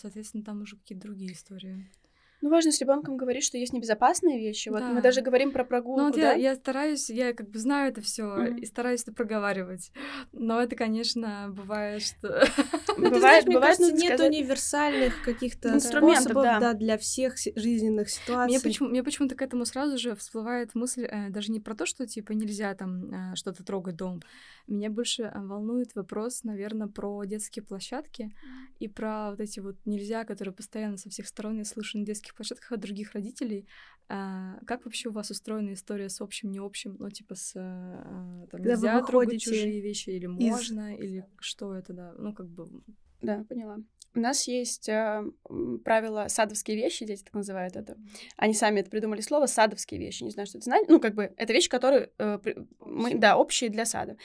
соответственно, 0.00 0.44
там 0.44 0.62
уже 0.62 0.76
какие-то 0.76 1.02
другие 1.06 1.32
истории. 1.32 1.90
Ну, 2.40 2.50
важно 2.50 2.70
с 2.70 2.80
ребенком 2.80 3.16
говорить, 3.16 3.42
что 3.42 3.58
есть 3.58 3.72
небезопасные 3.72 4.38
вещи. 4.38 4.68
Вот 4.68 4.80
да. 4.80 4.88
мы 4.92 5.02
даже 5.02 5.22
говорим 5.22 5.50
про 5.50 5.64
прогулку. 5.64 6.00
Ну, 6.00 6.06
вот 6.06 6.16
да? 6.16 6.32
я, 6.32 6.50
я 6.50 6.54
стараюсь, 6.54 7.10
я 7.10 7.32
как 7.32 7.50
бы 7.50 7.58
знаю 7.58 7.90
это 7.90 8.00
все 8.00 8.22
mm-hmm. 8.22 8.60
и 8.60 8.64
стараюсь 8.64 9.02
это 9.02 9.12
проговаривать. 9.12 9.90
Но 10.32 10.60
это, 10.60 10.76
конечно, 10.76 11.48
бывает, 11.50 12.02
что. 12.02 12.46
Ну, 13.00 13.10
бывает, 13.10 13.46
мне 13.46 13.60
кажется, 13.60 13.92
нет 13.92 14.18
универсальных 14.18 15.22
каких-то 15.22 15.72
инструментов 15.72 16.34
да. 16.34 16.72
для 16.72 16.98
всех 16.98 17.36
жизненных 17.54 18.10
ситуаций. 18.10 18.48
Мне, 18.48 18.60
почему, 18.60 18.88
мне 18.88 19.04
почему-то 19.04 19.36
к 19.36 19.42
этому 19.42 19.64
сразу 19.66 19.98
же 19.98 20.16
всплывает 20.16 20.74
мысль 20.74 21.04
э, 21.04 21.30
даже 21.30 21.52
не 21.52 21.60
про 21.60 21.76
то, 21.76 21.86
что 21.86 22.08
типа 22.08 22.32
нельзя 22.32 22.74
там 22.74 23.32
э, 23.32 23.36
что-то 23.36 23.62
трогать 23.62 23.94
дом. 23.94 24.20
Меня 24.66 24.90
больше 24.90 25.22
э, 25.22 25.32
волнует 25.34 25.94
вопрос, 25.94 26.44
наверное, 26.44 26.88
про 26.88 27.24
детские 27.24 27.64
площадки 27.64 28.34
и 28.80 28.88
про 28.88 29.30
вот 29.30 29.40
эти 29.40 29.60
вот 29.60 29.76
нельзя, 29.84 30.24
которые 30.24 30.52
постоянно 30.52 30.96
со 30.96 31.08
всех 31.08 31.26
сторон 31.26 31.56
я 31.56 31.64
слышу 31.64 31.98
на 31.98 32.04
детских 32.04 32.27
детских 32.28 32.34
площадках 32.34 32.72
от 32.72 32.80
других 32.80 33.12
родителей. 33.12 33.66
А, 34.08 34.58
как 34.66 34.84
вообще 34.84 35.08
у 35.08 35.12
вас 35.12 35.30
устроена 35.30 35.72
история 35.72 36.08
с 36.08 36.20
общим, 36.20 36.50
не 36.50 36.58
общим? 36.58 36.96
Ну, 36.98 37.10
типа 37.10 37.34
с... 37.34 37.52
А, 37.56 38.46
там, 38.50 38.62
Когда 38.62 38.74
нельзя 38.74 39.02
трогать 39.02 39.40
чужие 39.40 39.80
вещи, 39.80 40.10
или 40.10 40.24
из... 40.24 40.30
можно, 40.30 40.96
или 40.96 41.24
что 41.40 41.74
это, 41.74 41.92
да? 41.92 42.14
Ну, 42.18 42.32
как 42.32 42.48
бы... 42.48 42.68
Да, 43.20 43.44
поняла. 43.48 43.78
У 44.18 44.20
нас 44.20 44.48
есть 44.48 44.88
э, 44.88 45.22
правило 45.84 46.26
садовские 46.26 46.76
вещи, 46.76 47.06
дети 47.06 47.22
так 47.22 47.34
называют 47.34 47.76
это. 47.76 47.96
Они 48.36 48.52
сами 48.52 48.80
это 48.80 48.90
придумали 48.90 49.20
слово 49.20 49.46
садовские 49.46 50.00
вещи. 50.00 50.24
Не 50.24 50.30
знаю, 50.30 50.48
что 50.48 50.58
это 50.58 50.64
значит. 50.64 50.88
Ну, 50.88 50.98
как 50.98 51.14
бы 51.14 51.32
это 51.36 51.52
вещи, 51.52 51.68
которые 51.68 52.10
э, 52.18 52.40
мы, 52.80 53.14
да, 53.14 53.36
общие 53.36 53.70
для 53.70 53.84
сада. 53.84 54.16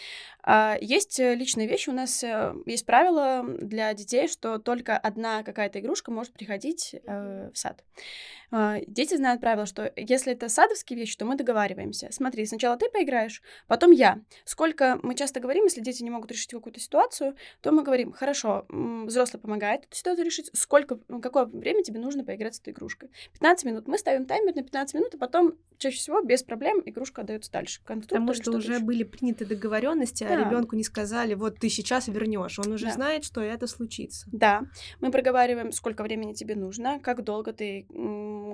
А, 0.41 0.77
есть 0.81 1.19
э, 1.19 1.35
личные 1.35 1.67
вещи. 1.67 1.91
У 1.91 1.93
нас 1.93 2.23
э, 2.23 2.55
есть 2.65 2.87
правило 2.87 3.45
для 3.47 3.93
детей, 3.93 4.27
что 4.27 4.57
только 4.57 4.97
одна 4.97 5.43
какая-то 5.43 5.79
игрушка 5.79 6.09
может 6.09 6.33
приходить 6.33 6.95
э, 6.95 7.51
в 7.53 7.55
сад. 7.55 7.83
А, 8.55 8.79
дети 8.85 9.15
знают 9.15 9.41
правило, 9.41 9.65
что 9.65 9.91
если 9.95 10.33
это 10.33 10.47
садовские 10.47 10.99
вещи, 10.99 11.17
то 11.17 11.25
мы 11.25 11.35
договариваемся. 11.35 12.09
Смотри, 12.11 12.45
сначала 12.45 12.77
ты 12.77 12.87
поиграешь, 12.87 13.41
потом 13.67 13.89
я. 13.89 14.21
Сколько 14.45 14.99
мы 15.01 15.15
часто 15.15 15.39
говорим, 15.39 15.63
если 15.63 15.81
дети 15.81 16.03
не 16.03 16.11
могут 16.11 16.31
решить 16.31 16.51
какую-то 16.51 16.79
ситуацию, 16.79 17.35
то 17.61 17.71
мы 17.71 17.81
говорим, 17.81 18.11
хорошо, 18.11 18.65
взрослый 18.69 19.41
помогает 19.41 19.82
эту 19.85 19.95
ситуацию 19.95 20.25
решить, 20.25 20.49
сколько, 20.53 20.97
какое 21.21 21.45
время 21.45 21.83
тебе 21.83 21.99
нужно 21.99 22.23
поиграть 22.23 22.55
с 22.55 22.59
этой 22.59 22.73
игрушкой. 22.73 23.09
15 23.33 23.65
минут. 23.65 23.87
Мы 23.87 23.97
ставим 23.97 24.25
таймер 24.25 24.55
на 24.55 24.63
15 24.63 24.95
минут, 24.95 25.15
а 25.15 25.17
потом 25.17 25.55
чаще 25.83 25.97
всего 25.97 26.21
без 26.21 26.43
проблем 26.43 26.81
игрушка 26.85 27.21
отдается 27.21 27.51
дальше. 27.51 27.81
Потому 27.85 28.33
что 28.33 28.51
уже 28.51 28.75
еще. 28.75 28.83
были 28.83 29.03
приняты 29.03 29.45
договоренности, 29.45 30.23
а 30.23 30.29
да. 30.29 30.35
а 30.35 30.49
ребенку 30.49 30.75
не 30.75 30.83
сказали, 30.83 31.33
вот 31.33 31.59
ты 31.59 31.69
сейчас 31.69 32.07
вернешь. 32.07 32.59
Он 32.59 32.71
уже 32.71 32.87
да. 32.87 32.93
знает, 32.93 33.23
что 33.23 33.41
это 33.41 33.67
случится. 33.67 34.27
Да. 34.31 34.63
Мы 35.01 35.11
проговариваем, 35.11 35.71
сколько 35.71 36.03
времени 36.03 36.33
тебе 36.33 36.55
нужно, 36.55 36.99
как 36.99 37.23
долго 37.23 37.53
ты 37.53 37.85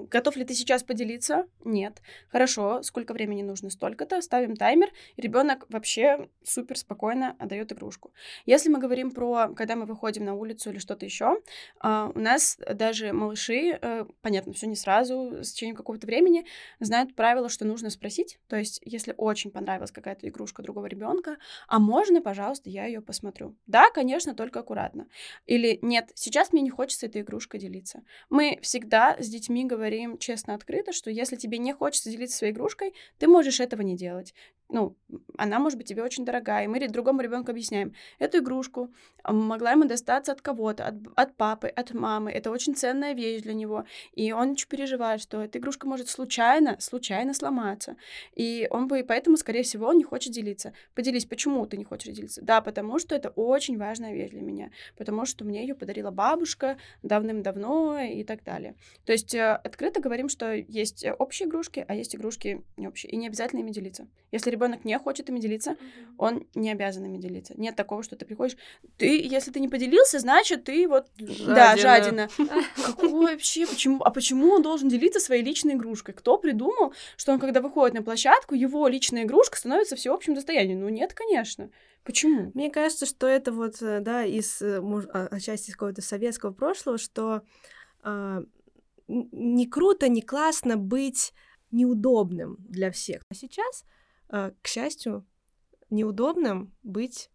Готов 0.07 0.35
ли 0.35 0.45
ты 0.45 0.53
сейчас 0.53 0.83
поделиться? 0.83 1.45
Нет. 1.63 2.01
Хорошо, 2.29 2.81
сколько 2.83 3.13
времени 3.13 3.41
нужно? 3.41 3.69
Столько-то. 3.69 4.21
Ставим 4.21 4.55
таймер, 4.55 4.89
ребенок 5.17 5.65
вообще 5.69 6.29
супер 6.43 6.77
спокойно 6.77 7.35
отдает 7.39 7.71
игрушку. 7.71 8.11
Если 8.45 8.69
мы 8.69 8.79
говорим 8.79 9.11
про, 9.11 9.49
когда 9.49 9.75
мы 9.75 9.85
выходим 9.85 10.25
на 10.25 10.33
улицу 10.33 10.71
или 10.71 10.79
что-то 10.79 11.05
еще, 11.05 11.39
а, 11.79 12.11
у 12.13 12.19
нас 12.19 12.57
даже 12.73 13.13
малыши, 13.13 13.77
э, 13.81 14.05
понятно, 14.21 14.53
все 14.53 14.67
не 14.67 14.75
сразу, 14.75 15.43
с 15.43 15.51
течением 15.51 15.75
какого-то 15.75 16.07
времени, 16.07 16.45
знают 16.79 17.15
правило, 17.19 17.49
что 17.49 17.65
нужно 17.65 17.89
спросить. 17.89 18.39
То 18.47 18.55
есть, 18.55 18.79
если 18.82 19.13
очень 19.17 19.51
понравилась 19.51 19.91
какая-то 19.91 20.25
игрушка 20.29 20.63
другого 20.63 20.86
ребенка, 20.86 21.36
а 21.67 21.77
можно, 21.77 22.21
пожалуйста, 22.21 22.69
я 22.69 22.86
ее 22.86 23.01
посмотрю. 23.01 23.58
Да, 23.67 23.89
конечно, 23.93 24.34
только 24.34 24.62
аккуратно. 24.62 25.05
Или 25.45 25.79
нет, 25.82 26.12
сейчас 26.15 26.53
мне 26.53 26.62
не 26.62 26.69
хочется 26.69 27.08
этой 27.08 27.21
игрушкой 27.21 27.60
делиться. 27.60 28.03
Мы 28.29 28.58
всегда 28.62 29.17
с 29.19 29.27
детьми 29.27 29.65
говорим 29.65 30.17
честно, 30.17 30.53
открыто, 30.53 30.93
что 30.93 31.12
если 31.12 31.36
тебе 31.36 31.58
не 31.58 31.73
хочется 31.73 32.10
делиться 32.10 32.38
своей 32.38 32.53
игрушкой, 32.53 32.93
ты 33.17 33.27
можешь 33.27 33.60
этого 33.60 33.82
не 33.82 33.97
делать 33.97 34.34
ну, 34.69 34.95
она 35.38 35.60
может 35.60 35.77
быть 35.77 35.88
тебе 35.88 36.03
очень 36.03 36.25
дорогая. 36.25 36.65
И 36.65 36.67
мы 36.67 36.88
другому 36.88 37.21
ребенку 37.21 37.51
объясняем, 37.51 37.93
эту 38.19 38.38
игрушку 38.38 38.93
могла 39.23 39.71
ему 39.71 39.85
достаться 39.85 40.31
от 40.31 40.41
кого-то, 40.41 40.85
от, 40.85 40.96
от 41.15 41.35
папы, 41.35 41.67
от 41.67 41.93
мамы. 41.93 42.31
Это 42.31 42.52
очень 42.52 42.75
ценная 42.75 43.13
вещь 43.13 43.41
для 43.41 43.54
него. 43.54 43.85
И 44.13 44.31
он 44.31 44.52
очень 44.52 44.67
переживает, 44.67 45.21
что 45.21 45.41
эта 45.41 45.58
игрушка 45.58 45.87
может 45.87 46.08
случайно, 46.10 46.77
случайно 46.79 47.33
сломаться. 47.33 47.96
И 48.35 48.67
он 48.69 48.87
бы, 48.87 49.04
поэтому, 49.08 49.37
скорее 49.37 49.63
всего, 49.63 49.87
он 49.87 49.98
не 49.98 50.04
хочет 50.04 50.33
делиться. 50.33 50.73
Поделись, 50.93 51.25
почему 51.25 51.65
ты 51.65 51.77
не 51.77 51.83
хочешь 51.83 52.13
делиться? 52.13 52.41
Да, 52.43 52.62
потому 52.62 53.00
что 53.00 53.15
это 53.15 53.29
очень 53.29 53.77
важная 53.77 54.13
вещь 54.13 54.31
для 54.31 54.41
меня. 54.41 54.69
Потому 54.98 55.25
что 55.25 55.46
мне 55.46 55.62
ее 55.62 55.73
подарила 55.73 56.12
бабушка 56.12 56.77
давным-давно 57.02 58.02
и 58.02 58.23
так 58.23 58.43
далее. 58.43 58.75
То 59.06 59.13
есть 59.13 59.33
э, 59.33 59.54
открыто 59.56 60.00
говорим, 60.00 60.29
что 60.29 60.54
есть 60.54 61.06
общие 61.17 61.48
игрушки, 61.48 61.85
а 61.87 61.96
есть 61.96 62.15
игрушки 62.15 62.63
не 62.77 62.87
общие. 62.87 63.12
И 63.12 63.17
не 63.17 63.27
обязательно 63.27 63.62
ими 63.62 63.71
делиться. 63.71 64.08
Если 64.31 64.52
ребенок 64.60 64.85
не 64.85 64.97
хочет 64.99 65.29
ими 65.29 65.39
делиться, 65.39 65.71
mm-hmm. 65.71 66.15
он 66.17 66.47
не 66.55 66.71
обязан 66.71 67.05
ими 67.05 67.17
делиться. 67.17 67.53
Нет 67.57 67.75
такого, 67.75 68.03
что 68.03 68.15
ты 68.15 68.25
приходишь, 68.25 68.57
ты, 68.97 69.21
если 69.21 69.51
ты 69.51 69.60
не 69.60 69.69
поделился, 69.69 70.19
значит, 70.19 70.65
ты 70.65 70.87
вот, 70.87 71.07
жадина. 71.17 71.55
да, 71.55 71.77
жадина. 71.77 72.29
Какой 72.85 73.10
вообще, 73.10 73.65
почему, 73.65 74.03
а 74.03 74.12
почему 74.12 74.49
он 74.51 74.62
должен 74.62 74.89
делиться 74.89 75.19
своей 75.19 75.43
личной 75.43 75.73
игрушкой? 75.73 76.13
Кто 76.13 76.37
придумал, 76.37 76.93
что 77.17 77.31
он, 77.31 77.39
когда 77.39 77.62
выходит 77.62 77.95
на 77.95 78.03
площадку, 78.03 78.55
его 78.55 78.87
личная 78.87 79.23
игрушка 79.23 79.57
становится 79.57 79.95
всеобщим 79.95 80.33
достоянием? 80.33 80.81
Ну, 80.81 80.89
нет, 80.89 81.13
конечно. 81.13 81.69
Почему? 82.03 82.51
Мне 82.53 82.69
кажется, 82.69 83.05
что 83.05 83.27
это 83.27 83.51
вот, 83.51 83.81
э, 83.81 83.99
да, 83.99 84.25
из, 84.25 84.62
э, 84.62 84.79
а, 84.79 85.27
отчасти 85.31 85.69
из 85.69 85.73
какого-то 85.73 86.01
советского 86.01 86.51
прошлого, 86.51 86.97
что 86.97 87.43
э, 88.03 88.43
не 89.07 89.67
круто, 89.67 90.07
не 90.07 90.21
классно 90.21 90.77
быть 90.77 91.33
неудобным 91.71 92.57
для 92.60 92.91
всех. 92.91 93.21
А 93.29 93.35
сейчас 93.35 93.85
к 94.30 94.67
счастью, 94.67 95.25
неудобным 95.90 96.73
быть 96.84 97.30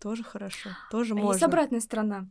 тоже 0.00 0.22
хорошо, 0.22 0.70
тоже 0.90 1.14
можно. 1.14 1.32
Есть 1.32 1.42
обратная 1.42 1.80
сторона. 1.80 2.28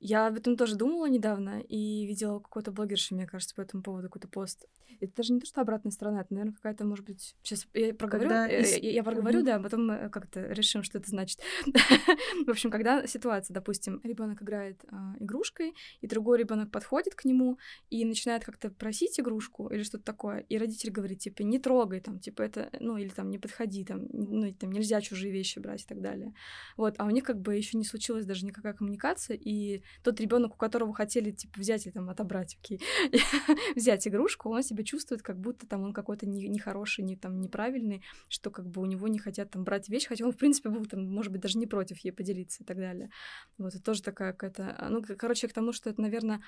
Я 0.00 0.26
об 0.26 0.36
этом 0.36 0.56
тоже 0.56 0.76
думала 0.76 1.06
недавно 1.06 1.60
и 1.60 2.06
видела 2.06 2.38
какой-то 2.38 2.72
блогерши, 2.72 3.14
мне 3.14 3.26
кажется, 3.26 3.54
по 3.54 3.60
этому 3.60 3.82
поводу 3.82 4.08
какой-то 4.08 4.28
пост. 4.28 4.66
Это 5.00 5.12
даже 5.16 5.32
не 5.32 5.40
то, 5.40 5.46
что 5.46 5.60
обратная 5.60 5.92
сторона, 5.92 6.22
это, 6.22 6.32
наверное, 6.32 6.54
какая-то, 6.54 6.84
может 6.84 7.04
быть... 7.04 7.34
Сейчас 7.42 7.66
я 7.74 7.94
проговорю, 7.94 8.28
когда 8.28 8.46
я, 8.46 8.60
из... 8.60 8.76
я, 8.76 8.90
я 8.92 9.02
проговорю, 9.02 9.40
mm-hmm. 9.40 9.44
да, 9.44 9.56
а 9.56 9.60
потом 9.60 9.86
мы 9.86 10.08
как-то 10.10 10.40
решим, 10.46 10.82
что 10.82 10.98
это 10.98 11.10
значит. 11.10 11.40
В 12.46 12.50
общем, 12.50 12.70
когда 12.70 13.06
ситуация, 13.06 13.54
допустим, 13.54 14.00
ребенок 14.04 14.42
играет 14.42 14.84
а, 14.88 15.14
игрушкой, 15.18 15.74
и 16.00 16.06
другой 16.06 16.38
ребенок 16.38 16.70
подходит 16.70 17.14
к 17.14 17.24
нему 17.24 17.58
и 17.90 18.04
начинает 18.04 18.44
как-то 18.44 18.70
просить 18.70 19.18
игрушку 19.20 19.68
или 19.68 19.82
что-то 19.82 20.04
такое, 20.04 20.40
и 20.40 20.56
родитель 20.56 20.90
говорит, 20.90 21.18
типа, 21.18 21.42
не 21.42 21.58
трогай, 21.58 22.00
там, 22.00 22.18
типа, 22.18 22.42
это, 22.42 22.70
ну, 22.80 22.96
или 22.96 23.08
там, 23.08 23.30
не 23.30 23.38
подходи, 23.38 23.84
там, 23.84 24.06
ну, 24.12 24.52
там, 24.54 24.72
нельзя 24.72 25.00
чужие 25.00 25.32
вещи 25.32 25.58
брать 25.58 25.82
и 25.82 25.86
так 25.86 26.00
далее. 26.00 26.34
Вот, 26.76 26.94
а 26.98 27.04
у 27.04 27.10
них 27.10 27.24
как 27.24 27.40
бы 27.40 27.54
еще 27.54 27.76
не 27.76 27.84
случилась 27.84 28.24
даже 28.24 28.46
никакая 28.46 28.72
коммуникация, 28.72 29.36
и 29.38 29.82
тот 30.02 30.20
ребенок, 30.20 30.54
у 30.54 30.56
которого 30.56 30.94
хотели, 30.94 31.30
типа, 31.30 31.58
взять 31.58 31.86
или 31.86 31.92
там 31.92 32.08
отобрать, 32.10 32.56
окей, 32.62 32.80
взять 33.76 34.06
игрушку, 34.06 34.50
он 34.50 34.62
себя 34.62 34.84
чувствует, 34.84 35.22
как 35.22 35.38
будто 35.38 35.66
там 35.66 35.82
он 35.82 35.92
какой-то 35.92 36.26
нехороший, 36.26 37.04
не, 37.04 37.16
там, 37.16 37.40
неправильный, 37.40 38.02
что 38.28 38.50
как 38.50 38.68
бы 38.68 38.80
у 38.82 38.86
него 38.86 39.08
не 39.08 39.18
хотят 39.18 39.50
там 39.50 39.64
брать 39.64 39.88
вещь, 39.88 40.06
хотя 40.06 40.24
он, 40.24 40.32
в 40.32 40.36
принципе, 40.36 40.68
был 40.68 40.84
там, 40.86 41.04
может 41.06 41.32
быть, 41.32 41.40
даже 41.40 41.58
не 41.58 41.66
против 41.66 41.98
ей 41.98 42.12
поделиться 42.12 42.62
и 42.62 42.66
так 42.66 42.76
далее. 42.76 43.10
Вот, 43.58 43.74
это 43.74 43.82
тоже 43.82 44.02
такая 44.02 44.32
какая-то... 44.32 44.74
А, 44.78 44.88
ну, 44.88 45.02
короче, 45.02 45.48
к 45.48 45.52
тому, 45.52 45.72
что 45.72 45.90
это, 45.90 46.00
наверное, 46.00 46.42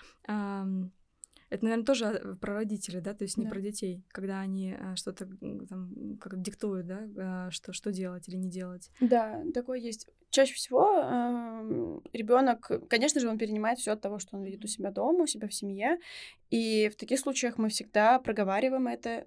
это, 1.51 1.65
наверное, 1.65 1.85
тоже 1.85 2.07
а, 2.07 2.35
про 2.35 2.55
родителей, 2.55 3.01
да, 3.01 3.15
то 3.15 3.25
есть 3.25 3.37
не 3.37 3.45
да. 3.45 3.51
про 3.51 3.61
детей, 3.61 4.05
когда 4.09 4.41
они 4.41 4.75
а, 4.79 4.97
что-то 4.97 5.27
там 5.69 6.19
как 6.21 6.41
диктуют, 6.41 6.87
да, 6.87 7.09
а, 7.17 7.51
что, 7.51 7.73
что 7.73 7.91
делать 7.91 8.29
или 8.29 8.37
не 8.37 8.49
делать. 8.49 8.91
Да, 9.01 9.43
такое 9.55 9.79
есть. 9.79 10.09
Чаще 10.31 10.53
всего 10.53 11.01
э, 11.03 12.01
ребенок, 12.13 12.71
конечно 12.91 13.19
же, 13.19 13.31
он 13.31 13.39
перенимает 13.39 13.79
все 13.79 13.93
от 13.93 14.03
того, 14.03 14.19
что 14.19 14.37
он 14.37 14.43
видит 14.45 14.63
у 14.63 14.69
себя 14.69 14.91
дома, 14.91 15.23
у 15.23 15.27
себя 15.27 15.49
в 15.49 15.55
семье, 15.55 15.99
и 16.51 16.89
в 16.89 16.97
таких 16.97 17.21
случаях 17.21 17.59
мы 17.59 17.69
всегда 17.69 18.19
проговариваем 18.19 18.89
это. 18.89 19.27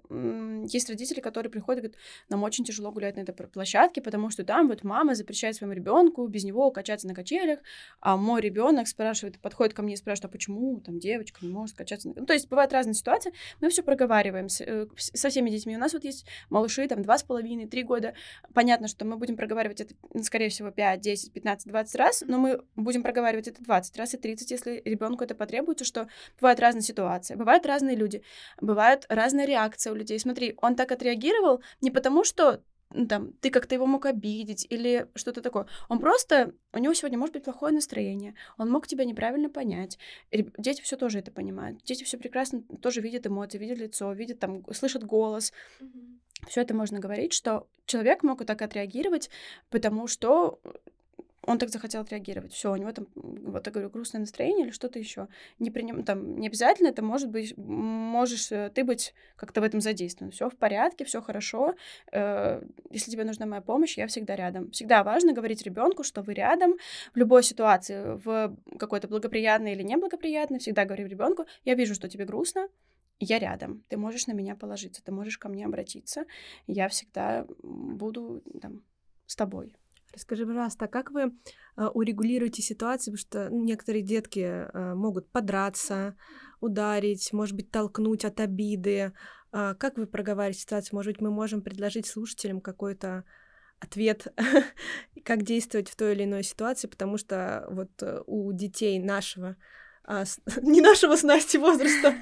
Есть 0.66 0.90
родители, 0.90 1.20
которые 1.20 1.50
приходят 1.50 1.78
и 1.78 1.88
говорят, 1.88 2.00
нам 2.28 2.42
очень 2.42 2.64
тяжело 2.64 2.90
гулять 2.90 3.16
на 3.16 3.20
этой 3.20 3.32
площадке, 3.32 4.00
потому 4.02 4.30
что 4.30 4.44
там 4.44 4.68
вот 4.68 4.82
мама 4.82 5.14
запрещает 5.14 5.54
своему 5.54 5.74
ребенку 5.74 6.26
без 6.26 6.44
него 6.44 6.70
качаться 6.70 7.06
на 7.06 7.14
качелях, 7.14 7.60
а 8.00 8.16
мой 8.16 8.40
ребенок 8.40 8.88
спрашивает, 8.88 9.38
подходит 9.40 9.74
ко 9.74 9.82
мне 9.82 9.94
и 9.94 9.96
спрашивает, 9.96 10.30
а 10.30 10.32
почему 10.32 10.80
там 10.80 10.98
девочка 10.98 11.38
не 11.42 11.52
может 11.52 11.76
качаться 11.76 12.08
на... 12.08 12.14
Ну, 12.16 12.26
то 12.26 12.32
есть 12.32 12.48
бывают 12.48 12.72
разные 12.72 12.94
ситуации, 12.94 13.32
мы 13.60 13.68
все 13.68 13.82
проговариваем 13.82 14.48
э, 14.60 14.86
со 14.96 15.28
всеми 15.28 15.50
детьми. 15.50 15.76
У 15.76 15.80
нас 15.80 15.92
вот 15.92 16.04
есть 16.04 16.26
малыши, 16.50 16.86
там, 16.88 17.02
два 17.02 17.18
с 17.18 17.22
половиной, 17.22 17.66
три 17.66 17.84
года. 17.84 18.14
Понятно, 18.52 18.88
что 18.88 19.04
мы 19.04 19.16
будем 19.16 19.36
проговаривать 19.36 19.80
это, 19.80 19.94
скорее 20.22 20.48
всего, 20.48 20.70
5, 20.70 21.00
10, 21.00 21.32
15, 21.32 21.68
20 21.68 21.94
раз, 21.96 22.24
но 22.26 22.38
мы 22.38 22.62
будем 22.74 23.02
проговаривать 23.02 23.48
это 23.48 23.62
20 23.62 23.96
раз 23.96 24.14
и 24.14 24.16
30, 24.16 24.50
если 24.50 24.82
ребенку 24.84 25.22
это 25.22 25.34
потребуется, 25.34 25.84
что 25.84 26.08
бывают 26.40 26.58
разные 26.58 26.82
ситуации 26.82 27.11
ситуация. 27.12 27.36
Бывают 27.36 27.66
разные 27.66 27.96
люди, 27.96 28.22
бывают 28.60 29.06
разная 29.08 29.46
реакция 29.46 29.92
у 29.92 29.96
людей. 29.96 30.18
Смотри, 30.18 30.54
он 30.62 30.74
так 30.74 30.92
отреагировал 30.92 31.62
не 31.80 31.90
потому, 31.90 32.24
что 32.24 32.60
ну, 32.94 33.06
там, 33.06 33.32
ты 33.40 33.50
как-то 33.50 33.74
его 33.74 33.86
мог 33.86 34.04
обидеть 34.04 34.66
или 34.70 35.06
что-то 35.14 35.40
такое. 35.40 35.66
Он 35.88 35.98
просто, 35.98 36.52
у 36.74 36.78
него 36.78 36.94
сегодня 36.94 37.18
может 37.18 37.34
быть 37.34 37.44
плохое 37.44 37.72
настроение, 37.72 38.34
он 38.58 38.70
мог 38.70 38.86
тебя 38.86 39.04
неправильно 39.04 39.48
понять. 39.48 39.98
И 40.30 40.46
дети 40.58 40.82
все 40.82 40.96
тоже 40.96 41.18
это 41.18 41.30
понимают. 41.30 41.82
Дети 41.84 42.04
все 42.04 42.18
прекрасно 42.18 42.62
тоже 42.82 43.00
видят 43.00 43.26
эмоции, 43.26 43.58
видят 43.58 43.78
лицо, 43.78 44.12
видят 44.12 44.40
там, 44.40 44.62
слышат 44.74 45.04
голос. 45.04 45.52
Mm-hmm. 45.80 46.48
Все 46.48 46.60
это 46.60 46.74
можно 46.74 46.98
говорить, 46.98 47.32
что 47.32 47.66
человек 47.86 48.22
мог 48.24 48.44
так 48.44 48.60
отреагировать, 48.60 49.30
потому 49.70 50.06
что 50.06 50.60
он 51.44 51.58
так 51.58 51.70
захотел 51.70 52.02
отреагировать. 52.02 52.52
Все, 52.52 52.72
у 52.72 52.76
него 52.76 52.92
там, 52.92 53.08
вот 53.14 53.66
я 53.66 53.72
говорю, 53.72 53.90
грустное 53.90 54.20
настроение 54.20 54.66
или 54.66 54.72
что-то 54.72 54.98
еще. 54.98 55.28
Не 55.58 55.70
приним, 55.70 56.04
там, 56.04 56.38
не 56.38 56.46
обязательно 56.46 56.88
это 56.88 57.02
может 57.02 57.30
быть, 57.30 57.56
можешь 57.56 58.52
э, 58.52 58.70
ты 58.74 58.84
быть 58.84 59.14
как-то 59.36 59.60
в 59.60 59.64
этом 59.64 59.80
задействован. 59.80 60.30
Все 60.30 60.48
в 60.48 60.56
порядке, 60.56 61.04
все 61.04 61.20
хорошо. 61.20 61.74
Э, 62.12 62.62
если 62.90 63.10
тебе 63.10 63.24
нужна 63.24 63.46
моя 63.46 63.60
помощь, 63.60 63.98
я 63.98 64.06
всегда 64.06 64.36
рядом. 64.36 64.70
Всегда 64.70 65.02
важно 65.02 65.32
говорить 65.32 65.62
ребенку, 65.62 66.04
что 66.04 66.22
вы 66.22 66.34
рядом 66.34 66.74
в 67.12 67.16
любой 67.16 67.42
ситуации, 67.42 68.20
в 68.24 68.56
какой-то 68.78 69.08
благоприятной 69.08 69.72
или 69.72 69.82
неблагоприятной. 69.82 70.60
Всегда 70.60 70.84
говорю 70.84 71.08
ребенку, 71.08 71.46
я 71.64 71.74
вижу, 71.74 71.94
что 71.94 72.08
тебе 72.08 72.24
грустно, 72.24 72.68
я 73.18 73.38
рядом, 73.38 73.84
ты 73.88 73.96
можешь 73.96 74.26
на 74.26 74.32
меня 74.32 74.56
положиться, 74.56 75.02
ты 75.02 75.12
можешь 75.12 75.38
ко 75.38 75.48
мне 75.48 75.64
обратиться, 75.64 76.24
я 76.66 76.88
всегда 76.88 77.46
буду 77.62 78.42
там 78.60 78.82
с 79.26 79.36
тобой. 79.36 79.76
Расскажи, 80.12 80.46
пожалуйста, 80.46 80.84
а 80.84 80.88
как 80.88 81.10
вы 81.10 81.32
э, 81.76 81.86
урегулируете 81.86 82.60
ситуацию, 82.60 83.14
потому 83.14 83.18
что 83.18 83.48
ну, 83.50 83.64
некоторые 83.64 84.02
детки 84.02 84.40
э, 84.40 84.94
могут 84.94 85.30
подраться, 85.30 86.16
ударить, 86.60 87.32
может 87.32 87.56
быть, 87.56 87.70
толкнуть 87.70 88.24
от 88.24 88.38
обиды. 88.40 89.12
Э, 89.52 89.74
как 89.78 89.96
вы 89.96 90.06
проговариваете 90.06 90.60
ситуацию? 90.60 90.96
Может 90.96 91.12
быть, 91.12 91.22
мы 91.22 91.30
можем 91.30 91.62
предложить 91.62 92.06
слушателям 92.06 92.60
какой-то 92.60 93.24
ответ, 93.80 94.26
как 95.24 95.42
действовать 95.44 95.88
в 95.88 95.96
той 95.96 96.12
или 96.12 96.24
иной 96.24 96.42
ситуации, 96.42 96.88
потому 96.88 97.16
что 97.16 97.66
вот 97.70 97.90
э, 98.02 98.22
у 98.26 98.52
детей 98.52 98.98
нашего 98.98 99.56
а, 100.04 100.24
с... 100.24 100.38
не 100.62 100.80
нашего 100.80 101.16
с 101.16 101.22
Настей 101.22 101.58
возраста. 101.58 102.14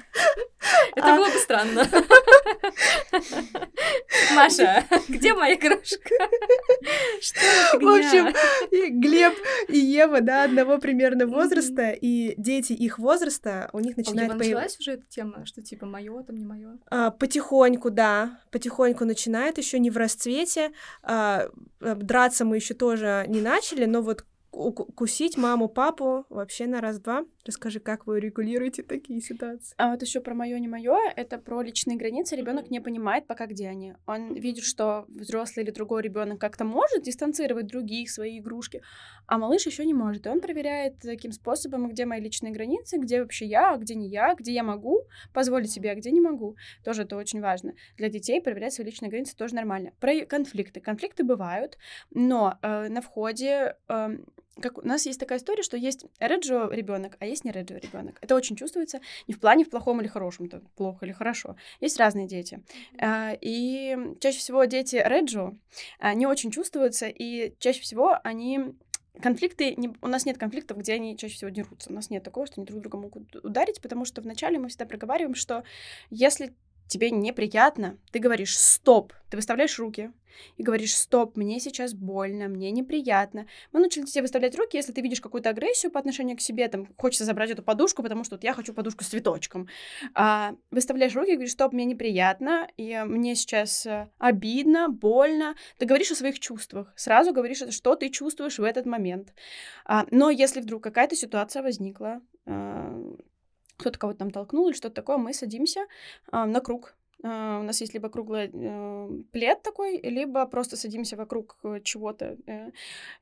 Это 0.95 1.13
а... 1.13 1.17
было 1.17 1.29
бы 1.29 1.37
странно. 1.37 1.85
Маша, 4.35 4.85
где 5.07 5.33
моя 5.33 5.55
игрушка? 5.55 6.09
Что 7.19 7.79
В 7.79 7.87
общем, 7.87 8.33
Глеб 8.99 9.33
и 9.67 9.77
Ева, 9.77 10.21
да, 10.21 10.43
одного 10.43 10.77
примерно 10.77 11.25
возраста, 11.25 11.89
и 11.89 12.35
дети 12.37 12.73
их 12.73 12.99
возраста, 12.99 13.69
у 13.73 13.79
них 13.79 13.97
начинает 13.97 14.37
появляться... 14.37 14.77
уже 14.79 14.91
эта 14.93 15.03
тема, 15.09 15.45
что 15.45 15.61
типа 15.61 15.85
мое, 15.85 16.23
там 16.23 16.35
не 16.35 16.45
мое? 16.45 16.77
А, 16.89 17.11
потихоньку, 17.11 17.89
да, 17.89 18.39
потихоньку 18.51 19.05
начинает, 19.05 19.57
еще 19.57 19.79
не 19.79 19.89
в 19.89 19.97
расцвете. 19.97 20.71
А, 21.03 21.49
драться 21.79 22.45
мы 22.45 22.57
еще 22.57 22.73
тоже 22.73 23.25
не 23.27 23.41
начали, 23.41 23.85
но 23.85 24.01
вот 24.01 24.25
кусить 24.51 25.37
маму, 25.37 25.69
папу 25.69 26.25
вообще 26.29 26.67
на 26.67 26.81
раз-два. 26.81 27.25
Расскажи, 27.45 27.79
как 27.79 28.05
вы 28.05 28.19
регулируете 28.19 28.83
такие 28.83 29.21
ситуации? 29.21 29.73
А 29.77 29.91
вот 29.91 30.01
еще 30.01 30.19
про 30.19 30.35
мое 30.35 30.59
не 30.59 30.67
мое, 30.67 30.97
это 31.15 31.37
про 31.37 31.61
личные 31.61 31.97
границы. 31.97 32.35
Ребенок 32.35 32.69
не 32.69 32.79
понимает 32.79 33.25
пока, 33.27 33.47
где 33.47 33.69
они. 33.69 33.95
Он 34.05 34.33
видит, 34.33 34.63
что 34.63 35.05
взрослый 35.07 35.63
или 35.63 35.71
другой 35.71 36.03
ребенок 36.03 36.39
как-то 36.39 36.65
может 36.65 37.03
дистанцировать 37.03 37.67
других, 37.67 38.11
свои 38.11 38.39
игрушки, 38.39 38.81
а 39.25 39.37
малыш 39.37 39.65
еще 39.65 39.85
не 39.85 39.93
может. 39.93 40.27
И 40.27 40.29
он 40.29 40.41
проверяет 40.41 40.99
таким 40.99 41.31
способом, 41.31 41.89
где 41.89 42.05
мои 42.05 42.19
личные 42.19 42.51
границы, 42.51 42.97
где 42.97 43.21
вообще 43.21 43.45
я, 43.45 43.73
а 43.73 43.77
где 43.77 43.95
не 43.95 44.09
я, 44.09 44.35
где 44.35 44.51
я 44.51 44.63
могу 44.63 45.07
позволить 45.33 45.71
себе, 45.71 45.91
а 45.91 45.95
где 45.95 46.11
не 46.11 46.21
могу. 46.21 46.57
Тоже 46.83 47.03
это 47.03 47.15
очень 47.15 47.41
важно. 47.41 47.73
Для 47.97 48.09
детей 48.09 48.41
проверять 48.41 48.73
свои 48.73 48.85
личные 48.85 49.09
границы 49.09 49.35
тоже 49.35 49.55
нормально. 49.55 49.93
Про 49.99 50.25
конфликты. 50.25 50.81
Конфликты 50.81 51.23
бывают, 51.23 51.77
но 52.11 52.59
э, 52.61 52.89
на 52.89 53.01
входе 53.01 53.77
э, 53.87 54.17
как 54.59 54.77
у 54.77 54.81
нас 54.85 55.05
есть 55.05 55.19
такая 55.19 55.39
история, 55.39 55.63
что 55.63 55.77
есть 55.77 56.05
реджо 56.19 56.69
ребенок, 56.71 57.15
а 57.19 57.25
есть 57.25 57.45
не 57.45 57.51
реджо 57.51 57.77
ребенок. 57.77 58.17
Это 58.21 58.35
очень 58.35 58.55
чувствуется 58.55 58.99
не 59.27 59.33
в 59.33 59.39
плане 59.39 59.63
в 59.63 59.69
плохом 59.69 60.01
или 60.01 60.07
хорошем, 60.07 60.49
то 60.49 60.61
плохо 60.75 61.05
или 61.05 61.13
хорошо. 61.13 61.55
Есть 61.79 61.97
разные 61.97 62.27
дети. 62.27 62.61
А, 62.99 63.33
и 63.39 63.97
чаще 64.19 64.39
всего 64.39 64.65
дети 64.65 65.01
реджо 65.03 65.55
не 66.15 66.25
очень 66.27 66.51
чувствуются, 66.51 67.07
и 67.07 67.55
чаще 67.59 67.81
всего 67.81 68.17
они 68.23 68.73
конфликты, 69.21 69.75
не, 69.75 69.93
у 70.01 70.07
нас 70.07 70.25
нет 70.25 70.37
конфликтов, 70.37 70.77
где 70.77 70.93
они 70.93 71.17
чаще 71.17 71.35
всего 71.35 71.49
дерутся. 71.49 71.89
У 71.89 71.93
нас 71.93 72.09
нет 72.09 72.23
такого, 72.23 72.45
что 72.45 72.55
они 72.57 72.65
друг 72.65 72.81
друга 72.81 72.97
могут 72.97 73.35
ударить, 73.37 73.81
потому 73.81 74.05
что 74.05 74.21
вначале 74.21 74.59
мы 74.59 74.69
всегда 74.69 74.85
проговариваем, 74.85 75.35
что 75.35 75.63
если 76.09 76.53
тебе 76.91 77.09
неприятно, 77.09 77.97
ты 78.11 78.19
говоришь 78.19 78.57
«стоп», 78.57 79.13
ты 79.29 79.37
выставляешь 79.37 79.79
руки 79.79 80.11
и 80.57 80.63
говоришь 80.63 80.95
«стоп, 80.95 81.37
мне 81.37 81.59
сейчас 81.59 81.93
больно, 81.93 82.47
мне 82.47 82.71
неприятно». 82.71 83.47
Мы 83.71 83.79
научили 83.79 84.05
тебе 84.05 84.23
выставлять 84.23 84.57
руки, 84.57 84.77
если 84.77 84.91
ты 84.91 85.01
видишь 85.01 85.21
какую-то 85.21 85.49
агрессию 85.49 85.91
по 85.91 85.99
отношению 85.99 86.37
к 86.37 86.41
себе, 86.41 86.67
там, 86.67 86.87
хочется 86.97 87.25
забрать 87.25 87.51
эту 87.51 87.63
подушку, 87.63 88.03
потому 88.03 88.23
что 88.23 88.35
вот 88.35 88.43
я 88.43 88.53
хочу 88.53 88.73
подушку 88.73 89.03
с 89.03 89.07
цветочком. 89.07 89.67
А, 90.13 90.55
выставляешь 90.69 91.15
руки 91.15 91.31
и 91.31 91.35
говоришь 91.35 91.53
«стоп, 91.53 91.73
мне 91.73 91.85
неприятно, 91.85 92.67
и 92.77 93.01
мне 93.05 93.35
сейчас 93.35 93.85
э, 93.85 94.09
обидно, 94.17 94.89
больно». 94.89 95.55
Ты 95.77 95.85
говоришь 95.85 96.11
о 96.11 96.15
своих 96.15 96.39
чувствах, 96.39 96.93
сразу 96.95 97.33
говоришь, 97.33 97.63
что 97.69 97.95
ты 97.95 98.09
чувствуешь 98.09 98.59
в 98.59 98.63
этот 98.63 98.85
момент. 98.85 99.33
А, 99.85 100.05
но 100.11 100.29
если 100.29 100.61
вдруг 100.61 100.83
какая-то 100.83 101.15
ситуация 101.15 101.63
возникла, 101.63 102.21
а, 102.45 102.91
кто-то 103.81 103.99
кого-то 103.99 104.19
там 104.19 104.31
толкнул 104.31 104.67
или 104.67 104.75
что-то 104.75 104.95
такое, 104.95 105.17
мы 105.17 105.33
садимся 105.33 105.81
а, 106.31 106.45
на 106.45 106.61
круг. 106.61 106.95
А, 107.23 107.59
у 107.59 107.63
нас 107.63 107.81
есть 107.81 107.93
либо 107.93 108.09
круглый 108.09 108.49
э, 108.51 109.09
плед 109.31 109.61
такой, 109.61 109.99
либо 110.01 110.45
просто 110.45 110.77
садимся 110.77 111.15
вокруг 111.15 111.57
э, 111.63 111.81
чего-то 111.83 112.37
э, 112.47 112.71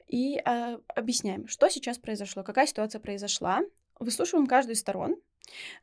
и 0.07 0.37
э, 0.37 0.77
объясняем, 0.95 1.47
что 1.47 1.69
сейчас 1.69 1.97
произошло, 1.97 2.43
какая 2.43 2.67
ситуация 2.67 2.99
произошла, 2.99 3.61
выслушиваем 3.99 4.47
каждую 4.47 4.75
из 4.75 4.79
сторон, 4.79 5.17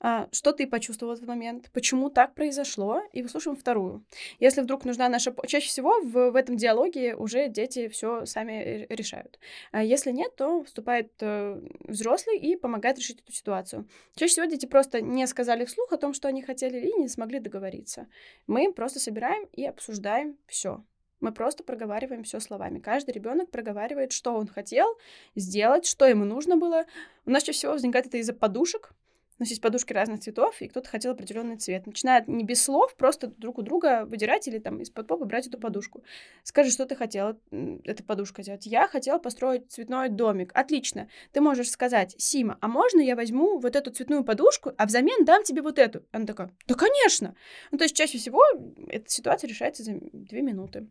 что 0.01 0.53
ты 0.53 0.67
почувствовал 0.67 1.14
в 1.14 1.17
этот 1.17 1.29
момент, 1.29 1.71
почему 1.73 2.11
так 2.11 2.35
произошло, 2.35 3.03
и 3.12 3.23
выслушиваем 3.23 3.59
вторую. 3.59 4.05
Если 4.39 4.61
вдруг 4.61 4.85
нужна 4.85 5.09
наша... 5.09 5.35
Чаще 5.47 5.69
всего 5.69 6.01
в, 6.01 6.31
в 6.31 6.37
этом 6.37 6.57
диалоге 6.57 7.14
уже 7.14 7.49
дети 7.49 7.89
все 7.89 8.27
сами 8.27 8.87
решают. 8.91 9.39
А 9.73 9.83
если 9.83 10.11
нет, 10.11 10.35
то 10.37 10.64
вступает 10.64 11.12
э, 11.21 11.61
взрослый 11.81 12.39
и 12.39 12.57
помогает 12.57 12.99
решить 12.99 13.21
эту 13.21 13.33
ситуацию. 13.33 13.89
Чаще 14.14 14.33
всего 14.33 14.47
дети 14.47 14.67
просто 14.67 15.01
не 15.01 15.27
сказали 15.27 15.64
вслух 15.64 15.93
о 15.93 15.97
том, 15.97 16.12
что 16.12 16.29
они 16.29 16.43
хотели, 16.43 16.87
и 16.87 16.93
не 16.95 17.09
смогли 17.09 17.41
договориться. 17.41 18.07
Мы 18.47 18.73
просто 18.73 19.01
собираем 19.01 19.49
и 19.53 19.64
обсуждаем 19.64 20.37
все. 20.47 20.85
Мы 21.21 21.33
просто 21.33 21.64
проговариваем 21.64 22.25
все 22.25 22.41
словами. 22.41 22.79
Каждый 22.79 23.12
ребенок 23.12 23.51
проговаривает, 23.51 24.12
что 24.12 24.35
он 24.35 24.47
хотел 24.47 24.99
сделать, 25.35 25.87
что 25.87 26.07
ему 26.07 26.25
нужно 26.25 26.57
было. 26.57 26.85
У 27.25 27.31
нас 27.31 27.43
чаще 27.43 27.59
всего 27.59 27.73
возникает 27.73 28.07
это 28.07 28.19
из-за 28.19 28.35
подушек. 28.35 28.91
У 29.39 29.43
нас 29.43 29.51
есть 29.51 29.61
подушки 29.61 29.93
разных 29.93 30.20
цветов, 30.20 30.62
и 30.62 30.68
кто-то 30.68 30.89
хотел 30.89 31.12
определенный 31.12 31.59
цвет. 31.59 31.87
Начинает 31.87 32.26
не 32.26 32.43
без 32.43 32.62
слов, 32.62 32.97
просто 32.97 33.26
друг 33.26 33.59
у 33.59 33.62
друга 33.62 34.07
выдирать 34.07 34.49
или 34.49 34.59
там 34.59 34.80
из-под 34.80 35.07
попы 35.07 35.26
брать 35.26 35.47
эту 35.47 35.59
подушку. 35.59 36.03
Скажи, 36.43 36.70
что 36.70 36.87
ты 36.87 36.97
хотела 36.97 37.39
эта 37.84 38.03
подушка 38.03 38.43
делать. 38.43 38.64
Я 38.64 38.89
хотела 38.89 39.18
построить 39.18 39.70
цветной 39.70 40.09
домик. 40.09 40.53
Отлично. 40.55 41.09
Ты 41.32 41.43
можешь 41.43 41.70
сказать, 41.70 42.14
Сима, 42.16 42.57
а 42.62 42.68
можно 42.68 43.01
я 43.01 43.14
возьму 43.14 43.59
вот 43.59 43.76
эту 43.76 43.91
цветную 43.91 44.24
подушку, 44.24 44.72
а 44.78 44.87
взамен 44.87 45.26
дам 45.26 45.43
тебе 45.43 45.61
вот 45.61 45.78
эту? 45.78 46.03
Она 46.12 46.24
такая, 46.24 46.51
да, 46.66 46.74
конечно. 46.74 47.37
Ну, 47.70 47.76
то 47.76 47.84
есть 47.84 47.95
чаще 47.95 48.16
всего 48.16 48.43
эта 48.89 49.11
ситуация 49.11 49.49
решается 49.49 49.82
за 49.82 49.93
две 50.12 50.41
минуты. 50.41 50.89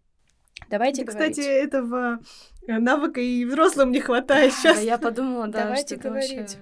Давайте 0.69 1.03
да, 1.03 1.11
говорить. 1.11 1.31
Кстати, 1.31 1.47
этого 1.47 2.19
э, 2.67 2.77
навыка 2.77 3.19
и 3.21 3.43
взрослым 3.43 3.91
не 3.91 4.01
хватает 4.01 4.53
сейчас. 4.53 4.83
Я 4.83 4.99
подумала, 4.99 5.47
да, 5.47 5.63
Давайте 5.63 5.95
говорить 5.95 6.57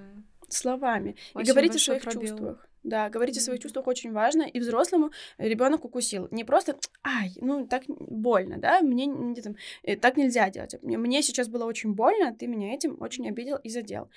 словами 0.54 1.16
и 1.38 1.44
говорить 1.44 1.76
о 1.76 1.80
своих 1.80 2.04
пробел. 2.04 2.22
чувствах. 2.22 2.68
Да, 2.84 3.10
говорить 3.10 3.38
mm-hmm. 3.38 3.40
о 3.40 3.44
своих 3.44 3.62
чувствах 3.62 3.88
очень 3.88 4.12
важно. 4.12 4.44
И 4.44 4.60
взрослому 4.60 5.12
ребенок 5.38 5.86
укусил. 5.86 6.28
Не 6.32 6.44
просто, 6.44 6.78
ай, 7.04 7.32
ну 7.42 7.66
так 7.68 7.84
больно, 7.88 8.58
да, 8.58 8.82
мне 8.82 9.06
не, 9.06 9.42
там, 9.42 9.56
э, 9.84 9.96
так 9.96 10.18
нельзя 10.18 10.50
делать. 10.50 10.76
Мне, 10.82 10.98
мне 10.98 11.22
сейчас 11.22 11.48
было 11.48 11.66
очень 11.66 11.94
больно, 11.94 12.36
ты 12.36 12.48
меня 12.48 12.74
этим 12.74 12.98
очень 13.02 13.28
обидел 13.28 13.58
и 13.58 13.70
задел. 13.70 14.10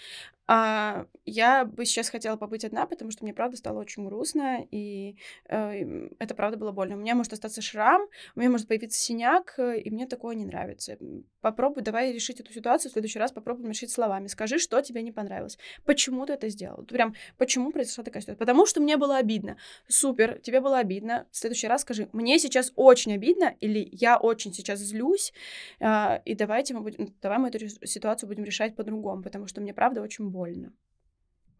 А, 0.48 1.06
я 1.24 1.64
бы 1.64 1.84
сейчас 1.84 2.08
хотела 2.08 2.36
побыть 2.36 2.64
одна, 2.64 2.86
потому 2.86 3.10
что 3.10 3.24
мне 3.24 3.34
правда 3.34 3.56
стало 3.56 3.80
очень 3.80 4.04
грустно, 4.06 4.64
и 4.70 5.16
э, 5.48 6.08
это 6.20 6.34
правда 6.36 6.56
было 6.56 6.70
больно. 6.70 6.94
У 6.94 7.00
меня 7.00 7.16
может 7.16 7.32
остаться 7.32 7.60
шрам, 7.60 8.02
у 8.36 8.40
меня 8.40 8.50
может 8.50 8.68
появиться 8.68 9.00
синяк, 9.00 9.54
э, 9.58 9.80
и 9.80 9.90
мне 9.90 10.06
такое 10.06 10.36
не 10.36 10.44
нравится. 10.44 10.98
Попробуй, 11.40 11.82
давай 11.82 12.12
решить 12.12 12.38
эту 12.38 12.52
ситуацию 12.52 12.90
в 12.90 12.92
следующий 12.92 13.18
раз, 13.18 13.32
попробуй 13.32 13.68
решить 13.68 13.90
словами. 13.90 14.28
Скажи, 14.28 14.58
что 14.58 14.80
тебе 14.82 15.02
не 15.02 15.10
понравилось. 15.10 15.58
Почему 15.84 16.24
ты 16.26 16.34
это 16.34 16.48
сделал? 16.48 16.84
Прям, 16.84 17.14
почему 17.38 17.72
произошла 17.72 18.04
такая 18.04 18.22
ситуация? 18.22 18.38
Потому 18.38 18.55
что 18.64 18.80
мне 18.80 18.96
было 18.96 19.18
обидно. 19.18 19.56
Супер, 19.88 20.38
тебе 20.38 20.60
было 20.60 20.78
обидно. 20.78 21.26
В 21.30 21.36
следующий 21.36 21.66
раз 21.66 21.82
скажи, 21.82 22.08
мне 22.12 22.38
сейчас 22.38 22.72
очень 22.76 23.12
обидно, 23.12 23.54
или 23.60 23.88
я 23.92 24.16
очень 24.16 24.54
сейчас 24.54 24.78
злюсь, 24.78 25.32
э, 25.80 26.22
и 26.24 26.34
давайте 26.34 26.74
мы 26.74 26.80
будем, 26.80 27.14
давай 27.20 27.38
мы 27.38 27.48
эту 27.48 27.68
ситуацию 27.86 28.28
будем 28.28 28.44
решать 28.44 28.76
по-другому, 28.76 29.22
потому 29.22 29.46
что 29.46 29.60
мне 29.60 29.74
правда 29.74 30.00
очень 30.00 30.30
больно. 30.30 30.72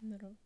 Здорово. 0.00 0.36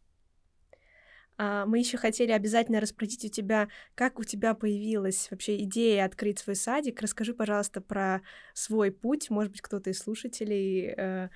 А, 1.43 1.65
мы 1.65 1.79
еще 1.79 1.97
хотели 1.97 2.33
обязательно 2.33 2.81
расспросить 2.81 3.25
у 3.25 3.29
тебя, 3.29 3.71
как 3.95 4.19
у 4.19 4.25
тебя 4.25 4.53
появилась 4.53 5.29
вообще 5.31 5.63
идея 5.63 6.05
открыть 6.05 6.39
свой 6.39 6.55
садик. 6.55 7.01
Расскажи, 7.01 7.33
пожалуйста, 7.33 7.81
про 7.81 8.21
свой 8.53 8.93
путь. 8.93 9.31
Может 9.31 9.53
быть, 9.53 9.63
кто-то 9.63 9.89
из 9.89 10.01
слушателей 10.01 10.93
э, 10.95 11.31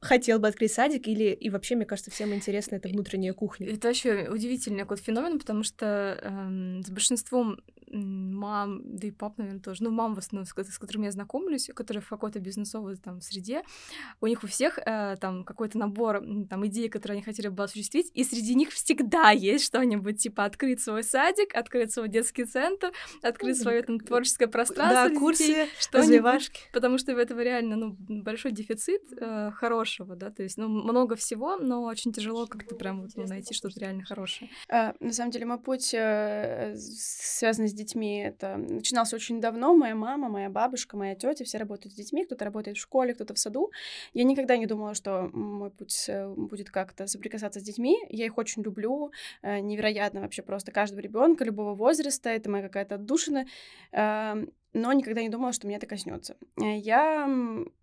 хотел 0.00 0.38
бы 0.38 0.48
открыть 0.48 0.72
садик, 0.72 1.06
или 1.08 1.32
и 1.32 1.50
вообще, 1.50 1.76
мне 1.76 1.84
кажется, 1.84 2.10
всем 2.10 2.34
интересна 2.34 2.76
эта 2.76 2.88
внутренняя 2.88 3.34
кухня. 3.34 3.68
Это 3.68 3.88
вообще 3.88 4.28
удивительный 4.30 4.80
какой-то 4.80 5.02
феномен, 5.02 5.38
потому 5.38 5.62
что 5.62 6.18
э, 6.20 6.80
с 6.84 6.90
большинством 6.90 7.60
мам, 7.90 8.80
да 8.84 9.08
и 9.08 9.10
пап, 9.10 9.38
наверное, 9.38 9.60
тоже, 9.60 9.82
ну, 9.82 9.90
мам 9.90 10.14
в 10.14 10.18
основном, 10.18 10.46
с, 10.46 10.50
с 10.50 10.78
которыми 10.78 11.06
я 11.06 11.12
знакомлюсь, 11.12 11.70
которые 11.74 12.02
в 12.02 12.08
какой-то 12.08 12.40
бизнесовой 12.40 12.96
там 12.96 13.20
среде, 13.20 13.62
у 14.20 14.26
них 14.26 14.44
у 14.44 14.46
всех 14.46 14.78
э, 14.78 15.16
там 15.20 15.44
какой-то 15.44 15.78
набор 15.78 16.22
там 16.48 16.66
идей, 16.66 16.88
которые 16.88 17.16
они 17.16 17.22
хотели 17.22 17.48
бы 17.48 17.62
осуществить, 17.62 18.10
и 18.14 18.24
среди 18.24 18.54
них 18.54 18.70
всегда 18.70 19.30
есть 19.30 19.64
что-нибудь, 19.64 20.18
типа 20.18 20.44
открыть 20.44 20.80
свой 20.80 21.02
садик, 21.02 21.54
открыть 21.54 21.92
свой 21.92 22.08
детский 22.08 22.44
центр, 22.44 22.92
открыть 23.22 23.60
свое 23.60 23.82
там 23.82 24.00
творческое 24.00 24.48
пространство. 24.48 25.08
Да, 25.08 25.18
курсы, 25.18 25.68
развивашки. 25.92 26.60
Потому 26.72 26.98
что 26.98 27.14
в 27.14 27.18
этого 27.18 27.40
реально, 27.40 27.76
ну, 27.76 27.96
большой 27.98 28.52
дефицит 28.52 29.02
э, 29.16 29.50
хорошего, 29.52 30.16
да, 30.16 30.30
то 30.30 30.42
есть, 30.42 30.56
ну, 30.56 30.68
много 30.68 31.16
всего, 31.16 31.56
но 31.56 31.82
очень 31.82 32.12
тяжело 32.12 32.46
как-то 32.46 32.74
прям 32.74 33.08
ну, 33.14 33.26
найти 33.26 33.54
что-то 33.54 33.78
реально 33.80 34.04
хорошее. 34.04 34.50
А, 34.68 34.94
на 35.00 35.12
самом 35.12 35.30
деле, 35.30 35.46
мой 35.46 35.58
путь 35.58 35.92
э, 35.94 36.74
связан 36.76 37.68
с 37.68 37.72
детьми. 37.78 38.20
Это 38.20 38.56
начинался 38.56 39.16
очень 39.16 39.40
давно. 39.40 39.74
Моя 39.74 39.94
мама, 39.94 40.28
моя 40.28 40.50
бабушка, 40.50 40.96
моя 40.96 41.14
тетя, 41.14 41.44
все 41.44 41.58
работают 41.58 41.94
с 41.94 41.96
детьми. 41.96 42.24
Кто-то 42.24 42.44
работает 42.44 42.76
в 42.76 42.80
школе, 42.80 43.14
кто-то 43.14 43.34
в 43.34 43.38
саду. 43.38 43.70
Я 44.14 44.24
никогда 44.24 44.56
не 44.56 44.66
думала, 44.66 44.94
что 44.94 45.30
мой 45.32 45.70
путь 45.70 46.06
э, 46.08 46.28
будет 46.28 46.70
как-то 46.70 47.06
соприкасаться 47.06 47.60
с 47.60 47.62
детьми. 47.62 47.96
Я 48.08 48.26
их 48.26 48.36
очень 48.38 48.62
люблю. 48.62 49.12
Э, 49.42 49.60
невероятно 49.60 50.20
вообще 50.20 50.42
просто 50.42 50.72
каждого 50.72 51.00
ребенка, 51.00 51.44
любого 51.44 51.74
возраста. 51.74 52.28
Это 52.28 52.50
моя 52.50 52.64
какая-то 52.64 52.96
отдушина. 52.96 53.46
Но 54.74 54.92
никогда 54.92 55.22
не 55.22 55.30
думала, 55.30 55.52
что 55.52 55.66
меня 55.66 55.78
это 55.78 55.86
коснется. 55.86 56.36
Э, 56.60 56.76
я 56.76 57.28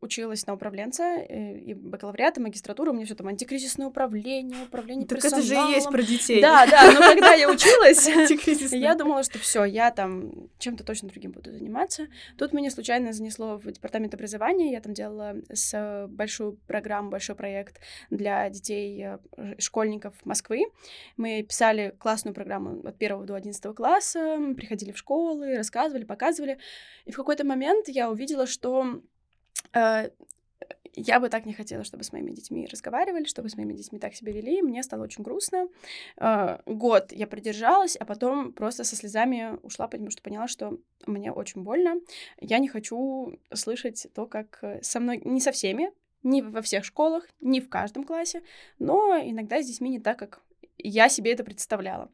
училась 0.02 0.46
на 0.46 0.54
управленца, 0.54 1.04
э, 1.04 1.58
и 1.58 1.74
бакалавриат, 1.74 2.38
и 2.38 2.42
магистратура, 2.42 2.92
у 2.92 2.94
меня 2.94 3.06
все 3.06 3.16
там 3.16 3.28
антикризисное 3.28 3.88
управление, 3.88 4.64
управление 4.64 5.08
так 5.08 5.20
персоналом. 5.20 5.46
это 5.46 5.56
же 5.56 5.72
и 5.72 5.76
есть 5.76 5.90
про 5.90 6.04
детей. 6.04 6.42
Да, 6.42 6.68
да, 6.68 6.92
но 6.92 7.00
когда 7.00 7.34
я 7.34 7.50
училась, 7.52 8.08
я 8.72 8.94
думала, 8.94 9.24
что 9.24 9.40
все, 9.40 9.64
я 9.64 9.90
там 9.90 10.50
чем-то 10.60 10.84
точно 10.84 11.10
другим 11.10 11.32
буду 11.32 11.52
заниматься. 11.52 12.08
Тут 12.38 12.54
меня 12.54 12.70
случайно 12.70 13.14
занесло 13.14 13.58
в 13.58 13.72
департамент 13.72 14.14
образования, 14.14 14.72
я 14.72 14.80
там 14.80 14.94
делала 14.94 15.36
с 15.52 16.08
большую 16.10 16.58
программу, 16.68 17.10
большой 17.10 17.36
проект 17.36 17.80
для 18.12 18.48
детей, 18.52 19.18
э, 19.38 19.56
школьников 19.58 20.14
Москвы. 20.24 20.66
Мы 21.18 21.42
писали 21.42 21.96
классную 21.98 22.36
программу 22.36 22.88
от 22.88 22.96
первого 22.98 23.26
до 23.26 23.34
одиннадцатого 23.34 23.74
класса, 23.74 24.40
приходили 24.56 24.92
в 24.92 24.98
школы, 24.98 25.58
рассказывали, 25.58 26.04
показывали. 26.04 26.60
И 27.06 27.12
в 27.12 27.16
какой-то 27.16 27.46
момент 27.46 27.88
я 27.88 28.10
увидела, 28.10 28.48
что 28.48 29.02
э, 29.74 30.10
я 30.94 31.20
бы 31.20 31.30
так 31.30 31.46
не 31.46 31.54
хотела, 31.54 31.84
чтобы 31.84 32.04
с 32.04 32.14
моими 32.14 32.32
детьми 32.32 32.68
разговаривали, 32.72 33.26
чтобы 33.26 33.50
с 33.50 33.58
моими 33.58 33.74
детьми 33.74 34.00
так 34.00 34.16
себя 34.16 34.32
вели. 34.32 34.62
Мне 34.62 34.82
стало 34.84 35.04
очень 35.04 35.24
грустно. 35.24 35.68
Э, 36.18 36.60
год 36.66 37.12
я 37.12 37.28
продержалась, 37.28 37.96
а 37.96 38.06
потом 38.06 38.54
просто 38.54 38.84
со 38.84 38.96
слезами 38.96 39.60
ушла, 39.64 39.88
потому 39.88 40.10
что 40.10 40.22
поняла, 40.22 40.48
что 40.48 40.78
мне 41.06 41.32
очень 41.32 41.64
больно. 41.64 41.96
Я 42.40 42.60
не 42.60 42.68
хочу 42.68 43.38
слышать 43.54 44.08
то, 44.14 44.26
как 44.26 44.64
со 44.82 45.00
мной, 45.00 45.22
не 45.24 45.42
со 45.42 45.52
всеми, 45.52 45.92
не 46.24 46.42
во 46.42 46.62
всех 46.62 46.84
школах, 46.84 47.28
не 47.40 47.62
в 47.62 47.70
каждом 47.70 48.04
классе, 48.04 48.42
но 48.80 49.16
иногда 49.18 49.62
с 49.62 49.68
детьми 49.68 49.90
не 49.90 50.00
так, 50.00 50.18
как 50.18 50.42
я 50.88 51.10
себе 51.10 51.32
это 51.32 51.44
представляла. 51.44 52.12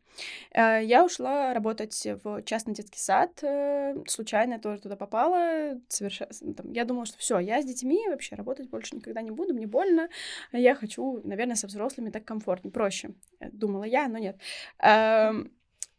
Э, 0.54 0.80
я 0.84 1.06
ушла 1.06 1.54
работать 1.54 2.08
в 2.24 2.44
частный 2.44 2.74
детский 2.74 3.00
сад, 3.00 3.44
э, 3.44 3.96
случайно 4.08 4.60
тоже 4.60 4.82
туда 4.82 4.96
попала, 4.96 5.80
совершенно, 5.88 6.32
там, 6.56 6.72
я 6.72 6.86
думала, 6.86 7.06
что 7.06 7.18
все, 7.18 7.40
я 7.40 7.62
с 7.62 7.66
детьми 7.66 8.00
вообще 8.08 8.36
работать 8.36 8.70
больше 8.70 8.96
никогда 8.96 9.22
не 9.22 9.32
буду, 9.32 9.54
мне 9.54 9.68
больно, 9.68 10.10
я 10.52 10.76
хочу, 10.76 11.22
наверное, 11.24 11.56
со 11.56 11.68
взрослыми 11.68 12.10
так 12.10 12.26
комфортнее, 12.26 12.72
проще, 12.72 13.12
э, 13.40 13.50
думала 13.52 13.84
я, 13.84 14.08
но 14.08 14.18
нет. 14.18 14.38
Эм, 14.80 15.52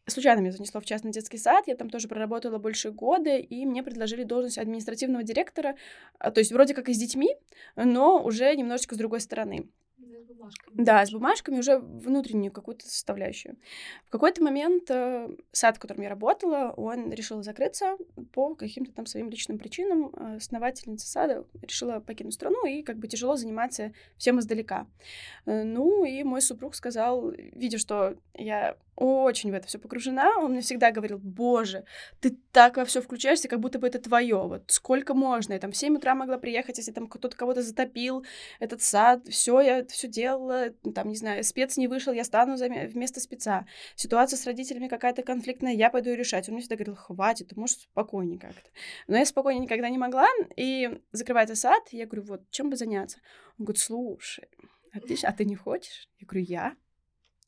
случайно 0.06 0.40
меня 0.40 0.52
занесло 0.52 0.80
в 0.80 0.84
частный 0.84 1.12
детский 1.12 1.38
сад, 1.38 1.64
я 1.66 1.76
там 1.76 1.90
тоже 1.90 2.08
проработала 2.08 2.58
больше 2.58 2.90
года, 2.90 3.36
и 3.36 3.66
мне 3.66 3.82
предложили 3.82 4.24
должность 4.24 4.58
административного 4.58 5.22
директора, 5.22 5.76
то 6.18 6.38
есть 6.38 6.52
вроде 6.52 6.74
как 6.74 6.88
и 6.88 6.94
с 6.94 6.98
детьми, 6.98 7.34
но 7.76 8.22
уже 8.22 8.54
немножечко 8.56 8.94
с 8.94 8.98
другой 8.98 9.20
стороны 9.20 9.68
бумажками. 10.32 10.74
Да, 10.76 11.04
с 11.04 11.10
бумажками 11.10 11.58
уже 11.58 11.78
внутреннюю 11.78 12.52
какую-то 12.52 12.86
составляющую. 12.88 13.56
В 14.06 14.10
какой-то 14.10 14.42
момент 14.42 14.90
э, 14.90 15.28
сад, 15.52 15.76
в 15.76 15.80
котором 15.80 16.02
я 16.02 16.08
работала, 16.08 16.72
он 16.76 17.12
решил 17.12 17.42
закрыться 17.42 17.96
по 18.32 18.54
каким-то 18.54 18.92
там 18.92 19.06
своим 19.06 19.30
личным 19.30 19.58
причинам. 19.58 20.12
Э, 20.14 20.36
основательница 20.36 21.06
сада 21.06 21.44
решила 21.60 22.00
покинуть 22.00 22.34
страну, 22.34 22.66
и 22.66 22.82
как 22.82 22.98
бы 22.98 23.08
тяжело 23.08 23.36
заниматься 23.36 23.92
всем 24.16 24.38
издалека. 24.40 24.86
Э, 25.46 25.62
ну, 25.62 26.04
и 26.04 26.22
мой 26.22 26.42
супруг 26.42 26.74
сказал, 26.74 27.30
видя, 27.30 27.78
что 27.78 28.16
я 28.34 28.76
очень 28.94 29.50
в 29.50 29.54
это 29.54 29.66
все 29.66 29.78
погружена. 29.78 30.38
Он 30.38 30.52
мне 30.52 30.60
всегда 30.60 30.90
говорил, 30.90 31.18
боже, 31.18 31.84
ты 32.20 32.36
так 32.52 32.76
во 32.76 32.84
все 32.84 33.00
включаешься, 33.00 33.48
как 33.48 33.60
будто 33.60 33.78
бы 33.78 33.86
это 33.86 33.98
твое. 33.98 34.36
Вот 34.46 34.64
сколько 34.66 35.14
можно? 35.14 35.54
Я 35.54 35.58
там 35.58 35.72
в 35.72 35.76
7 35.76 35.96
утра 35.96 36.14
могла 36.14 36.38
приехать, 36.38 36.78
если 36.78 36.92
там 36.92 37.06
кто-то 37.06 37.36
кого-то 37.36 37.62
затопил, 37.62 38.24
этот 38.60 38.82
сад, 38.82 39.26
все, 39.28 39.60
я 39.60 39.84
все 39.86 40.08
делала, 40.08 40.21
там, 40.94 41.08
не 41.08 41.16
знаю, 41.16 41.44
спец 41.44 41.76
не 41.76 41.88
вышел, 41.88 42.12
я 42.12 42.24
стану 42.24 42.56
вместо 42.56 43.20
спеца. 43.20 43.66
Ситуация 43.94 44.36
с 44.36 44.46
родителями 44.46 44.88
какая-то 44.88 45.22
конфликтная, 45.22 45.72
я 45.72 45.90
пойду 45.90 46.10
ее 46.10 46.16
решать. 46.16 46.48
Он 46.48 46.54
мне 46.54 46.62
всегда 46.62 46.76
говорил, 46.76 46.96
хватит, 46.96 47.48
ты 47.48 47.58
можешь 47.58 47.76
спокойнее 47.76 48.38
как-то. 48.38 48.70
Но 49.06 49.16
я 49.16 49.24
спокойнее 49.24 49.62
никогда 49.62 49.88
не 49.88 49.98
могла, 49.98 50.28
и 50.56 51.00
закрывается 51.12 51.56
сад, 51.56 51.82
я 51.90 52.06
говорю, 52.06 52.22
вот, 52.22 52.50
чем 52.50 52.70
бы 52.70 52.76
заняться? 52.76 53.18
Он 53.58 53.64
говорит, 53.66 53.80
слушай, 53.80 54.48
а 54.92 55.00
ты, 55.00 55.16
а 55.22 55.32
ты 55.32 55.44
не 55.44 55.56
хочешь? 55.56 56.08
Я 56.18 56.26
говорю, 56.26 56.44
я? 56.46 56.76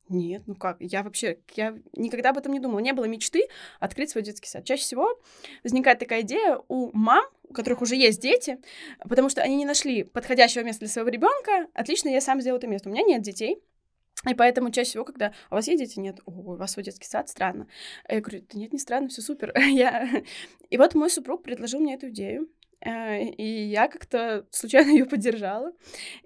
Нет, 0.08 0.42
ну 0.46 0.54
как? 0.54 0.76
Я 0.80 1.02
вообще, 1.02 1.38
я 1.54 1.78
никогда 1.94 2.30
об 2.30 2.38
этом 2.38 2.52
не 2.52 2.60
думала. 2.60 2.80
Не 2.80 2.92
было 2.92 3.06
мечты 3.06 3.48
открыть 3.80 4.10
свой 4.10 4.22
детский 4.22 4.48
сад. 4.48 4.64
Чаще 4.64 4.82
всего 4.82 5.18
возникает 5.62 5.98
такая 5.98 6.22
идея 6.22 6.60
у 6.68 6.90
мам, 6.92 7.24
у 7.48 7.54
которых 7.54 7.80
уже 7.80 7.96
есть 7.96 8.20
дети, 8.20 8.58
потому 9.08 9.30
что 9.30 9.42
они 9.42 9.56
не 9.56 9.64
нашли 9.64 10.04
подходящего 10.04 10.62
места 10.62 10.80
для 10.80 10.88
своего 10.88 11.08
ребенка. 11.08 11.68
Отлично, 11.72 12.10
я 12.10 12.20
сам 12.20 12.40
сделаю 12.40 12.58
это 12.58 12.66
место. 12.66 12.88
У 12.88 12.92
меня 12.92 13.02
нет 13.02 13.22
детей. 13.22 13.62
И 14.28 14.34
поэтому 14.34 14.70
чаще 14.70 14.90
всего, 14.90 15.04
когда 15.04 15.32
у 15.50 15.54
вас 15.54 15.68
есть 15.68 15.80
дети, 15.80 15.98
нет, 15.98 16.20
О, 16.24 16.30
у 16.30 16.56
вас 16.56 16.72
свой 16.72 16.84
детский 16.84 17.06
сад, 17.06 17.28
странно. 17.28 17.66
Я 18.08 18.20
говорю, 18.20 18.44
да 18.50 18.58
нет, 18.58 18.72
не 18.72 18.78
странно, 18.78 19.08
все 19.08 19.22
супер. 19.22 19.56
я... 19.58 20.08
И 20.70 20.78
вот 20.78 20.94
мой 20.94 21.10
супруг 21.10 21.42
предложил 21.42 21.80
мне 21.80 21.94
эту 21.94 22.08
идею. 22.08 22.48
Э, 22.84 23.24
и 23.24 23.64
я 23.66 23.88
как-то 23.88 24.46
случайно 24.50 24.90
ее 24.98 25.06
поддержала. 25.06 25.72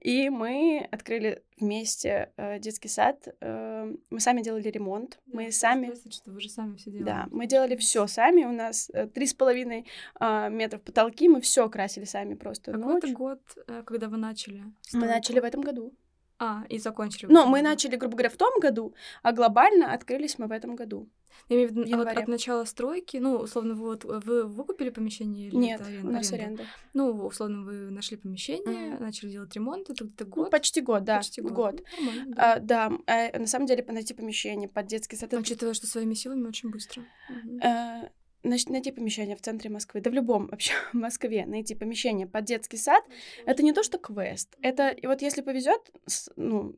И 0.00 0.28
мы 0.28 0.86
открыли 0.90 1.42
вместе 1.58 2.32
э, 2.36 2.58
детский 2.58 2.88
сад. 2.88 3.28
Э, 3.40 3.92
мы 4.10 4.20
сами 4.20 4.42
делали 4.42 4.68
ремонт. 4.68 5.18
Да, 5.26 5.36
мы 5.36 5.52
сами... 5.52 5.92
что 6.10 6.30
вы 6.30 6.40
же 6.40 6.48
сами 6.48 6.76
все 6.76 6.90
делали. 6.90 7.06
Да, 7.06 7.28
мы 7.30 7.46
делали 7.46 7.76
все 7.76 8.06
сами. 8.06 8.44
У 8.44 8.52
нас 8.52 8.90
три 9.14 9.26
с 9.26 9.34
половиной 9.34 9.86
метров 10.20 10.82
потолки. 10.82 11.28
Мы 11.28 11.40
все 11.40 11.68
красили 11.68 12.04
сами 12.04 12.34
просто. 12.34 12.72
Какой 12.72 12.98
это 12.98 13.08
год, 13.08 13.40
когда 13.86 14.08
вы 14.08 14.16
начали? 14.16 14.64
Мы 14.92 15.06
начали 15.06 15.40
в 15.40 15.44
этом 15.44 15.60
году. 15.60 15.94
А, 16.38 16.64
и 16.68 16.78
закончили. 16.78 17.30
Но 17.30 17.46
мы 17.46 17.62
начали, 17.62 17.96
грубо 17.96 18.16
говоря, 18.16 18.30
в 18.30 18.36
том 18.36 18.60
году, 18.60 18.94
а 19.22 19.32
глобально 19.32 19.92
открылись 19.92 20.38
мы 20.38 20.46
в 20.46 20.52
этом 20.52 20.76
году. 20.76 21.08
Я 21.48 21.56
имею 21.56 21.68
в 21.68 21.72
виду, 21.72 21.94
а 21.94 21.96
вот 21.96 22.08
от 22.08 22.28
начала 22.28 22.64
стройки, 22.64 23.16
ну, 23.16 23.36
условно, 23.36 23.74
вы, 23.74 23.84
вот, 23.90 24.04
вы 24.04 24.44
выкупили 24.44 24.90
помещение 24.90 25.48
или 25.48 25.56
Нет, 25.56 25.80
это 25.80 25.88
аренда? 25.88 26.08
у 26.08 26.12
нас 26.12 26.32
аренда. 26.32 26.64
Ну, 26.94 27.26
условно, 27.26 27.62
вы 27.62 27.90
нашли 27.90 28.16
помещение, 28.16 28.96
mm. 28.96 29.00
начали 29.00 29.30
делать 29.30 29.54
ремонт, 29.54 29.88
это 29.88 30.04
где-то 30.04 30.24
ну, 30.24 30.30
год? 30.30 30.44
Ну, 30.44 30.50
почти 30.50 30.80
год, 30.80 31.04
да, 31.04 31.18
почти 31.18 31.40
год. 31.40 31.52
год. 31.52 31.82
Ну, 32.00 32.10
да. 32.34 32.54
А, 32.54 32.60
да, 32.60 32.92
а, 33.06 33.38
на 33.38 33.46
самом 33.46 33.66
деле, 33.66 33.84
найти 33.88 34.14
помещение 34.14 34.68
под 34.68 34.86
детский 34.86 35.16
сад... 35.16 35.32
Учитывая, 35.32 35.74
что 35.74 35.86
своими 35.86 36.14
силами 36.14 36.46
очень 36.46 36.70
быстро. 36.70 37.02
А, 37.62 38.08
найти 38.42 38.92
помещение 38.92 39.36
в 39.36 39.40
центре 39.40 39.70
Москвы, 39.70 40.00
да 40.00 40.10
в 40.10 40.14
любом 40.14 40.46
вообще 40.46 40.72
в 40.92 40.94
Москве 40.96 41.46
найти 41.46 41.74
помещение 41.74 42.26
под 42.26 42.44
детский 42.44 42.76
сад, 42.76 43.04
это 43.46 43.62
не 43.62 43.72
то, 43.72 43.82
что 43.82 43.98
квест. 43.98 44.56
Это, 44.62 44.88
и 44.90 45.06
вот 45.06 45.22
если 45.22 45.42
повезет, 45.42 45.80
ну, 46.36 46.74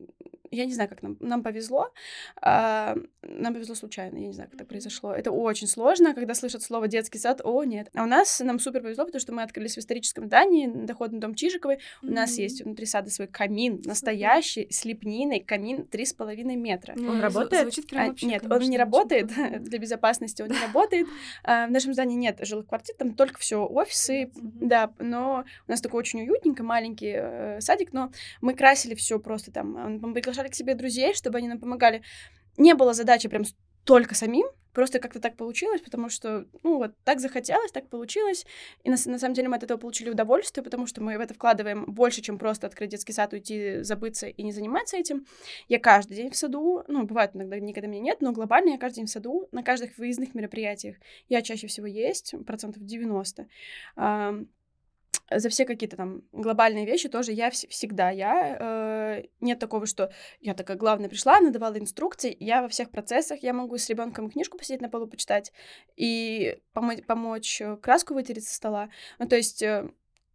я 0.51 0.65
не 0.65 0.73
знаю, 0.73 0.89
как 0.89 1.01
нам, 1.01 1.17
нам 1.21 1.43
повезло, 1.43 1.93
а, 2.41 2.97
нам 3.23 3.53
повезло 3.53 3.73
случайно, 3.73 4.17
я 4.17 4.27
не 4.27 4.33
знаю, 4.33 4.49
как 4.49 4.59
это 4.59 4.65
произошло. 4.67 5.13
Это 5.13 5.31
очень 5.31 5.67
сложно, 5.67 6.13
когда 6.13 6.33
слышат 6.33 6.61
слово 6.61 6.89
детский 6.89 7.19
сад, 7.19 7.41
о, 7.43 7.63
нет. 7.63 7.89
А 7.95 8.03
у 8.03 8.05
нас 8.05 8.41
нам 8.41 8.59
супер 8.59 8.81
повезло, 8.81 9.05
потому 9.05 9.21
что 9.21 9.31
мы 9.31 9.43
открылись 9.43 9.75
в 9.75 9.79
историческом 9.79 10.25
здании, 10.25 10.67
доходный 10.67 11.19
дом 11.19 11.35
Чижиковой, 11.35 11.79
у 12.01 12.07
mm-hmm. 12.07 12.11
нас 12.11 12.37
есть 12.37 12.63
внутри 12.63 12.85
сада 12.85 13.09
свой 13.09 13.27
камин, 13.27 13.81
настоящий, 13.85 14.67
с 14.69 14.83
лепниной, 14.83 15.39
камин 15.39 15.87
три 15.87 16.05
с 16.05 16.13
половиной 16.13 16.57
метра. 16.57 16.95
Он 16.97 17.21
работает? 17.21 17.63
Звучит 17.63 17.87
прям 17.87 18.03
а, 18.03 18.07
вообще, 18.09 18.25
Нет, 18.25 18.43
он 18.51 18.59
не 18.61 18.77
работает, 18.77 19.27
для 19.63 19.79
безопасности 19.79 20.41
он 20.41 20.49
не 20.49 20.59
работает. 20.59 21.07
А, 21.43 21.67
в 21.67 21.71
нашем 21.71 21.93
здании 21.93 22.17
нет 22.17 22.39
жилых 22.45 22.67
квартир, 22.67 22.95
там 22.97 23.13
только 23.13 23.39
все 23.39 23.65
офисы, 23.65 24.31
да, 24.35 24.93
но 24.99 25.45
у 25.67 25.71
нас 25.71 25.79
такой 25.79 25.99
очень 25.99 26.21
уютненько, 26.21 26.63
маленький 26.63 27.13
э, 27.15 27.61
садик, 27.61 27.93
но 27.93 28.11
мы 28.41 28.53
красили 28.53 28.95
все 28.95 29.17
просто 29.17 29.51
там, 29.51 29.99
мы 29.99 30.13
приглашали 30.13 30.40
приглашали 30.41 30.49
к 30.49 30.55
себе 30.55 30.75
друзей, 30.75 31.13
чтобы 31.13 31.37
они 31.37 31.47
нам 31.47 31.59
помогали. 31.59 32.01
Не 32.57 32.73
было 32.73 32.93
задачи 32.93 33.29
прям 33.29 33.43
только 33.83 34.15
самим, 34.15 34.45
просто 34.73 34.99
как-то 34.99 35.19
так 35.19 35.35
получилось, 35.37 35.81
потому 35.81 36.09
что, 36.09 36.45
ну, 36.63 36.77
вот 36.77 36.91
так 37.03 37.19
захотелось, 37.19 37.71
так 37.71 37.89
получилось, 37.89 38.45
и 38.85 38.89
на, 38.89 38.97
на 39.05 39.19
самом 39.19 39.33
деле 39.33 39.47
мы 39.49 39.57
от 39.57 39.63
этого 39.63 39.79
получили 39.79 40.11
удовольствие, 40.11 40.63
потому 40.63 40.87
что 40.87 41.01
мы 41.01 41.17
в 41.17 41.21
это 41.21 41.33
вкладываем 41.33 41.85
больше, 41.85 42.21
чем 42.21 42.37
просто 42.37 42.67
открыть 42.67 42.91
детский 42.91 43.13
сад, 43.13 43.33
уйти, 43.33 43.81
забыться 43.81 44.27
и 44.27 44.43
не 44.43 44.51
заниматься 44.51 44.97
этим. 44.97 45.25
Я 45.69 45.79
каждый 45.79 46.15
день 46.15 46.29
в 46.29 46.35
саду, 46.35 46.83
ну, 46.87 47.03
бывает 47.03 47.31
иногда, 47.33 47.59
никогда 47.59 47.87
меня 47.87 48.01
нет, 48.01 48.21
но 48.21 48.31
глобально 48.31 48.71
я 48.71 48.77
каждый 48.77 48.97
день 48.97 49.07
в 49.07 49.09
саду, 49.09 49.47
на 49.51 49.63
каждых 49.63 49.97
выездных 49.97 50.35
мероприятиях 50.35 50.95
я 51.29 51.41
чаще 51.41 51.67
всего 51.67 51.87
есть, 51.87 52.35
процентов 52.45 52.83
90 52.83 53.47
за 55.39 55.49
все 55.49 55.65
какие-то 55.65 55.97
там 55.97 56.23
глобальные 56.31 56.85
вещи 56.85 57.09
тоже 57.09 57.31
я 57.31 57.49
вс- 57.49 57.67
всегда 57.69 58.09
я. 58.09 58.57
Э, 58.59 59.23
нет 59.39 59.59
такого, 59.59 59.85
что 59.85 60.11
я 60.39 60.53
такая 60.53 60.77
главная 60.77 61.09
пришла, 61.09 61.39
надавала 61.39 61.77
инструкции. 61.77 62.35
Я 62.39 62.61
во 62.61 62.67
всех 62.67 62.91
процессах, 62.91 63.43
я 63.43 63.53
могу 63.53 63.77
с 63.77 63.89
ребенком 63.89 64.29
книжку 64.29 64.57
посидеть 64.57 64.81
на 64.81 64.89
полу, 64.89 65.07
почитать 65.07 65.51
и 65.95 66.59
помо- 66.73 67.03
помочь 67.03 67.61
э, 67.61 67.77
краску 67.77 68.13
вытереть 68.13 68.47
со 68.47 68.55
стола. 68.55 68.89
Ну, 69.19 69.27
то 69.27 69.35
есть 69.35 69.61
э, 69.61 69.89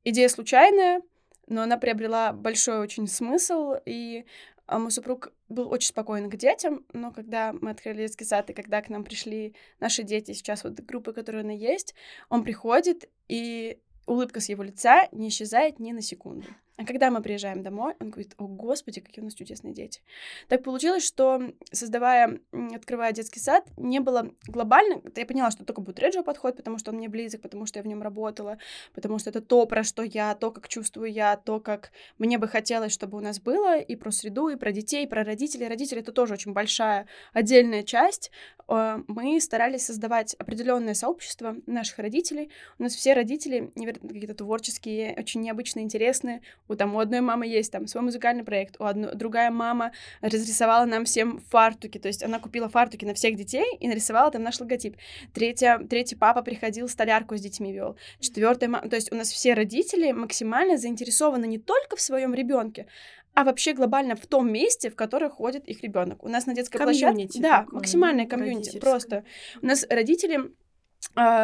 идея 0.04 0.28
случайная, 0.28 1.02
но 1.46 1.62
она 1.62 1.76
приобрела 1.76 2.32
большой 2.32 2.78
очень 2.78 3.06
смысл, 3.06 3.74
и 3.84 4.24
а 4.66 4.80
мой 4.80 4.90
супруг 4.90 5.32
был 5.48 5.70
очень 5.70 5.90
спокоен 5.90 6.28
к 6.28 6.36
детям, 6.36 6.84
но 6.92 7.12
когда 7.12 7.52
мы 7.52 7.70
открыли 7.70 7.98
детский 7.98 8.24
сад, 8.24 8.50
и 8.50 8.52
когда 8.52 8.82
к 8.82 8.88
нам 8.88 9.04
пришли 9.04 9.54
наши 9.78 10.02
дети, 10.02 10.32
сейчас 10.32 10.64
вот 10.64 10.74
группы, 10.80 11.12
которые 11.12 11.44
у 11.44 11.46
нас 11.46 11.56
есть, 11.56 11.94
он 12.28 12.42
приходит, 12.42 13.08
и 13.28 13.78
улыбка 14.06 14.40
с 14.40 14.48
его 14.48 14.62
лица 14.62 15.08
не 15.12 15.28
исчезает 15.28 15.78
ни 15.78 15.92
на 15.92 16.02
секунду. 16.02 16.48
А 16.78 16.84
когда 16.84 17.10
мы 17.10 17.22
приезжаем 17.22 17.62
домой, 17.62 17.94
он 18.00 18.10
говорит, 18.10 18.34
о, 18.36 18.46
господи, 18.46 19.00
какие 19.00 19.22
у 19.22 19.24
нас 19.24 19.34
чудесные 19.34 19.72
дети. 19.72 20.02
Так 20.48 20.62
получилось, 20.62 21.06
что, 21.06 21.40
создавая, 21.72 22.38
открывая 22.74 23.12
детский 23.12 23.40
сад, 23.40 23.66
не 23.78 23.98
было 23.98 24.30
глобально, 24.46 25.00
я 25.14 25.24
поняла, 25.24 25.50
что 25.50 25.64
только 25.64 25.80
будет 25.80 25.98
Реджио 25.98 26.22
подход, 26.22 26.56
потому 26.56 26.76
что 26.76 26.90
он 26.90 26.98
мне 26.98 27.08
близок, 27.08 27.40
потому 27.40 27.64
что 27.64 27.78
я 27.78 27.82
в 27.82 27.86
нем 27.86 28.02
работала, 28.02 28.58
потому 28.94 29.18
что 29.18 29.30
это 29.30 29.40
то, 29.40 29.64
про 29.64 29.84
что 29.84 30.02
я, 30.02 30.34
то, 30.34 30.50
как 30.50 30.68
чувствую 30.68 31.10
я, 31.10 31.36
то, 31.36 31.60
как 31.60 31.92
мне 32.18 32.36
бы 32.36 32.46
хотелось, 32.46 32.92
чтобы 32.92 33.16
у 33.16 33.20
нас 33.20 33.40
было, 33.40 33.78
и 33.78 33.96
про 33.96 34.10
среду, 34.10 34.48
и 34.48 34.56
про 34.56 34.70
детей, 34.70 35.04
и 35.04 35.08
про 35.08 35.24
родителей. 35.24 35.68
Родители— 35.68 36.00
это 36.02 36.12
тоже 36.12 36.34
очень 36.34 36.52
большая 36.52 37.06
отдельная 37.32 37.84
часть. 37.84 38.30
Э, 38.68 38.98
мы 39.08 39.40
старались 39.40 39.86
создавать 39.86 40.34
определенное 40.34 40.94
сообщество 40.94 41.56
наших 41.66 41.98
родителей. 41.98 42.50
У 42.78 42.82
нас 42.82 42.94
все 42.94 43.14
родители 43.14 43.72
какие-то 43.74 44.34
творческие, 44.34 45.14
очень 45.18 45.40
необычные, 45.40 45.84
интересные, 45.84 46.42
У, 46.68 46.74
там, 46.74 46.94
у 46.94 46.98
одной 46.98 47.20
мамы 47.20 47.46
есть 47.46 47.72
там 47.72 47.86
свой 47.86 48.02
музыкальный 48.02 48.44
проект, 48.44 48.76
у 48.78 48.84
одной, 48.84 49.14
другая 49.14 49.50
мама 49.50 49.92
разрисовала 50.20 50.84
нам 50.84 51.04
всем 51.04 51.40
фартуки, 51.50 51.98
то 51.98 52.08
есть 52.08 52.22
она 52.22 52.38
купила 52.38 52.68
фартуки 52.68 53.04
на 53.04 53.14
всех 53.14 53.36
детей 53.36 53.66
и 53.78 53.88
нарисовала 53.88 54.30
там 54.30 54.42
наш 54.42 54.60
логотип. 54.60 54.96
Третья, 55.32 55.78
третий 55.78 56.16
папа 56.16 56.42
приходил, 56.42 56.88
столярку 56.88 57.36
с 57.36 57.40
детьми 57.40 57.72
вел. 57.72 57.96
Четвертая 58.20 58.68
мама, 58.68 58.88
то 58.88 58.96
есть 58.96 59.12
у 59.12 59.16
нас 59.16 59.30
все 59.30 59.54
родители 59.54 60.12
максимально 60.12 60.76
заинтересованы 60.76 61.46
не 61.46 61.58
только 61.58 61.96
в 61.96 62.00
своем 62.00 62.34
ребенке, 62.34 62.86
а 63.34 63.44
вообще 63.44 63.74
глобально 63.74 64.16
в 64.16 64.26
том 64.26 64.50
месте, 64.50 64.88
в 64.88 64.96
которое 64.96 65.28
ходит 65.28 65.68
их 65.68 65.82
ребенок. 65.82 66.24
У 66.24 66.28
нас 66.28 66.46
на 66.46 66.54
детской 66.54 66.78
площадке... 66.78 67.38
Да, 67.38 67.66
максимальное 67.70 68.26
комьюнити. 68.26 68.78
Просто. 68.78 69.24
У 69.60 69.66
нас 69.66 69.86
родители 69.90 70.52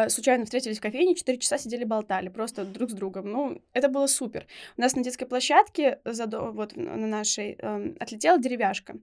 случайно 0.09 0.45
встретились 0.45 0.77
в 0.77 0.81
кофейне, 0.81 1.15
4 1.15 1.37
часа 1.39 1.57
сидели 1.57 1.83
болтали 1.83 2.29
просто 2.29 2.63
друг 2.63 2.91
с 2.91 2.93
другом. 2.93 3.31
Ну, 3.31 3.61
это 3.73 3.89
было 3.89 4.07
супер. 4.07 4.45
У 4.77 4.81
нас 4.81 4.95
на 4.95 5.03
детской 5.03 5.25
площадке, 5.25 5.99
за, 6.05 6.27
вот 6.27 6.75
на 6.75 7.07
нашей, 7.07 7.57
э, 7.59 7.95
отлетела 7.99 8.37
деревяшка. 8.37 8.95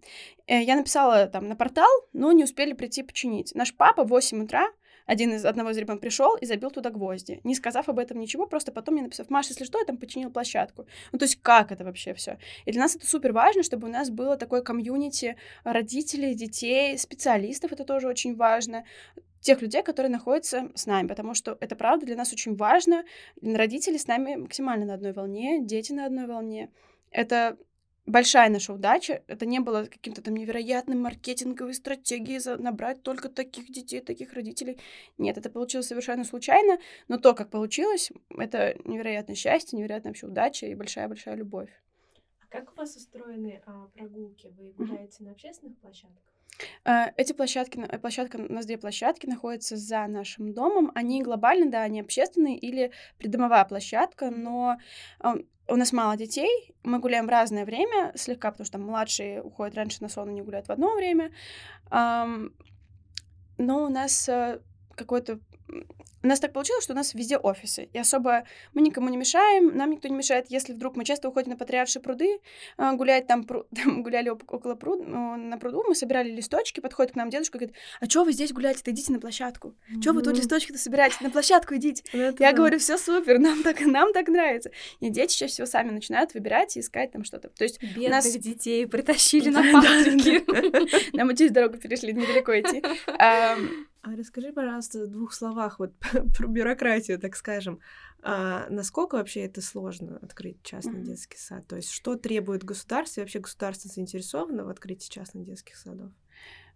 Э, 0.47 0.63
я 0.63 0.77
написала 0.77 1.27
там 1.27 1.49
на 1.49 1.57
портал, 1.57 1.91
но 2.13 2.33
не 2.33 2.45
успели 2.45 2.73
прийти 2.73 3.03
починить. 3.03 3.55
Наш 3.55 3.75
папа 3.75 4.05
в 4.05 4.09
8 4.09 4.45
утра 4.45 4.69
один 5.11 5.35
из 5.35 5.45
одного 5.45 5.71
из 5.71 5.77
ребят 5.77 6.01
пришел 6.01 6.37
и 6.37 6.47
забил 6.47 6.71
туда 6.71 6.91
гвозди, 6.91 7.41
не 7.43 7.57
сказав 7.57 7.89
об 7.89 7.99
этом 7.99 8.21
ничего, 8.21 8.47
просто 8.47 8.71
потом 8.71 8.95
мне 8.95 9.03
написав, 9.03 9.29
Маша, 9.29 9.51
если 9.51 9.65
что, 9.65 9.81
я 9.81 9.85
там 9.85 9.97
починил 9.97 10.31
площадку. 10.31 10.87
Ну, 11.11 11.19
то 11.19 11.25
есть 11.25 11.43
как 11.43 11.73
это 11.73 11.85
вообще 11.85 12.15
все? 12.15 12.39
И 12.65 12.71
для 12.71 12.83
нас 12.83 12.95
это 12.95 13.07
супер 13.07 13.33
важно, 13.33 13.65
чтобы 13.65 13.89
у 13.89 13.91
нас 13.91 14.09
было 14.09 14.37
такое 14.37 14.63
комьюнити 14.63 15.37
родителей, 15.65 16.37
детей, 16.37 16.97
специалистов, 16.97 17.73
это 17.73 17.85
тоже 17.85 18.07
очень 18.07 18.37
важно, 18.37 18.85
тех 19.41 19.62
людей, 19.62 19.82
которые 19.82 20.11
находятся 20.11 20.70
с 20.74 20.86
нами, 20.86 21.09
потому 21.09 21.34
что 21.34 21.57
это 21.61 21.76
правда 21.76 22.07
для 22.07 22.16
нас 22.16 22.32
очень 22.32 22.57
важно. 22.57 23.05
Родители 23.43 23.97
с 23.97 24.07
нами 24.07 24.36
максимально 24.36 24.86
на 24.86 24.95
одной 24.95 25.12
волне, 25.12 25.61
дети 25.62 25.93
на 25.93 26.07
одной 26.07 26.26
волне. 26.26 26.70
Это 27.11 27.57
большая 28.07 28.51
наша 28.51 28.72
удача. 28.72 29.22
Это 29.26 29.47
не 29.47 29.61
было 29.61 29.84
каким-то 29.84 30.22
там 30.22 30.34
невероятным 30.34 31.01
маркетинговой 31.01 31.74
стратегией 31.74 32.38
за 32.38 32.57
набрать 32.57 33.03
только 33.03 33.28
таких 33.28 33.70
детей, 33.70 34.01
таких 34.01 34.32
родителей. 34.34 34.78
Нет, 35.18 35.38
это 35.38 35.51
получилось 35.51 35.86
совершенно 35.86 36.24
случайно, 36.24 36.78
но 37.09 37.18
то, 37.18 37.34
как 37.34 37.51
получилось, 37.51 38.11
это 38.36 38.76
невероятное 38.84 39.36
счастье, 39.36 39.78
невероятная 39.78 40.11
вообще 40.11 40.26
удача 40.26 40.66
и 40.66 40.74
большая-большая 40.74 41.36
любовь. 41.36 41.70
А 42.41 42.47
как 42.49 42.72
у 42.72 42.76
вас 42.76 42.97
устроены 42.97 43.62
а, 43.66 43.86
прогулки? 43.95 44.53
Вы 44.59 44.72
гуляете 44.72 45.22
mm-hmm. 45.22 45.26
на 45.26 45.32
общественных 45.32 45.78
площадках? 45.78 46.39
А, 46.85 47.13
эти 47.17 47.33
площадки, 47.33 47.81
площадка, 48.01 48.37
у 48.37 48.53
нас 48.53 48.67
две 48.67 48.79
площадки 48.79 49.27
находятся 49.27 49.77
за 49.77 50.07
нашим 50.07 50.53
домом. 50.53 50.93
Они 50.95 51.23
глобально, 51.23 51.71
да, 51.71 51.83
они 51.83 52.01
общественные 52.01 52.59
или 52.59 52.93
придомовая 53.19 53.65
площадка, 53.65 54.31
но 54.31 54.77
у 55.69 55.77
нас 55.77 55.93
мало 55.93 56.17
детей, 56.17 56.75
мы 56.83 56.99
гуляем 56.99 57.27
в 57.27 57.31
разное 57.31 57.65
время, 57.65 58.13
слегка, 58.17 58.51
потому 58.51 58.67
что 58.67 58.79
там 58.79 58.87
младшие 58.87 59.43
уходят 59.43 59.77
раньше 59.77 60.03
на 60.03 60.09
сон, 60.09 60.29
они 60.29 60.43
гуляют 60.43 60.67
в 60.67 60.73
одно 60.73 60.95
время. 60.95 61.31
Но 61.91 63.85
у 63.85 63.89
нас 63.89 64.29
э, 64.29 64.61
какой-то 64.97 65.39
у 66.23 66.27
нас 66.27 66.41
так 66.41 66.53
получилось, 66.53 66.85
что 66.85 66.93
у 66.93 66.97
нас 66.97 67.14
везде 67.14 67.37
офисы, 67.37 67.89
и 67.93 67.99
особо 67.99 68.45
мы 68.75 68.83
никому 68.83 69.09
не 69.09 69.16
мешаем, 69.16 69.77
нам 69.77 69.91
никто 69.91 70.09
не 70.09 70.16
мешает, 70.16 70.47
если 70.49 70.73
вдруг 70.73 70.97
мы 70.97 71.05
часто 71.05 71.29
уходим 71.29 71.51
на 71.51 71.57
Патриаршие 71.57 72.03
пруды, 72.03 72.41
а, 72.77 72.93
гулять 72.95 73.27
там, 73.27 73.45
пру... 73.45 73.64
там 73.75 74.03
гуляли 74.03 74.29
около 74.29 74.75
пруд, 74.75 75.07
на 75.07 75.59
пруду, 75.59 75.85
мы 75.87 75.95
собирали 75.95 76.31
листочки, 76.31 76.81
подходит 76.81 77.12
к 77.12 77.16
нам 77.16 77.31
дедушка 77.31 77.59
и 77.59 77.61
говорит, 77.61 77.77
а 78.01 78.07
что 78.07 78.25
вы 78.25 78.33
здесь 78.33 78.53
гуляете, 78.53 78.83
то 78.83 78.91
идите 78.91 79.12
на 79.12 79.21
площадку, 79.21 79.75
что 80.01 80.12
вы 80.12 80.23
тут 80.23 80.37
листочки-то 80.37 80.79
собираете, 80.79 81.16
на 81.21 81.31
площадку 81.31 81.75
идите. 81.77 82.03
Я 82.12 82.33
да. 82.33 82.53
говорю, 82.53 82.79
все 82.79 82.99
супер, 82.99 83.39
нам 83.39 83.62
так, 83.62 83.81
нам 83.81 84.12
так 84.12 84.29
нравится. 84.29 84.71
И 85.01 85.09
дети 85.11 85.37
чаще 85.37 85.53
всего 85.53 85.66
сами 85.66 85.91
начинают 85.91 86.35
выбирать 86.35 86.77
и 86.77 86.81
искать 86.81 87.12
там 87.12 87.25
что-то. 87.25 87.49
То 87.49 87.64
есть 87.64 87.83
Бедных 87.83 88.11
нас... 88.11 88.37
детей 88.37 88.87
притащили 88.87 89.51
на 89.51 89.62
патрики. 89.73 91.16
Нам 91.16 91.35
через 91.35 91.53
дорогу 91.53 91.79
перешли, 91.79 92.12
недалеко 92.12 92.53
идти. 92.53 92.83
А 94.03 94.17
расскажи, 94.17 94.53
пожалуйста, 94.53 95.05
в 95.05 95.09
двух 95.09 95.33
словах 95.35 95.79
вот 95.79 95.93
про 96.37 96.47
бюрократию, 96.47 97.19
так 97.19 97.37
скажем. 97.37 97.81
А 98.23 98.67
насколько 98.71 99.17
вообще 99.17 99.41
это 99.41 99.61
сложно 99.61 100.19
открыть 100.23 100.63
частный 100.63 101.01
mm-hmm. 101.01 101.05
детский 101.05 101.39
сад? 101.39 101.67
То 101.67 101.77
есть 101.77 101.91
что 101.91 102.17
требует 102.17 102.65
государство? 102.65 103.21
И 103.21 103.25
вообще 103.25 103.41
государство 103.41 103.91
заинтересовано 103.91 104.65
в 104.65 104.69
открытии 104.69 105.11
частных 105.11 105.45
детских 105.45 105.77
садов? 105.77 106.13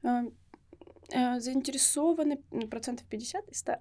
Э, 0.02 1.38
заинтересованы 1.40 2.38
процентов 2.70 3.06
50 3.08 3.48
из 3.48 3.58
100. 3.58 3.72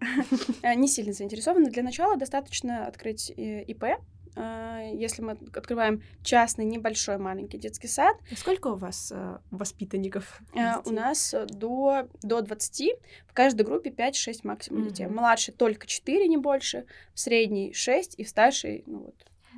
Э, 0.62 0.76
не 0.76 0.88
сильно 0.88 1.14
заинтересованы. 1.14 1.70
Для 1.70 1.84
начала 1.84 2.18
достаточно 2.18 2.86
открыть 2.86 3.32
э, 3.32 3.64
ИП, 3.64 3.84
а, 3.84 3.98
если 4.36 5.22
мы 5.22 5.38
открываем 5.54 6.02
частный 6.24 6.66
небольшой 6.66 7.18
маленький 7.18 7.58
детский 7.58 7.88
сад. 7.88 8.18
Сколько 8.36 8.68
у 8.70 8.76
вас 8.76 9.12
э, 9.14 9.38
воспитанников? 9.52 10.42
Э, 10.56 10.82
у 10.86 10.92
нас 10.92 11.36
до, 11.50 12.08
до 12.22 12.42
20, 12.42 12.92
в 13.28 13.34
каждой 13.34 13.66
группе 13.66 13.90
5-6 13.90 14.40
максимум 14.44 14.84
mm-hmm. 14.84 14.90
детей. 14.90 15.08
Младший 15.08 15.54
только 15.54 15.88
4, 15.88 16.28
не 16.28 16.38
больше, 16.38 16.86
в 17.14 17.20
средней 17.20 17.74
6 17.74 18.16
и 18.18 18.24
в 18.24 18.30
старшей, 18.30 18.84
ну 18.88 19.00
вот, 19.00 19.16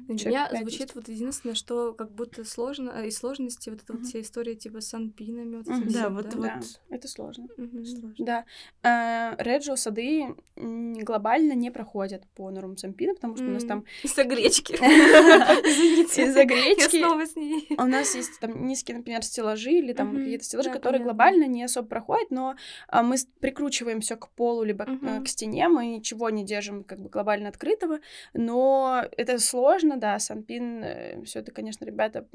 для 0.08 0.30
меня 0.30 0.49
звучит 0.51 0.95
вот 0.95 1.10
единственное, 1.10 1.56
что 1.56 1.93
как 1.93 2.12
будто 2.12 2.43
сложно, 2.45 2.91
э, 2.95 3.08
из 3.08 3.18
сложности 3.18 3.70
вот 3.70 3.82
эта 3.84 3.93
вот 3.93 4.06
вся 4.06 4.22
история 4.22 4.56
типа 4.56 4.82
с 4.82 4.93
анпинами. 4.93 5.58
Вот 5.58 5.68
mm-hmm. 5.68 5.93
Да, 5.93 6.10
вот, 6.10 6.30
да? 6.30 6.38
вот. 6.38 6.45
Да, 6.45 6.95
это 6.95 7.08
сложно. 7.08 7.47
Mm-hmm. 7.58 7.86
сложно. 7.86 8.16
Да. 8.20 8.45
Э, 8.84 9.36
Реджио 9.43 9.76
сады 9.76 10.36
глобально 10.56 11.53
не 11.53 11.72
проходят 11.72 12.24
по 12.36 12.49
нормам 12.49 12.78
санпина, 12.78 13.16
потому 13.16 13.36
что 13.36 13.45
mm-hmm. 13.45 13.49
у 13.49 13.53
нас 13.53 13.64
там... 13.66 13.86
Из-за 14.03 14.24
гречки. 14.24 14.74
Извините. 14.74 16.26
Из-за 16.26 16.45
гречки. 16.45 16.97
Я 16.97 17.08
снова 17.08 17.26
с 17.26 17.36
ней. 17.36 17.68
У 17.78 17.86
нас 17.86 18.16
есть 18.16 18.39
там 18.39 18.66
низкие, 18.66 18.97
например, 18.97 19.24
стеллажи 19.24 19.72
или 19.72 19.93
там 19.93 20.16
какие-то 20.16 20.43
стеллажи, 20.43 20.70
которые 20.70 21.03
глобально 21.03 21.45
не 21.45 21.64
особо 21.64 21.88
проходят, 21.88 22.32
но 22.32 22.56
а, 22.88 23.03
мы 23.03 23.18
прикручиваем 23.39 24.01
все 24.01 24.16
к 24.16 24.30
полу 24.30 24.64
либо 24.64 24.86
э, 24.86 25.22
к 25.24 25.28
стене, 25.28 25.68
мы 25.68 25.88
ничего 25.88 26.30
не 26.30 26.43
держим 26.43 26.84
как 26.84 26.99
бы 26.99 27.10
глобально 27.10 27.49
открытого, 27.49 27.99
но 28.34 29.03
это 29.18 29.39
сложно, 29.39 29.95
сложно, 29.96 30.02
да, 30.02 30.20
Санпин, 30.20 30.84
э, 30.84 31.24
все 31.24 31.39
это, 31.39 31.52
конечно, 31.52 31.86
ребята 31.86 32.28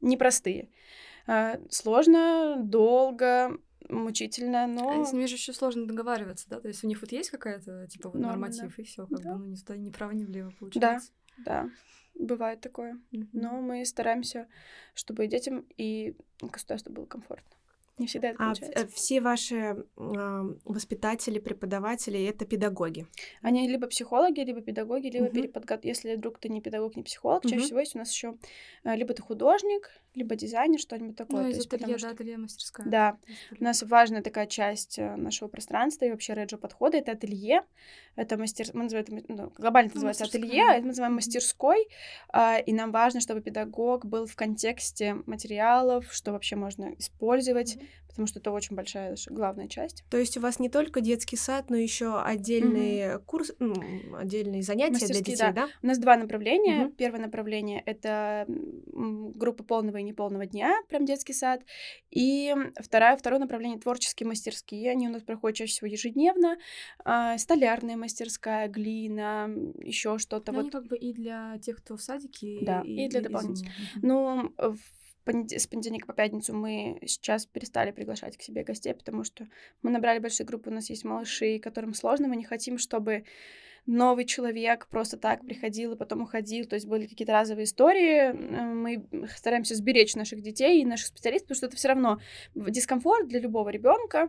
непростые. 0.00 0.68
А, 1.26 1.60
сложно, 1.70 2.56
долго, 2.58 3.58
мучительно, 3.88 4.66
но... 4.66 5.02
А 5.02 5.04
с 5.04 5.12
ними 5.12 5.26
же 5.26 5.34
еще 5.34 5.52
сложно 5.52 5.86
договариваться, 5.86 6.48
да? 6.48 6.60
То 6.60 6.68
есть 6.68 6.84
у 6.84 6.86
них 6.86 7.00
вот 7.00 7.12
есть 7.12 7.30
какая-то, 7.30 7.86
типа, 7.88 8.08
вот 8.08 8.18
Норма, 8.18 8.48
норматив, 8.48 8.76
да. 8.76 8.82
и 8.82 8.86
все, 8.86 9.06
как 9.06 9.20
да. 9.20 9.32
бы, 9.32 9.38
ну, 9.38 9.46
ни 9.46 9.54
сюда, 9.54 9.76
ни 9.76 9.90
вправо, 9.90 10.12
ни 10.12 10.24
влево 10.24 10.52
получается. 10.58 11.10
Да, 11.38 11.44
да. 11.64 11.70
Бывает 12.14 12.60
такое. 12.60 12.94
Mm-hmm. 13.12 13.28
Но 13.32 13.60
мы 13.60 13.84
стараемся, 13.84 14.48
чтобы 14.94 15.24
и 15.24 15.28
детям, 15.28 15.64
и 15.76 16.16
государству 16.40 16.92
было 16.92 17.06
комфортно. 17.06 17.56
Не 17.98 18.06
всегда 18.06 18.28
это 18.28 18.36
а 18.38 18.46
получается. 18.46 18.82
А 18.82 18.86
все 18.86 19.20
ваши 19.20 19.54
э, 19.54 19.74
воспитатели, 20.64 21.38
преподаватели 21.38 22.24
это 22.24 22.46
педагоги? 22.46 23.06
Они 23.42 23.68
либо 23.68 23.88
психологи, 23.88 24.40
либо 24.40 24.60
педагоги, 24.60 25.08
либо 25.08 25.26
угу. 25.26 25.34
переподготовки. 25.34 25.88
Если 25.88 26.14
вдруг 26.14 26.38
ты 26.38 26.48
не 26.48 26.60
педагог, 26.60 26.96
не 26.96 27.02
психолог, 27.02 27.44
угу. 27.44 27.48
чаще 27.48 27.64
всего 27.64 27.80
есть 27.80 27.96
у 27.96 27.98
нас 27.98 28.12
еще 28.12 28.36
э, 28.84 28.94
либо 28.94 29.14
ты 29.14 29.22
художник, 29.22 29.90
либо 30.14 30.36
дизайнер, 30.36 30.78
что-нибудь 30.78 31.16
такое. 31.16 31.42
Ну, 31.42 31.48
из 31.48 31.66
ателье, 31.66 31.96
да, 31.96 32.10
ателье, 32.10 32.38
мастерская. 32.38 32.86
Да, 32.86 33.18
у 33.58 33.64
нас 33.64 33.82
важная 33.82 34.22
такая 34.22 34.46
часть 34.46 34.98
э, 34.98 35.16
нашего 35.16 35.48
пространства 35.48 36.04
и 36.04 36.10
вообще 36.10 36.34
реджо 36.34 36.56
подхода— 36.56 36.96
это 36.98 37.12
ателье, 37.12 37.64
это 38.14 38.36
мастер... 38.36 38.66
Мы 38.74 38.84
называем 38.84 39.06
это, 39.16 39.32
ну, 39.32 39.52
глобально 39.56 39.88
это 39.88 39.98
ну, 39.98 40.06
называется 40.06 40.24
ателье, 40.24 40.64
а 40.64 40.72
это 40.74 40.82
мы 40.82 40.88
называем 40.88 41.14
мастерской, 41.14 41.88
а, 42.28 42.58
и 42.58 42.72
нам 42.72 42.92
важно, 42.92 43.20
чтобы 43.20 43.40
педагог 43.40 44.06
был 44.06 44.26
в 44.26 44.36
контексте 44.36 45.16
материалов, 45.26 46.12
что 46.12 46.32
вообще 46.32 46.56
можно 46.56 46.94
использовать, 46.96 47.76
mm-hmm 47.76 47.87
потому 48.18 48.26
что 48.26 48.40
это 48.40 48.50
очень 48.50 48.74
большая 48.74 49.16
главная 49.28 49.68
часть. 49.68 50.02
То 50.10 50.16
есть 50.18 50.36
у 50.36 50.40
вас 50.40 50.58
не 50.58 50.68
только 50.68 51.00
детский 51.00 51.36
сад, 51.36 51.70
но 51.70 51.76
еще 51.76 52.20
отдельные 52.20 53.16
угу. 53.16 53.24
курсы, 53.26 53.54
ну, 53.60 53.76
отдельные 54.16 54.62
занятия 54.62 55.06
для 55.06 55.20
детей, 55.20 55.36
да. 55.36 55.52
да? 55.52 55.68
У 55.84 55.86
нас 55.86 55.98
два 55.98 56.16
направления. 56.16 56.86
Угу. 56.86 56.94
Первое 56.94 57.20
направление 57.20 57.80
это 57.86 58.44
группа 58.48 59.62
полного 59.62 59.98
и 59.98 60.02
неполного 60.02 60.46
дня, 60.46 60.74
прям 60.88 61.04
детский 61.04 61.32
сад, 61.32 61.62
и 62.10 62.52
второе 62.80 63.16
второе 63.16 63.38
направление 63.38 63.78
творческие 63.78 64.26
мастерские. 64.26 64.90
Они 64.90 65.06
у 65.06 65.12
нас 65.12 65.22
проходят 65.22 65.56
чаще 65.56 65.74
всего 65.74 65.86
ежедневно. 65.86 66.56
А, 67.04 67.38
столярная 67.38 67.96
мастерская, 67.96 68.66
глина, 68.66 69.48
еще 69.80 70.18
что-то. 70.18 70.50
вот. 70.50 70.60
Они 70.60 70.70
как 70.70 70.86
бы 70.88 70.96
и 70.96 71.12
для 71.12 71.56
тех, 71.62 71.76
кто 71.76 71.96
в 71.96 72.02
садике, 72.02 72.58
да, 72.62 72.82
и, 72.84 73.04
и 73.04 73.08
для 73.08 73.20
дополнительных. 73.20 73.72
Ну, 74.02 74.52
с 75.32 75.66
понедельника 75.66 76.06
по 76.06 76.12
пятницу 76.12 76.54
мы 76.54 76.98
сейчас 77.06 77.46
перестали 77.46 77.90
приглашать 77.90 78.36
к 78.36 78.42
себе 78.42 78.64
гостей, 78.64 78.94
потому 78.94 79.24
что 79.24 79.46
мы 79.82 79.90
набрали 79.90 80.18
большие 80.18 80.46
группы, 80.46 80.70
у 80.70 80.72
нас 80.72 80.90
есть 80.90 81.04
малыши, 81.04 81.58
которым 81.58 81.94
сложно, 81.94 82.28
мы 82.28 82.36
не 82.36 82.44
хотим, 82.44 82.78
чтобы 82.78 83.24
новый 83.86 84.24
человек 84.24 84.86
просто 84.88 85.16
так 85.16 85.44
приходил 85.44 85.92
и 85.92 85.96
потом 85.96 86.22
уходил, 86.22 86.66
то 86.66 86.74
есть 86.74 86.86
были 86.86 87.06
какие-то 87.06 87.32
разовые 87.32 87.64
истории. 87.64 88.32
Мы 88.32 89.04
стараемся 89.36 89.74
сберечь 89.74 90.14
наших 90.14 90.42
детей 90.42 90.82
и 90.82 90.84
наших 90.84 91.08
специалистов, 91.08 91.48
потому 91.48 91.56
что 91.56 91.66
это 91.66 91.76
все 91.76 91.88
равно 91.88 92.20
дискомфорт 92.54 93.28
для 93.28 93.40
любого 93.40 93.70
ребенка. 93.70 94.28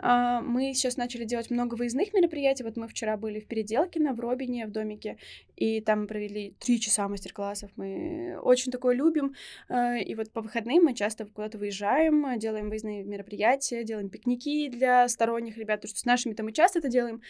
А, 0.00 0.40
мы 0.40 0.74
сейчас 0.74 0.96
начали 0.96 1.24
делать 1.24 1.50
много 1.50 1.74
выездных 1.74 2.12
мероприятий. 2.12 2.64
Вот 2.64 2.76
мы 2.76 2.88
вчера 2.88 3.16
были 3.16 3.40
в 3.40 3.46
Переделкино, 3.46 4.12
в 4.14 4.20
Робине, 4.20 4.66
в 4.66 4.70
домике, 4.70 5.18
и 5.56 5.80
там 5.80 6.06
провели 6.06 6.54
три 6.58 6.80
часа 6.80 7.08
мастер-классов. 7.08 7.70
Мы 7.76 8.38
очень 8.42 8.72
такое 8.72 8.94
любим. 8.96 9.34
А, 9.68 9.96
и 9.96 10.14
вот 10.14 10.30
по 10.32 10.40
выходным 10.40 10.84
мы 10.84 10.94
часто 10.94 11.26
куда-то 11.26 11.58
выезжаем, 11.58 12.38
делаем 12.38 12.68
выездные 12.68 13.04
мероприятия, 13.04 13.84
делаем 13.84 14.08
пикники 14.08 14.68
для 14.68 15.08
сторонних 15.08 15.56
ребят, 15.56 15.80
потому 15.80 15.90
что 15.90 16.00
с 16.00 16.04
нашими-то 16.04 16.42
мы 16.42 16.52
часто 16.52 16.80
это 16.80 16.88
делаем, 16.88 17.22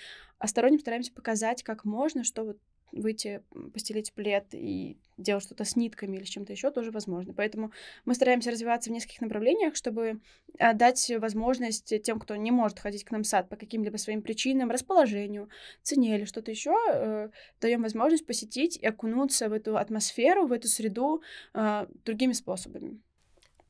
а 0.45 0.47
сторонним 0.47 0.79
стараемся 0.79 1.11
показать, 1.11 1.63
как 1.63 1.87
можно, 1.87 2.23
что 2.23 2.45
вот 2.45 2.59
выйти, 2.93 3.43
постелить 3.73 4.13
плед 4.13 4.45
и 4.53 4.99
делать 5.17 5.43
что-то 5.43 5.65
с 5.65 5.75
нитками 5.75 6.19
или 6.19 6.25
с 6.25 6.29
чем-то 6.29 6.53
еще 6.53 6.71
тоже 6.71 6.91
возможно. 6.91 7.33
Поэтому 7.33 7.73
мы 8.05 8.15
стараемся 8.15 8.51
развиваться 8.51 8.91
в 8.91 8.93
нескольких 8.93 9.23
направлениях, 9.23 9.75
чтобы 9.75 10.21
дать 10.59 11.11
возможность 11.19 11.95
тем, 12.03 12.21
кто 12.21 12.37
не 12.37 12.51
может 12.51 12.79
ходить 12.79 13.05
к 13.05 13.11
нам 13.11 13.23
в 13.23 13.27
сад 13.27 13.49
по 13.49 13.57
каким-либо 13.57 13.97
своим 13.97 14.21
причинам, 14.21 14.71
расположению, 14.71 15.49
цене 15.83 16.17
или 16.17 16.27
что-то 16.27 16.51
еще, 16.51 16.77
э, 16.93 17.31
даем 17.59 17.81
возможность 17.81 18.27
посетить 18.27 18.77
и 18.77 18.87
окунуться 18.87 19.49
в 19.49 19.55
эту 19.55 19.79
атмосферу, 19.79 20.47
в 20.47 20.53
эту 20.53 20.69
среду 20.69 21.23
э, 21.55 21.87
другими 22.05 22.35
способами. 22.35 23.01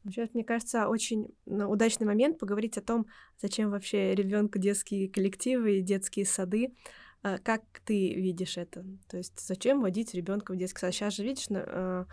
Сейчас, 0.06 0.30
мне 0.34 0.44
кажется, 0.44 0.88
очень 0.88 1.28
удачный 1.46 2.06
момент 2.06 2.38
поговорить 2.38 2.76
о 2.76 2.82
том, 2.82 3.06
зачем 3.40 3.70
вообще 3.70 4.14
ребенку 4.14 4.58
детские 4.58 5.08
коллективы 5.08 5.78
и 5.78 5.82
детские 5.82 6.26
сады. 6.26 6.74
А, 7.22 7.38
как 7.38 7.62
ты 7.84 8.14
видишь 8.14 8.58
это? 8.58 8.84
То 9.08 9.16
есть 9.16 9.40
зачем 9.40 9.80
водить 9.80 10.12
ребенка 10.14 10.52
в 10.52 10.56
детский 10.56 10.80
сад? 10.80 10.92
Сейчас 10.92 11.14
же, 11.14 11.24
видишь, 11.24 11.46
а, 11.50 12.06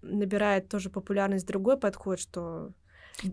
набирает 0.00 0.68
тоже 0.68 0.88
популярность 0.88 1.46
другой 1.46 1.76
подход, 1.78 2.18
что 2.18 2.72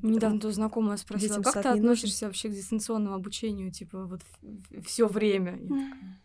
Недавно 0.02 0.40
тут 0.40 0.54
знакомая 0.54 0.98
спросила, 0.98 1.42
как 1.42 1.64
ты 1.64 1.70
относишься 1.70 2.26
нужен? 2.26 2.28
вообще 2.28 2.50
к 2.50 2.52
дистанционному 2.52 3.16
обучению, 3.16 3.72
типа 3.72 4.06
вот 4.06 4.22
все 4.86 5.08
время? 5.08 5.54
Я 5.54 5.68
такая, 5.70 6.22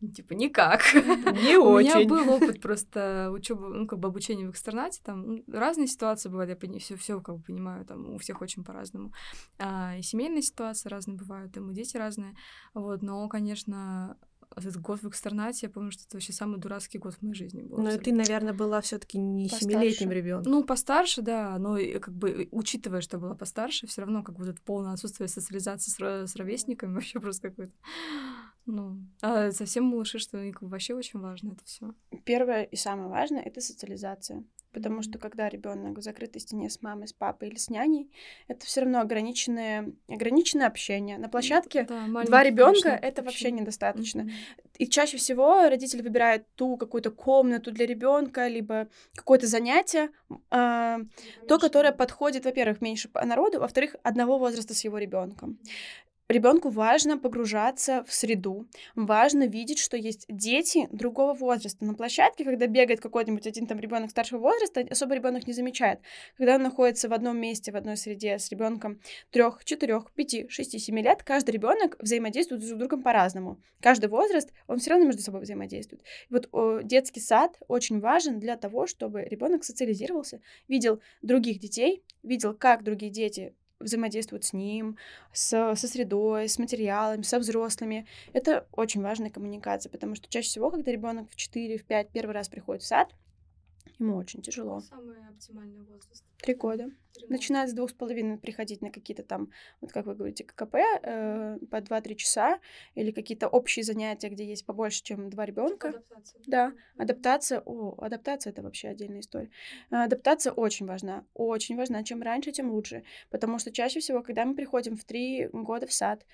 типа, 0.00 0.34
никак. 0.34 0.82
Не 0.94 1.56
очень. 1.56 1.90
У 1.90 1.98
меня 1.98 2.08
был 2.08 2.30
опыт 2.30 2.60
просто 2.60 3.30
учебы, 3.32 3.68
ну, 3.68 3.86
как 3.86 3.98
бы 3.98 4.08
обучения 4.08 4.46
в 4.46 4.50
экстернате, 4.50 5.00
там 5.02 5.26
ну, 5.26 5.44
разные 5.48 5.86
ситуации 5.86 6.28
бывают, 6.28 6.62
я 6.62 6.78
все, 6.78 6.96
все 6.96 7.20
как 7.20 7.36
бы 7.36 7.42
понимаю, 7.42 7.84
там 7.84 8.14
у 8.14 8.18
всех 8.18 8.42
очень 8.42 8.64
по-разному. 8.64 9.12
А, 9.58 9.96
и 9.96 10.02
семейные 10.02 10.42
ситуации 10.42 10.88
разные 10.88 11.16
бывают, 11.16 11.52
там 11.52 11.70
и 11.70 11.74
дети 11.74 11.96
разные, 11.96 12.34
вот, 12.74 13.02
но, 13.02 13.28
конечно, 13.28 14.16
этот 14.54 14.80
год 14.80 15.02
в 15.02 15.08
экстернате, 15.08 15.66
я 15.66 15.70
помню, 15.70 15.90
что 15.90 16.04
это 16.04 16.16
вообще 16.16 16.32
самый 16.32 16.58
дурацкий 16.58 16.98
год 16.98 17.14
в 17.14 17.22
моей 17.22 17.34
жизни 17.34 17.62
был. 17.62 17.78
Но 17.78 17.96
ты, 17.98 18.12
наверное, 18.12 18.52
была 18.52 18.80
все 18.80 18.98
таки 18.98 19.18
не 19.18 19.48
семилетним 19.48 20.10
ребенком. 20.10 20.52
Ну, 20.52 20.64
постарше, 20.64 21.22
да, 21.22 21.58
но 21.58 21.76
как 22.00 22.14
бы 22.14 22.48
учитывая, 22.52 23.00
что 23.00 23.18
была 23.18 23.34
постарше, 23.34 23.86
все 23.86 24.02
равно 24.02 24.22
как 24.22 24.36
бы 24.36 24.46
это 24.46 24.60
полное 24.62 24.92
отсутствие 24.92 25.28
социализации 25.28 25.90
с, 25.90 26.32
с 26.32 26.36
ровесниками 26.36 26.94
вообще 26.94 27.20
просто 27.20 27.50
какой-то 27.50 27.72
ну, 28.66 28.98
а 29.22 29.52
совсем 29.52 29.84
малыши, 29.84 30.18
что 30.18 30.38
вообще 30.60 30.94
очень 30.94 31.20
важно 31.20 31.52
это 31.52 31.64
все. 31.64 31.94
Первое 32.24 32.64
и 32.64 32.76
самое 32.76 33.08
важное 33.08 33.42
это 33.42 33.60
социализация. 33.60 34.44
Потому 34.72 35.00
что 35.00 35.18
когда 35.18 35.48
ребенок 35.48 35.96
в 35.96 36.02
закрытой 36.02 36.38
стене 36.38 36.68
с 36.68 36.82
мамой, 36.82 37.08
с 37.08 37.12
папой 37.14 37.48
или 37.48 37.56
с 37.56 37.70
няней, 37.70 38.10
это 38.46 38.66
все 38.66 38.82
равно 38.82 39.00
ограниченное, 39.00 39.90
ограниченное 40.06 40.66
общение. 40.66 41.16
На 41.16 41.30
площадке 41.30 41.84
да, 41.84 42.06
два 42.24 42.42
ребенка 42.42 42.90
это 42.90 43.22
вообще 43.22 43.50
недостаточно. 43.52 44.22
Mm-hmm. 44.22 44.76
И 44.76 44.86
чаще 44.86 45.16
всего 45.16 45.70
родители 45.70 46.02
выбирают 46.02 46.44
ту 46.56 46.76
какую-то 46.76 47.10
комнату 47.10 47.72
для 47.72 47.86
ребенка, 47.86 48.48
либо 48.48 48.88
какое-то 49.14 49.46
занятие, 49.46 50.10
э, 50.28 50.98
то, 51.48 51.58
которое 51.58 51.92
подходит, 51.92 52.44
во-первых, 52.44 52.82
меньше 52.82 53.08
народу, 53.14 53.60
во-вторых, 53.60 53.96
одного 54.02 54.36
возраста 54.36 54.74
с 54.74 54.84
его 54.84 54.98
ребенком. 54.98 55.58
Ребенку 56.28 56.70
важно 56.70 57.18
погружаться 57.18 58.02
в 58.02 58.12
среду, 58.12 58.66
важно 58.96 59.46
видеть, 59.46 59.78
что 59.78 59.96
есть 59.96 60.26
дети 60.28 60.88
другого 60.90 61.34
возраста. 61.34 61.84
На 61.84 61.94
площадке, 61.94 62.44
когда 62.44 62.66
бегает 62.66 63.00
какой-нибудь 63.00 63.46
один 63.46 63.68
там 63.68 63.78
ребенок 63.78 64.10
старшего 64.10 64.40
возраста, 64.40 64.84
особо 64.90 65.14
ребенок 65.14 65.46
не 65.46 65.52
замечает. 65.52 66.00
Когда 66.36 66.56
он 66.56 66.64
находится 66.64 67.08
в 67.08 67.12
одном 67.12 67.38
месте, 67.38 67.70
в 67.70 67.76
одной 67.76 67.96
среде 67.96 68.40
с 68.40 68.50
ребенком 68.50 69.00
трех, 69.30 69.64
четырех, 69.64 70.10
пяти, 70.14 70.48
шести, 70.48 70.80
семи 70.80 71.00
лет, 71.00 71.22
каждый 71.22 71.52
ребенок 71.52 71.96
взаимодействует 72.00 72.60
друг 72.60 72.74
с 72.74 72.76
другом 72.76 73.02
по-разному. 73.04 73.60
Каждый 73.80 74.08
возраст, 74.08 74.52
он 74.66 74.78
все 74.78 74.90
равно 74.90 75.06
между 75.06 75.22
собой 75.22 75.42
взаимодействует. 75.42 76.02
И 76.28 76.34
вот 76.34 76.48
о, 76.50 76.80
детский 76.80 77.20
сад 77.20 77.56
очень 77.68 78.00
важен 78.00 78.40
для 78.40 78.56
того, 78.56 78.88
чтобы 78.88 79.22
ребенок 79.22 79.62
социализировался, 79.62 80.40
видел 80.66 81.00
других 81.22 81.60
детей, 81.60 82.02
видел, 82.24 82.52
как 82.52 82.82
другие 82.82 83.12
дети 83.12 83.54
взаимодействуют 83.80 84.44
с 84.44 84.52
ним, 84.52 84.96
с, 85.32 85.74
со 85.74 85.88
средой, 85.88 86.48
с 86.48 86.58
материалами, 86.58 87.22
со 87.22 87.38
взрослыми. 87.38 88.06
Это 88.32 88.66
очень 88.72 89.02
важная 89.02 89.30
коммуникация, 89.30 89.90
потому 89.90 90.14
что 90.14 90.28
чаще 90.28 90.48
всего, 90.48 90.70
когда 90.70 90.90
ребенок 90.90 91.30
в 91.30 91.36
4, 91.36 91.78
в 91.78 91.84
5 91.84 92.08
первый 92.10 92.32
раз 92.32 92.48
приходит 92.48 92.82
в 92.82 92.86
сад, 92.86 93.12
ему 93.98 94.16
очень 94.16 94.42
тяжело. 94.42 94.80
Самый 94.80 95.16
оптимальный 95.28 95.82
возраст. 95.82 96.24
Три 96.38 96.54
года. 96.54 96.90
Начинает 97.28 97.70
с 97.70 97.72
двух 97.72 97.90
с 97.90 97.92
половиной 97.94 98.38
приходить 98.38 98.82
на 98.82 98.90
какие-то 98.90 99.22
там, 99.22 99.50
вот 99.80 99.92
как 99.92 100.06
вы 100.06 100.14
говорите, 100.14 100.44
ККП 100.44 100.74
э, 100.74 101.58
по 101.70 101.76
2-3 101.76 102.14
часа 102.16 102.60
или 102.94 103.10
какие-то 103.10 103.48
общие 103.48 103.84
занятия, 103.84 104.28
где 104.28 104.44
есть 104.44 104.66
побольше, 104.66 105.02
чем 105.02 105.30
два 105.30 105.46
ребенка. 105.46 105.88
Адаптация. 105.88 106.42
Да, 106.46 106.72
адаптация. 106.98 107.60
О, 107.64 107.94
адаптация 108.02 108.50
это 108.50 108.62
вообще 108.62 108.88
отдельная 108.88 109.20
история. 109.20 109.50
Адаптация 109.90 110.52
очень 110.52 110.86
важна, 110.86 111.24
очень 111.34 111.76
важна. 111.76 112.04
Чем 112.04 112.22
раньше, 112.22 112.52
тем 112.52 112.70
лучше, 112.70 113.04
потому 113.30 113.58
что 113.58 113.72
чаще 113.72 114.00
всего, 114.00 114.22
когда 114.22 114.44
мы 114.44 114.54
приходим 114.54 114.96
в 114.96 115.04
три 115.04 115.48
года 115.52 115.86
в 115.86 115.92
сад, 115.92 116.26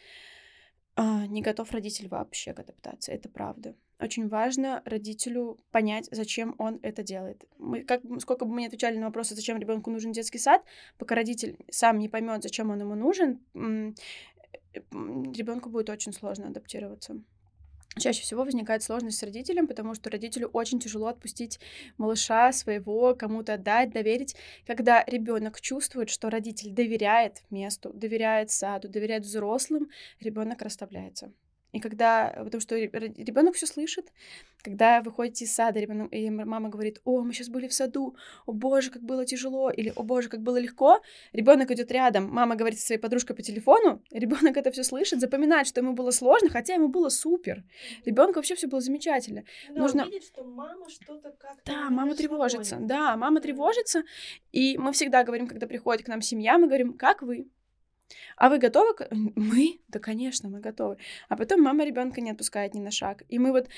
а, 0.95 1.27
не 1.27 1.41
готов 1.41 1.71
родитель 1.73 2.09
вообще 2.09 2.53
к 2.53 2.59
адаптации, 2.59 3.15
это 3.15 3.29
правда. 3.29 3.75
Очень 4.03 4.29
важно 4.29 4.83
родителю 4.85 5.59
понять, 5.71 6.09
зачем 6.11 6.57
он 6.59 6.81
это 6.83 7.05
делает. 7.05 7.45
Мы, 7.59 7.85
как, 7.85 8.03
сколько 8.19 8.45
бы 8.45 8.53
мы 8.53 8.63
ни 8.63 8.67
отвечали 8.67 8.99
на 8.99 9.07
вопросы, 9.07 9.37
зачем 9.37 9.59
ребенку 9.59 9.93
нужен 9.93 10.11
детский 10.11 10.39
сад, 10.39 10.65
пока 10.99 11.15
родитель 11.15 11.57
сам 11.71 11.99
не 11.99 12.09
поймет, 12.09 12.43
зачем 12.43 12.71
он 12.71 12.81
ему 12.81 12.97
нужен, 12.97 13.39
ребенку 14.75 15.71
будет 15.71 15.89
очень 15.89 16.13
сложно 16.13 16.49
адаптироваться. 16.49 17.23
Чаще 17.97 18.23
всего 18.23 18.43
возникает 18.43 18.83
сложность 18.83 19.19
с 19.19 19.23
родителем, 19.23 19.69
потому 19.69 19.95
что 19.95 20.11
родителю 20.11 20.49
очень 20.49 20.81
тяжело 20.81 21.07
отпустить 21.09 21.61
малыша 21.97 22.51
своего, 22.53 23.15
кому-то 23.15 23.55
отдать, 23.55 23.91
доверить. 23.91 24.35
Когда 24.67 25.05
ребенок 25.07 25.61
чувствует, 25.61 26.09
что 26.09 26.29
родитель 26.31 26.71
доверяет 26.71 27.43
месту, 27.51 27.93
доверяет 27.93 28.51
саду, 28.51 28.89
доверяет 28.89 29.25
взрослым, 29.25 29.91
ребенок 30.21 30.63
расставляется. 30.63 31.33
И 31.73 31.81
когда, 31.81 32.33
потому 32.45 32.61
что 32.61 32.77
ребенок 32.77 33.55
все 33.55 33.67
слышит, 33.67 34.13
когда 34.63 35.01
вы 35.01 35.11
ходите 35.11 35.47
из 35.47 35.55
сада, 35.55 35.81
ребенок, 35.81 36.13
и 36.13 36.29
мама 36.29 36.69
говорит, 36.69 37.01
о, 37.05 37.23
мы 37.23 37.33
сейчас 37.33 37.49
были 37.49 37.67
в 37.67 37.73
саду, 37.73 38.15
о 38.45 38.53
боже, 38.53 38.91
как 38.91 39.03
было 39.03 39.25
тяжело, 39.25 39.71
или 39.71 39.91
о 39.97 40.03
боже, 40.03 40.29
как 40.29 40.43
было 40.43 40.59
легко, 40.59 41.01
ребенок 41.33 41.71
идет 41.71 41.91
рядом, 41.91 42.29
мама 42.29 42.57
говорит 42.57 42.79
со 42.79 42.87
своей 42.87 43.01
подружкой 43.01 43.35
по 43.35 43.43
телефону, 43.43 44.03
ребенок 44.11 44.57
это 44.59 44.71
все 44.71 44.85
слышит, 44.85 45.21
запоминает, 45.21 45.67
что 45.67 45.81
ему 45.81 45.95
было 45.95 46.11
сложно, 46.11 46.51
хотя 46.51 46.75
ему 46.75 46.89
было 46.89 47.09
супер. 47.09 47.65
Ребенку 48.05 48.35
вообще 48.35 48.55
все 48.55 48.67
было 48.69 48.83
замечательно. 48.83 49.45
Да, 49.71 49.81
Нужно... 49.81 50.03
видит, 50.05 50.25
что 50.25 50.45
мама 50.45 50.91
что-то 50.91 51.31
как-то... 51.31 51.63
Да, 51.65 51.89
мама 51.89 52.15
тревожится, 52.15 52.77
да, 52.81 53.17
мама 53.17 53.41
тревожится, 53.41 54.03
и 54.53 54.77
мы 54.77 54.93
всегда 54.93 55.25
говорим, 55.25 55.47
когда 55.47 55.67
приходит 55.67 56.05
к 56.05 56.09
нам 56.09 56.21
семья, 56.21 56.59
мы 56.59 56.67
говорим, 56.67 56.99
как 56.99 57.23
вы? 57.23 57.49
А 58.37 58.49
вы 58.49 58.59
готовы? 58.59 58.95
Мы? 59.11 59.81
Да, 59.89 59.99
конечно, 59.99 60.49
мы 60.49 60.61
готовы. 60.61 60.97
А 61.29 61.37
потом 61.37 61.61
мама 61.61 61.85
ребенка 61.85 62.21
не 62.21 62.31
отпускает 62.31 62.75
ни 62.75 62.81
на 62.81 62.91
шаг. 62.91 63.23
И 63.29 63.39
мы 63.39 63.53
вот 63.53 63.69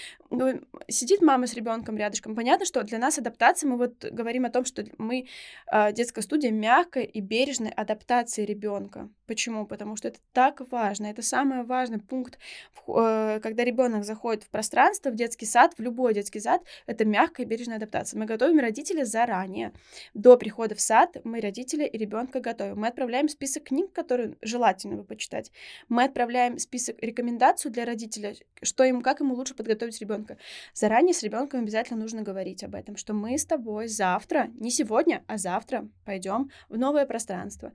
сидит 0.89 1.22
мама 1.22 1.47
с 1.47 1.55
ребенком 1.55 1.97
рядышком. 1.97 2.35
Понятно, 2.35 2.66
что 2.66 2.82
для 2.82 2.99
нас 2.99 3.18
адаптация, 3.18 3.68
мы 3.68 3.76
вот 3.76 4.05
говорим 4.05 4.45
о 4.45 4.51
том, 4.51 4.64
что 4.64 4.85
мы 4.99 5.26
э, 5.72 5.93
детская 5.93 6.22
студия 6.22 6.51
мягкой 6.51 7.05
и 7.05 7.20
бережной 7.20 7.70
адаптации 7.70 8.45
ребенка. 8.45 9.09
Почему? 9.26 9.66
Потому 9.66 9.97
что 9.97 10.09
это 10.09 10.18
так 10.32 10.61
важно. 10.70 11.07
Это 11.07 11.22
самый 11.22 11.64
важный 11.64 11.99
пункт, 11.99 12.39
э, 12.87 13.41
когда 13.43 13.64
ребенок 13.64 14.05
заходит 14.05 14.45
в 14.45 14.51
пространство, 14.51 15.11
в 15.11 15.16
детский 15.16 15.47
сад, 15.47 15.74
в 15.76 15.82
любой 15.82 16.14
детский 16.14 16.41
сад, 16.41 16.62
это 16.87 17.05
мягкая 17.05 17.47
и 17.47 17.49
бережная 17.49 17.76
адаптация. 17.76 18.18
Мы 18.18 18.26
готовим 18.26 18.59
родителя 18.61 19.05
заранее. 19.05 19.72
До 20.14 20.37
прихода 20.37 20.74
в 20.74 20.80
сад 20.80 21.16
мы 21.24 21.41
родителя 21.41 21.87
и 21.87 21.99
ребенка 21.99 22.41
готовим. 22.41 22.80
Мы 22.80 22.89
отправляем 22.89 23.28
список 23.28 23.64
книг, 23.64 23.93
которые 23.93 24.24
желательно 24.43 24.97
бы 24.97 25.05
почитать. 25.05 25.53
Мы 25.89 26.05
отправляем 26.05 26.59
список 26.59 26.97
рекомендаций 27.03 27.70
для 27.70 27.85
родителя, 27.85 28.35
что 28.62 28.85
ему, 28.85 29.03
как 29.03 29.20
ему 29.20 29.35
лучше 29.35 29.55
подготовить 29.55 30.01
ребенка. 30.01 30.39
Заранее 30.72 31.14
с 31.14 31.22
ребенком 31.22 31.61
обязательно 31.61 32.01
нужно 32.01 32.22
говорить 32.22 32.64
об 32.64 32.75
этом, 32.75 32.97
что 32.97 33.14
мы 33.14 33.39
с 33.39 33.45
тобой 33.45 33.89
завтра, 33.89 34.51
не 34.59 34.70
сегодня, 34.70 35.25
а 35.27 35.39
завтра 35.39 35.89
пойдем 36.05 36.51
в 36.68 36.79
новое 36.79 37.07
пространство. 37.07 37.72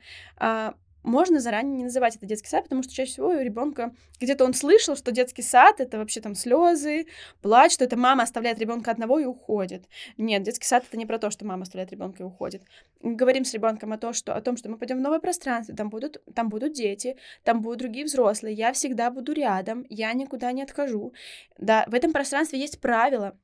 Можно 1.10 1.40
заранее 1.40 1.76
не 1.76 1.84
называть 1.86 2.18
это 2.18 2.28
детский 2.28 2.50
сад, 2.50 2.66
потому 2.66 2.84
что 2.84 2.94
чаще 2.94 3.14
всего 3.14 3.30
у 3.30 3.40
ребенка 3.40 3.96
где-то 4.20 4.46
он 4.46 4.54
слышал, 4.54 4.96
что 4.96 5.12
детский 5.12 5.42
сад 5.42 5.80
это 5.80 5.98
вообще 5.98 6.22
там 6.22 6.36
слезы, 6.36 7.08
плач, 7.42 7.74
что 7.74 7.84
это 7.86 7.98
мама 7.98 8.22
оставляет 8.22 8.60
ребенка 8.60 8.92
одного 8.92 9.18
и 9.18 9.26
уходит. 9.26 9.86
Нет, 10.18 10.44
детский 10.44 10.68
сад 10.68 10.84
это 10.88 10.98
не 10.98 11.08
про 11.08 11.18
то, 11.18 11.32
что 11.32 11.48
мама 11.48 11.64
оставляет 11.64 11.92
ребенка 11.92 12.22
и 12.22 12.26
уходит. 12.28 12.62
Говорим 13.02 13.44
с 13.44 13.56
ребенком 13.56 13.92
о, 13.92 13.98
том, 13.98 14.14
что, 14.14 14.36
о 14.36 14.42
том, 14.42 14.56
что 14.56 14.70
мы 14.70 14.78
пойдем 14.78 15.00
в 15.00 15.02
новое 15.02 15.18
пространство, 15.20 15.76
там 15.76 15.90
будут, 15.90 16.22
там 16.36 16.48
будут 16.50 16.74
дети, 16.74 17.18
там 17.44 17.64
будут 17.64 17.80
другие 17.80 18.06
взрослые, 18.06 18.54
я 18.54 18.72
всегда 18.72 19.10
буду 19.10 19.34
рядом, 19.34 19.88
я 19.90 20.14
никуда 20.14 20.52
не 20.52 20.62
отхожу. 20.62 21.14
Да, 21.58 21.86
в 21.88 21.96
этом 21.96 22.14
пространстве 22.14 22.60
есть 22.60 22.80
правила, 22.80 23.36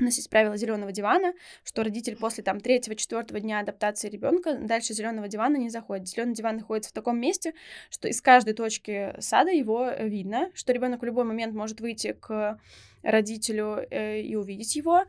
у 0.00 0.04
нас 0.04 0.16
есть 0.16 0.30
правило 0.30 0.56
зеленого 0.56 0.92
дивана, 0.92 1.32
что 1.64 1.82
родитель 1.82 2.16
после 2.16 2.44
там 2.44 2.60
третьего, 2.60 2.94
четвертого 2.94 3.40
дня 3.40 3.58
адаптации 3.58 4.08
ребенка 4.08 4.54
дальше 4.54 4.94
зеленого 4.94 5.26
дивана 5.28 5.56
не 5.56 5.70
заходит. 5.70 6.08
Зеленый 6.08 6.34
диван 6.34 6.58
находится 6.58 6.90
в 6.90 6.92
таком 6.92 7.18
месте, 7.18 7.54
что 7.90 8.06
из 8.08 8.22
каждой 8.22 8.54
точки 8.54 9.14
сада 9.18 9.50
его 9.50 9.90
видно, 9.98 10.50
что 10.54 10.72
ребенок 10.72 11.02
в 11.02 11.04
любой 11.04 11.24
момент 11.24 11.54
может 11.54 11.80
выйти 11.80 12.12
к 12.12 12.60
родителю 13.02 13.86
э, 13.90 14.20
и 14.20 14.36
увидеть 14.36 14.76
его. 14.76 15.04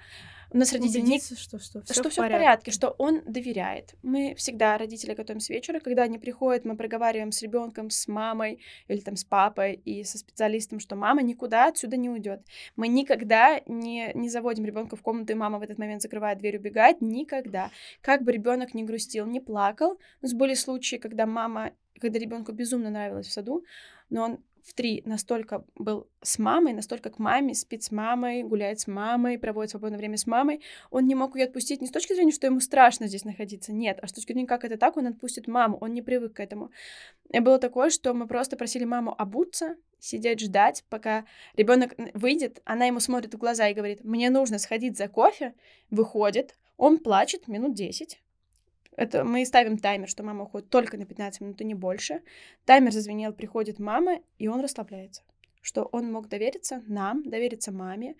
У 0.51 0.57
нас 0.57 0.73
родители 0.73 1.01
не... 1.01 1.19
что, 1.19 1.35
что, 1.35 1.59
что, 1.59 1.81
все, 1.83 1.93
что 1.93 2.09
в, 2.09 2.11
все 2.11 2.21
порядке. 2.21 2.37
в 2.37 2.39
порядке, 2.39 2.71
что 2.71 2.89
он 2.97 3.21
доверяет. 3.25 3.93
Мы 4.01 4.33
всегда 4.35 4.77
родители 4.77 5.13
готовим 5.13 5.39
с 5.39 5.49
вечера, 5.49 5.79
когда 5.79 6.03
они 6.03 6.17
приходят, 6.17 6.65
мы 6.65 6.75
проговариваем 6.75 7.31
с 7.31 7.41
ребенком, 7.41 7.89
с 7.89 8.07
мамой 8.07 8.59
или 8.87 8.99
там 8.99 9.15
с 9.15 9.23
папой 9.23 9.73
и 9.73 10.03
со 10.03 10.17
специалистом, 10.17 10.79
что 10.79 10.95
мама 10.95 11.21
никуда 11.21 11.67
отсюда 11.67 11.97
не 11.97 12.09
уйдет. 12.09 12.41
Мы 12.75 12.87
никогда 12.87 13.61
не, 13.67 14.11
не 14.15 14.29
заводим 14.29 14.65
ребенка 14.65 14.95
в 14.95 15.01
комнату, 15.01 15.33
и 15.33 15.35
мама 15.35 15.59
в 15.59 15.61
этот 15.61 15.77
момент 15.77 16.01
закрывает 16.01 16.39
дверь, 16.39 16.57
убегает. 16.57 17.01
Никогда. 17.01 17.69
Как 18.01 18.23
бы 18.23 18.31
ребенок 18.31 18.73
не 18.73 18.83
грустил, 18.83 19.27
не 19.27 19.39
плакал. 19.39 19.99
У 20.21 20.25
нас 20.25 20.33
были 20.33 20.55
случаи, 20.55 20.95
когда 20.95 21.25
мама, 21.25 21.73
когда 21.99 22.17
ребенку 22.17 22.51
безумно 22.53 22.89
нравилось 22.89 23.27
в 23.27 23.31
саду, 23.31 23.63
но 24.09 24.23
он 24.23 24.39
в 24.63 24.73
три 24.73 25.01
настолько 25.05 25.65
был 25.75 26.07
с 26.21 26.39
мамой, 26.39 26.73
настолько 26.73 27.09
к 27.09 27.19
маме, 27.19 27.53
спит 27.53 27.83
с 27.83 27.91
мамой, 27.91 28.43
гуляет 28.43 28.79
с 28.79 28.87
мамой, 28.87 29.37
проводит 29.37 29.71
свободное 29.71 29.97
время 29.97 30.17
с 30.17 30.27
мамой, 30.27 30.61
он 30.91 31.05
не 31.05 31.15
мог 31.15 31.35
ее 31.35 31.45
отпустить 31.45 31.81
не 31.81 31.87
с 31.87 31.91
точки 31.91 32.13
зрения, 32.13 32.31
что 32.31 32.47
ему 32.47 32.59
страшно 32.59 33.07
здесь 33.07 33.25
находиться, 33.25 33.73
нет, 33.73 33.99
а 34.01 34.07
с 34.07 34.13
точки 34.13 34.33
зрения, 34.33 34.47
как 34.47 34.63
это 34.63 34.77
так, 34.77 34.97
он 34.97 35.07
отпустит 35.07 35.47
маму, 35.47 35.77
он 35.81 35.93
не 35.93 36.01
привык 36.01 36.33
к 36.33 36.39
этому. 36.39 36.71
И 37.31 37.39
было 37.39 37.59
такое, 37.59 37.89
что 37.89 38.13
мы 38.13 38.27
просто 38.27 38.57
просили 38.57 38.85
маму 38.85 39.13
обуться, 39.17 39.75
сидеть 39.99 40.39
ждать, 40.39 40.83
пока 40.89 41.25
ребенок 41.55 41.95
выйдет, 42.13 42.61
она 42.65 42.85
ему 42.85 42.99
смотрит 42.99 43.33
в 43.33 43.37
глаза 43.37 43.67
и 43.67 43.73
говорит, 43.73 44.03
мне 44.03 44.29
нужно 44.29 44.59
сходить 44.59 44.97
за 44.97 45.07
кофе, 45.07 45.53
выходит, 45.89 46.57
он 46.77 46.97
плачет 46.97 47.47
минут 47.47 47.73
10, 47.75 48.21
это 48.99 49.23
мы 49.23 49.45
ставим 49.45 49.77
таймер, 49.77 50.09
что 50.09 50.23
мама 50.23 50.43
уходит 50.43 50.69
только 50.69 50.97
на 50.97 51.05
15 51.05 51.41
минут 51.41 51.61
и 51.61 51.63
не 51.63 51.73
больше. 51.73 52.21
Таймер 52.65 52.91
зазвенел, 52.91 53.31
приходит 53.31 53.79
мама, 53.79 54.19
и 54.37 54.49
он 54.49 54.59
расслабляется. 54.59 55.21
Что 55.61 55.83
он 55.83 56.11
мог 56.11 56.27
довериться 56.27 56.83
нам, 56.85 57.23
довериться 57.23 57.71
маме, 57.71 58.15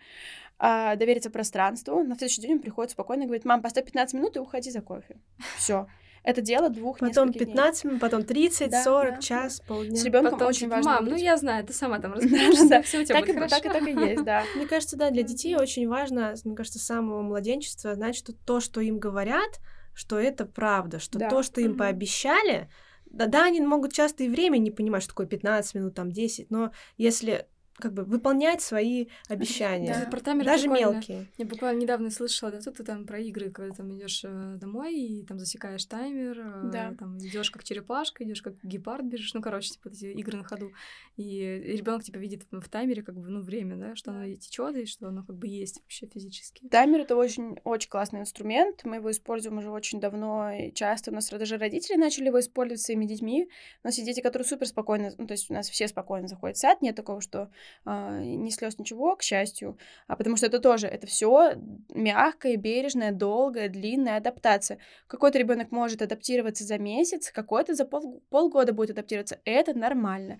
э, 0.57 0.95
довериться 0.95 1.29
пространству. 1.29 2.01
На 2.03 2.15
следующий 2.15 2.41
день 2.41 2.53
он 2.53 2.59
приходит 2.59 2.91
спокойно 2.91 3.23
и 3.23 3.25
говорит, 3.25 3.43
мам, 3.43 3.61
поставь 3.61 3.85
15 3.85 4.13
минут 4.13 4.37
и 4.37 4.39
уходи 4.39 4.71
за 4.71 4.81
кофе. 4.81 5.17
Все. 5.57 5.87
Это 6.23 6.41
дело 6.41 6.69
двух 6.69 6.99
Потом 6.99 7.33
15 7.33 7.83
минут, 7.83 7.99
потом 7.99 8.23
30, 8.23 8.69
да, 8.69 8.83
40, 8.83 9.15
да, 9.15 9.21
час, 9.21 9.59
да. 9.59 9.65
полдня. 9.67 9.97
С 9.97 10.03
ребенком 10.05 10.33
потом, 10.33 10.47
очень 10.47 10.59
типа, 10.67 10.75
важно. 10.75 10.91
Мам, 10.91 11.05
ну 11.05 11.15
я 11.15 11.35
знаю, 11.35 11.65
ты 11.65 11.73
сама 11.73 11.99
там 11.99 12.13
разбираешься, 12.15 12.81
все 12.83 12.99
у 12.99 13.03
тебя 13.03 13.19
будет 13.19 13.35
хорошо. 13.35 13.55
Так 13.55 13.65
и 13.65 13.69
так 13.69 13.87
и 13.87 14.09
есть, 14.09 14.23
да. 14.23 14.43
Мне 14.55 14.65
кажется, 14.65 14.97
да, 14.97 15.09
для 15.11 15.23
детей 15.23 15.55
очень 15.55 15.87
важно, 15.87 16.35
мне 16.45 16.55
кажется, 16.55 16.79
с 16.79 16.83
самого 16.83 17.21
младенчества 17.21 17.95
знать, 17.95 18.15
что 18.15 18.33
то, 18.33 18.59
что 18.61 18.79
им 18.81 18.99
говорят, 18.99 19.59
что 19.93 20.17
это 20.17 20.45
правда, 20.45 20.99
что 20.99 21.19
да. 21.19 21.29
то, 21.29 21.43
что 21.43 21.61
им 21.61 21.71
mm-hmm. 21.71 21.77
пообещали, 21.77 22.69
да, 23.05 23.25
да, 23.25 23.45
они 23.45 23.61
могут 23.61 23.93
часто 23.93 24.23
и 24.23 24.29
время 24.29 24.57
не 24.57 24.71
понимать, 24.71 25.03
что 25.03 25.11
такое 25.11 25.27
15 25.27 25.75
минут, 25.75 25.95
там 25.95 26.11
10, 26.11 26.51
но 26.51 26.71
если 26.97 27.47
как 27.79 27.93
бы 27.93 28.03
выполнять 28.03 28.61
свои 28.61 29.07
обещания. 29.27 29.95
Да, 30.03 30.09
про 30.09 30.19
таймер 30.19 30.45
даже 30.45 30.67
мелкие. 30.67 31.27
Я 31.37 31.45
буквально 31.45 31.79
недавно 31.79 32.09
слышала, 32.09 32.51
да, 32.51 32.59
тут 32.59 32.77
ты 32.77 32.83
там 32.83 33.05
про 33.05 33.19
игры, 33.19 33.49
когда 33.51 33.73
там 33.73 33.95
идешь 33.97 34.21
э, 34.23 34.57
домой 34.59 34.95
и 34.95 35.25
там 35.25 35.39
засекаешь 35.39 35.85
таймер, 35.85 36.39
э, 36.39 36.69
да. 36.71 36.95
там 36.97 37.17
идешь 37.17 37.51
как 37.51 37.63
черепашка, 37.63 38.23
идешь 38.23 38.41
как 38.41 38.55
гепард 38.63 39.05
бежишь, 39.05 39.33
ну 39.33 39.41
короче, 39.41 39.71
типа 39.71 39.89
эти 39.89 40.05
игры 40.05 40.37
на 40.37 40.43
ходу, 40.43 40.71
и 41.17 41.39
ребенок 41.75 42.03
типа 42.03 42.17
видит 42.17 42.45
в 42.51 42.69
таймере 42.69 43.03
как 43.03 43.15
бы 43.15 43.27
ну 43.27 43.41
время, 43.41 43.75
да, 43.75 43.95
что 43.95 44.11
оно 44.11 44.25
течет 44.35 44.75
и 44.75 44.85
что 44.85 45.07
оно 45.07 45.23
как 45.23 45.37
бы 45.37 45.47
есть 45.47 45.81
вообще 45.81 46.07
физически. 46.07 46.67
Таймер 46.67 47.01
это 47.01 47.15
очень 47.15 47.57
очень 47.63 47.89
классный 47.89 48.21
инструмент, 48.21 48.83
мы 48.83 48.97
его 48.97 49.11
используем 49.11 49.57
уже 49.57 49.69
очень 49.69 49.99
давно 49.99 50.51
и 50.51 50.73
часто. 50.73 51.11
У 51.11 51.13
нас 51.13 51.29
даже 51.29 51.57
родители 51.57 51.95
начали 51.95 52.27
его 52.27 52.39
использовать 52.39 52.81
своими 52.81 53.05
детьми. 53.05 53.49
У 53.83 53.87
нас 53.87 53.97
есть 53.97 54.07
дети, 54.07 54.21
которые 54.21 54.47
супер 54.47 54.67
спокойно, 54.67 55.11
ну 55.17 55.27
то 55.27 55.33
есть 55.33 55.49
у 55.49 55.53
нас 55.53 55.69
все 55.69 55.87
спокойно 55.87 56.27
заходят 56.27 56.57
в 56.57 56.59
сад, 56.59 56.81
нет 56.81 56.95
такого, 56.95 57.21
что 57.21 57.49
а, 57.85 58.19
ни 58.19 58.49
слез, 58.49 58.77
ничего, 58.77 59.15
к 59.15 59.23
счастью, 59.23 59.77
а 60.07 60.15
потому 60.15 60.37
что 60.37 60.45
это 60.45 60.59
тоже, 60.59 60.87
это 60.87 61.07
все 61.07 61.53
мягкая, 61.93 62.57
бережная, 62.57 63.11
долгая, 63.11 63.69
длинная 63.69 64.17
адаптация. 64.17 64.79
Какой-то 65.07 65.39
ребенок 65.39 65.71
может 65.71 66.01
адаптироваться 66.01 66.63
за 66.63 66.77
месяц, 66.77 67.31
какой-то 67.31 67.73
за 67.73 67.85
пол, 67.85 68.21
полгода 68.29 68.73
будет 68.73 68.91
адаптироваться. 68.91 69.39
Это 69.45 69.73
нормально. 69.77 70.39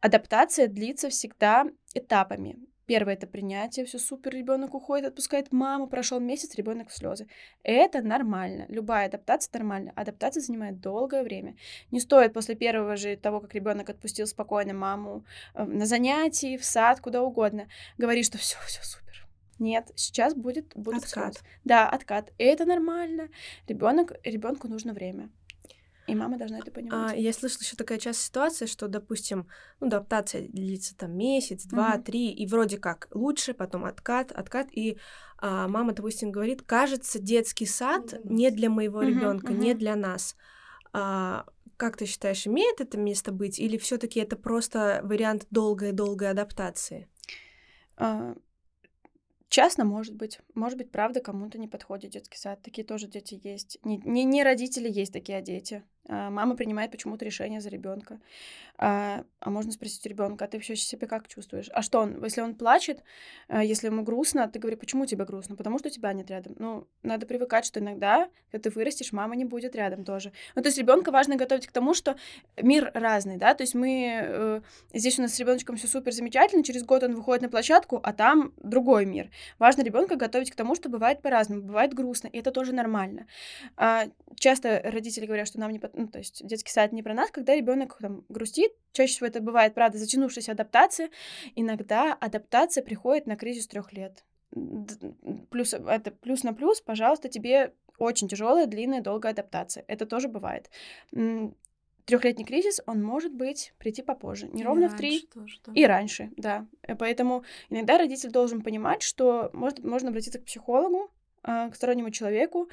Адаптация 0.00 0.68
длится 0.68 1.08
всегда 1.08 1.66
этапами. 1.94 2.58
Первое 2.86 3.14
это 3.14 3.26
принятие, 3.26 3.84
все 3.84 3.98
супер, 3.98 4.32
ребенок 4.32 4.74
уходит, 4.74 5.08
отпускает 5.08 5.52
маму, 5.52 5.88
прошел 5.88 6.20
месяц, 6.20 6.54
ребенок 6.54 6.88
в 6.88 6.94
слезы. 6.94 7.26
Это 7.64 8.00
нормально. 8.00 8.66
Любая 8.68 9.06
адаптация 9.06 9.50
нормальна. 9.54 9.92
Адаптация 9.96 10.40
занимает 10.40 10.80
долгое 10.80 11.24
время. 11.24 11.56
Не 11.90 11.98
стоит 11.98 12.32
после 12.32 12.54
первого 12.54 12.96
же 12.96 13.16
того, 13.16 13.40
как 13.40 13.54
ребенок 13.54 13.90
отпустил 13.90 14.28
спокойно 14.28 14.72
маму 14.72 15.24
э, 15.54 15.64
на 15.64 15.84
занятии, 15.84 16.56
в 16.56 16.64
сад, 16.64 17.00
куда 17.00 17.22
угодно, 17.22 17.68
говорить, 17.98 18.26
что 18.26 18.38
все, 18.38 18.56
все 18.66 18.82
супер. 18.84 19.26
Нет, 19.58 19.90
сейчас 19.96 20.34
будет, 20.34 20.76
будет 20.76 21.02
откат. 21.02 21.34
Слезы. 21.34 21.46
Да, 21.64 21.88
откат. 21.88 22.32
И 22.38 22.44
это 22.44 22.66
нормально. 22.66 23.28
Ребенок, 23.66 24.12
ребенку 24.22 24.68
нужно 24.68 24.92
время. 24.92 25.30
И 26.06 26.14
мама 26.14 26.38
должна 26.38 26.58
это 26.58 26.70
понимать. 26.70 27.12
А, 27.12 27.16
я 27.16 27.32
слышала 27.32 27.62
еще 27.62 27.76
такая 27.76 27.98
часть 27.98 28.20
ситуации, 28.20 28.66
что, 28.66 28.86
допустим, 28.88 29.48
ну, 29.80 29.88
адаптация 29.88 30.48
длится 30.48 30.96
там 30.96 31.16
месяц, 31.16 31.64
два, 31.64 31.96
mm-hmm. 31.96 32.02
три, 32.02 32.32
и 32.32 32.46
вроде 32.46 32.78
как 32.78 33.08
лучше, 33.12 33.54
потом 33.54 33.84
откат, 33.84 34.30
откат, 34.30 34.68
и 34.70 34.98
а, 35.38 35.66
мама, 35.68 35.92
допустим, 35.92 36.30
говорит, 36.30 36.62
кажется, 36.62 37.18
детский 37.18 37.66
сад 37.66 38.14
не 38.24 38.50
для 38.50 38.70
моего 38.70 39.02
mm-hmm, 39.02 39.08
ребенка, 39.08 39.52
mm-hmm. 39.52 39.58
не 39.58 39.74
для 39.74 39.96
нас. 39.96 40.36
А, 40.92 41.46
как 41.76 41.96
ты 41.96 42.06
считаешь, 42.06 42.46
имеет 42.46 42.80
это 42.80 42.98
место 42.98 43.32
быть, 43.32 43.58
или 43.58 43.76
все-таки 43.76 44.20
это 44.20 44.36
просто 44.36 45.00
вариант 45.02 45.46
долгой-долгой 45.50 46.30
адаптации? 46.30 47.08
А, 47.96 48.34
Честно, 49.48 49.84
может 49.84 50.14
быть. 50.14 50.40
Может 50.54 50.76
быть, 50.76 50.90
правда, 50.90 51.20
кому-то 51.20 51.58
не 51.58 51.68
подходит 51.68 52.10
детский 52.10 52.36
сад. 52.36 52.60
Такие 52.62 52.84
тоже 52.84 53.06
дети 53.06 53.40
есть. 53.42 53.78
Не, 53.84 53.96
не, 53.98 54.24
не 54.24 54.42
родители 54.42 54.90
есть 54.90 55.12
такие, 55.12 55.38
а 55.38 55.40
дети. 55.40 55.84
А, 56.08 56.30
мама 56.30 56.56
принимает 56.56 56.90
почему-то 56.90 57.24
решение 57.24 57.60
за 57.60 57.68
ребенка. 57.68 58.20
А, 58.78 59.24
а 59.40 59.50
можно 59.50 59.72
спросить 59.72 60.04
ребенка, 60.06 60.44
а 60.44 60.48
ты 60.48 60.58
вообще 60.58 60.76
себя 60.76 61.06
как 61.06 61.28
чувствуешь? 61.28 61.68
А 61.72 61.82
что 61.82 62.00
он, 62.00 62.22
если 62.22 62.42
он 62.42 62.54
плачет, 62.54 63.02
а, 63.48 63.64
если 63.64 63.86
ему 63.86 64.02
грустно, 64.02 64.48
ты 64.48 64.58
говоришь, 64.58 64.78
почему 64.78 65.06
тебе 65.06 65.24
грустно? 65.24 65.56
Потому 65.56 65.78
что 65.78 65.90
тебя 65.90 66.12
нет 66.12 66.30
рядом. 66.30 66.54
Ну, 66.58 66.86
надо 67.02 67.26
привыкать, 67.26 67.64
что 67.64 67.80
иногда, 67.80 68.28
когда 68.50 68.70
ты 68.70 68.74
вырастешь, 68.74 69.12
мама 69.12 69.34
не 69.34 69.44
будет 69.44 69.74
рядом 69.74 70.04
тоже. 70.04 70.32
Ну, 70.54 70.62
то 70.62 70.68
есть 70.68 70.78
ребенка 70.78 71.10
важно 71.10 71.36
готовить 71.36 71.66
к 71.66 71.72
тому, 71.72 71.94
что 71.94 72.16
мир 72.60 72.90
разный, 72.94 73.36
да, 73.36 73.54
то 73.54 73.62
есть 73.62 73.74
мы 73.74 74.20
э, 74.22 74.60
здесь 74.92 75.18
у 75.18 75.22
нас 75.22 75.34
с 75.34 75.40
ребеночком 75.40 75.76
все 75.76 75.88
супер 75.88 76.12
замечательно, 76.12 76.62
через 76.62 76.84
год 76.84 77.02
он 77.02 77.14
выходит 77.14 77.42
на 77.42 77.48
площадку, 77.48 78.00
а 78.02 78.12
там 78.12 78.52
другой 78.58 79.06
мир. 79.06 79.30
Важно 79.58 79.82
ребенка 79.82 80.16
готовить 80.16 80.50
к 80.50 80.54
тому, 80.54 80.74
что 80.74 80.88
бывает 80.88 81.22
по-разному, 81.22 81.62
бывает 81.62 81.94
грустно, 81.94 82.28
и 82.28 82.38
это 82.38 82.50
тоже 82.50 82.72
нормально. 82.74 83.26
А, 83.76 84.04
часто 84.36 84.80
родители 84.84 85.26
говорят, 85.26 85.48
что 85.48 85.58
нам 85.60 85.70
не, 85.70 85.80
ну, 85.96 86.08
то 86.08 86.18
есть 86.18 86.46
детский 86.46 86.70
сад 86.70 86.92
не 86.92 87.02
про 87.02 87.14
нас, 87.14 87.30
когда 87.30 87.54
ребенок 87.54 87.96
там 88.00 88.24
грустит, 88.28 88.72
чаще 88.92 89.14
всего 89.14 89.26
это 89.26 89.40
бывает, 89.40 89.74
правда, 89.74 89.98
затянувшаяся 89.98 90.52
адаптация, 90.52 91.10
иногда 91.56 92.12
адаптация 92.12 92.84
приходит 92.84 93.26
на 93.26 93.36
кризис 93.36 93.66
трех 93.66 93.92
лет. 93.92 94.24
Плюс 95.50 95.74
это 95.74 96.10
плюс 96.10 96.44
на 96.44 96.54
плюс, 96.54 96.80
пожалуйста, 96.80 97.28
тебе 97.28 97.72
очень 97.98 98.28
тяжелая, 98.28 98.66
длинная, 98.66 99.00
долгая 99.00 99.32
адаптация. 99.32 99.84
Это 99.88 100.06
тоже 100.06 100.28
бывает. 100.28 100.70
Трехлетний 102.04 102.44
кризис, 102.44 102.80
он 102.86 103.02
может 103.02 103.34
быть 103.34 103.72
прийти 103.78 104.00
попозже, 104.00 104.48
не 104.52 104.62
и 104.62 104.64
ровно 104.64 104.88
в 104.88 104.96
три 104.96 105.22
тоже, 105.22 105.58
да. 105.66 105.72
и 105.74 105.84
раньше, 105.86 106.30
да. 106.36 106.64
Э, 106.82 106.94
поэтому 106.94 107.42
иногда 107.68 107.98
родитель 107.98 108.30
должен 108.30 108.62
понимать, 108.62 109.02
что 109.02 109.50
может, 109.52 109.82
можно 109.82 110.10
обратиться 110.10 110.38
к 110.38 110.44
психологу, 110.44 111.10
а, 111.42 111.68
к 111.68 111.74
стороннему 111.74 112.12
человеку, 112.12 112.68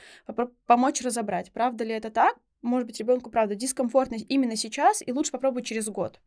помочь 0.67 1.01
разобрать, 1.01 1.51
правда 1.51 1.83
ли 1.83 1.93
это 1.93 2.11
так, 2.11 2.37
может 2.63 2.87
быть, 2.87 2.99
ребенку, 2.99 3.29
правда, 3.29 3.55
дискомфортно 3.55 4.15
именно 4.15 4.55
сейчас, 4.55 5.03
и 5.05 5.11
лучше 5.11 5.31
попробовать 5.31 5.65
через 5.65 5.87
год. 5.87 6.19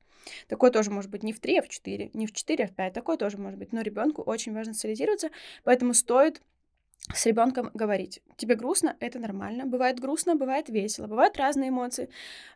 Такое 0.48 0.70
тоже 0.70 0.90
может 0.90 1.10
быть 1.10 1.22
не 1.22 1.32
в 1.32 1.40
3, 1.40 1.58
а 1.58 1.62
в 1.62 1.68
4, 1.68 2.10
не 2.14 2.26
в 2.26 2.32
4, 2.32 2.64
а 2.64 2.68
в 2.68 2.74
5, 2.74 2.92
такое 2.92 3.16
тоже 3.16 3.38
может 3.38 3.58
быть. 3.58 3.72
Но 3.72 3.80
ребенку 3.80 4.22
очень 4.22 4.52
важно 4.52 4.74
социализироваться, 4.74 5.30
поэтому 5.64 5.94
стоит 5.94 6.42
с 7.14 7.24
ребенком 7.26 7.70
говорить. 7.72 8.20
Тебе 8.36 8.56
грустно, 8.56 8.96
это 8.98 9.18
нормально. 9.18 9.64
Бывает 9.64 10.00
грустно, 10.00 10.34
бывает 10.34 10.68
весело, 10.68 11.06
бывают 11.06 11.36
разные 11.36 11.68
эмоции. 11.68 12.08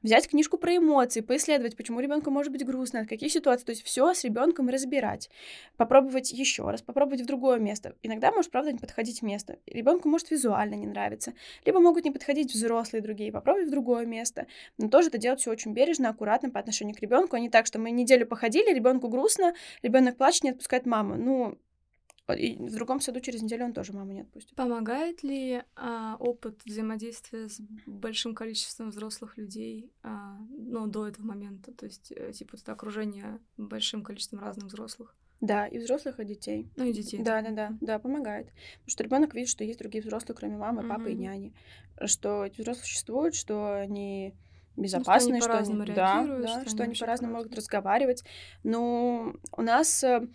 Взять 0.02 0.28
книжку 0.28 0.58
про 0.58 0.76
эмоции, 0.76 1.20
поисследовать, 1.20 1.76
почему 1.76 2.00
ребенку 2.00 2.30
может 2.30 2.52
быть 2.52 2.66
грустно, 2.66 3.00
от 3.00 3.08
каких 3.08 3.30
ситуаций. 3.30 3.64
То 3.66 3.70
есть 3.70 3.84
все 3.84 4.12
с 4.12 4.24
ребенком 4.24 4.68
разбирать. 4.68 5.30
Попробовать 5.76 6.32
еще 6.32 6.68
раз, 6.68 6.82
попробовать 6.82 7.20
в 7.20 7.26
другое 7.26 7.58
место. 7.58 7.94
Иногда 8.02 8.32
может, 8.32 8.50
правда, 8.50 8.72
не 8.72 8.78
подходить 8.78 9.22
место. 9.22 9.58
Ребенку 9.66 10.08
может 10.08 10.30
визуально 10.30 10.74
не 10.74 10.86
нравиться. 10.86 11.32
Либо 11.64 11.78
могут 11.78 12.04
не 12.04 12.10
подходить 12.10 12.52
взрослые 12.52 13.02
другие. 13.02 13.30
Попробовать 13.30 13.68
в 13.68 13.70
другое 13.70 14.04
место. 14.04 14.46
Но 14.78 14.88
тоже 14.88 15.08
это 15.08 15.18
делать 15.18 15.40
все 15.40 15.52
очень 15.52 15.72
бережно, 15.72 16.08
аккуратно 16.08 16.50
по 16.50 16.58
отношению 16.58 16.96
к 16.96 17.00
ребенку, 17.00 17.36
а 17.36 17.40
не 17.40 17.50
так, 17.50 17.66
что 17.66 17.78
мы 17.78 17.90
неделю 17.92 18.26
походили, 18.26 18.74
ребенку 18.74 19.08
грустно, 19.08 19.54
ребенок 19.82 20.16
плачет, 20.16 20.42
не 20.42 20.50
отпускает 20.50 20.86
маму. 20.86 21.14
Ну, 21.14 21.58
и 22.34 22.56
в 22.56 22.74
другом 22.74 23.00
саду 23.00 23.20
через 23.20 23.42
неделю 23.42 23.66
он 23.66 23.72
тоже 23.72 23.92
маму 23.92 24.12
не 24.12 24.22
отпустит. 24.22 24.54
Помогает 24.56 25.22
ли 25.22 25.62
а, 25.76 26.16
опыт 26.18 26.60
взаимодействия 26.64 27.48
с 27.48 27.60
большим 27.86 28.34
количеством 28.34 28.90
взрослых 28.90 29.36
людей, 29.36 29.92
а, 30.02 30.38
ну, 30.50 30.86
до 30.86 31.08
этого 31.08 31.26
момента? 31.26 31.72
То 31.72 31.86
есть, 31.86 32.12
э, 32.14 32.32
типа, 32.32 32.56
это 32.56 32.72
окружение 32.72 33.38
большим 33.56 34.02
количеством 34.02 34.40
разных 34.40 34.66
взрослых? 34.66 35.14
Да, 35.40 35.66
и 35.66 35.78
взрослых, 35.78 36.20
и 36.20 36.24
детей. 36.24 36.70
Ну, 36.76 36.84
и 36.84 36.92
детей. 36.92 37.22
Да, 37.22 37.40
да, 37.40 37.50
да, 37.50 37.72
да, 37.80 37.98
помогает. 37.98 38.46
Потому 38.46 38.88
что 38.88 39.04
ребенок 39.04 39.34
видит, 39.34 39.48
что 39.48 39.64
есть 39.64 39.78
другие 39.78 40.02
взрослые, 40.02 40.36
кроме 40.36 40.56
мамы, 40.56 40.86
папы 40.86 41.10
mm-hmm. 41.10 41.12
и 41.12 41.16
няни. 41.16 41.54
Что 42.04 42.44
эти 42.44 42.60
взрослые 42.60 42.84
существуют, 42.84 43.34
что 43.34 43.80
они 43.80 44.34
безопасны, 44.76 45.34
ну, 45.34 45.42
что 45.42 45.58
они, 45.58 45.64
что 45.64 45.82
они 45.82 45.92
да, 45.92 46.24
да, 46.26 46.60
что, 46.60 46.70
что 46.70 46.82
они 46.82 46.94
по-разному 46.94 47.34
могут 47.34 47.54
разговаривать. 47.54 48.22
Но 48.64 49.34
у 49.52 49.62
нас 49.62 50.04
э, 50.04 50.28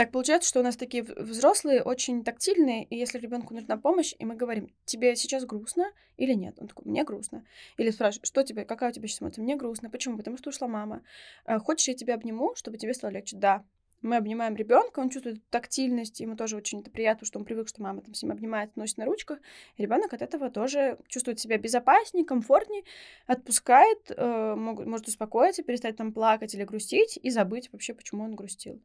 так 0.00 0.12
получается, 0.12 0.48
что 0.48 0.60
у 0.60 0.62
нас 0.62 0.78
такие 0.78 1.02
взрослые 1.02 1.82
очень 1.82 2.24
тактильные, 2.24 2.84
и 2.84 2.96
если 2.96 3.18
ребенку 3.18 3.52
нужна 3.52 3.76
помощь, 3.76 4.14
и 4.18 4.24
мы 4.24 4.34
говорим, 4.34 4.72
тебе 4.86 5.14
сейчас 5.14 5.44
грустно 5.44 5.92
или 6.16 6.32
нет? 6.32 6.54
Он 6.58 6.68
такой, 6.68 6.90
мне 6.90 7.04
грустно. 7.04 7.44
Или 7.76 7.90
спрашивает, 7.90 8.26
что 8.26 8.42
тебе, 8.42 8.64
какая 8.64 8.88
у 8.88 8.92
тебя 8.94 9.06
сейчас 9.08 9.20
эмоция? 9.20 9.42
Мне 9.42 9.56
грустно. 9.56 9.90
Почему? 9.90 10.16
Потому 10.16 10.38
что 10.38 10.48
ушла 10.48 10.68
мама. 10.68 11.02
«Э, 11.44 11.58
хочешь, 11.58 11.86
я 11.88 11.92
тебя 11.92 12.14
обниму, 12.14 12.54
чтобы 12.54 12.78
тебе 12.78 12.94
стало 12.94 13.10
легче? 13.10 13.36
Да. 13.36 13.62
Мы 14.00 14.16
обнимаем 14.16 14.56
ребенка, 14.56 15.00
он 15.00 15.10
чувствует 15.10 15.46
тактильность, 15.50 16.20
ему 16.20 16.34
тоже 16.34 16.56
очень 16.56 16.80
это 16.80 16.90
приятно, 16.90 17.26
что 17.26 17.38
он 17.38 17.44
привык, 17.44 17.68
что 17.68 17.82
мама 17.82 18.00
там 18.00 18.14
с 18.14 18.22
ним 18.22 18.32
обнимает, 18.32 18.74
носит 18.76 18.96
на 18.96 19.04
ручках. 19.04 19.38
Ребенок 19.76 20.14
от 20.14 20.22
этого 20.22 20.48
тоже 20.48 20.96
чувствует 21.08 21.38
себя 21.38 21.58
безопаснее, 21.58 22.24
комфортнее, 22.24 22.84
отпускает, 23.26 24.10
э, 24.16 24.54
может 24.56 25.08
успокоиться, 25.08 25.62
перестать 25.62 25.98
там 25.98 26.14
плакать 26.14 26.54
или 26.54 26.64
грустить 26.64 27.18
и 27.22 27.28
забыть 27.28 27.70
вообще, 27.70 27.92
почему 27.92 28.24
он 28.24 28.34
грустил. 28.34 28.80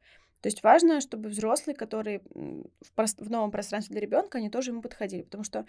То 0.45 0.47
есть 0.47 0.61
важно, 0.61 1.01
чтобы 1.01 1.29
взрослые, 1.29 1.75
которые 1.75 2.21
в, 2.29 2.91
прост... 2.93 3.19
в 3.19 3.31
новом 3.31 3.49
пространстве 3.49 3.93
для 3.93 4.01
ребенка, 4.01 4.37
они 4.37 4.51
тоже 4.51 4.69
ему 4.69 4.83
подходили, 4.83 5.23
потому 5.23 5.43
что 5.43 5.65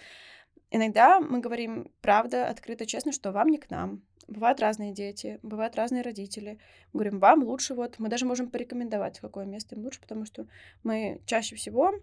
иногда 0.70 1.18
мы 1.18 1.40
говорим 1.40 1.90
правда, 2.02 2.46
открыто, 2.46 2.84
честно, 2.84 3.10
что 3.10 3.32
вам 3.32 3.48
не 3.48 3.56
к 3.56 3.70
нам. 3.70 4.02
Бывают 4.28 4.60
разные 4.60 4.92
дети, 4.92 5.38
бывают 5.42 5.76
разные 5.76 6.02
родители. 6.02 6.58
Мы 6.92 7.00
говорим, 7.00 7.20
вам 7.20 7.42
лучше 7.42 7.72
вот, 7.72 7.98
мы 7.98 8.10
даже 8.10 8.26
можем 8.26 8.50
порекомендовать, 8.50 9.18
какое 9.18 9.46
место 9.46 9.76
им 9.76 9.82
лучше, 9.82 9.98
потому 9.98 10.26
что 10.26 10.46
мы 10.82 11.22
чаще 11.24 11.56
всего 11.56 11.94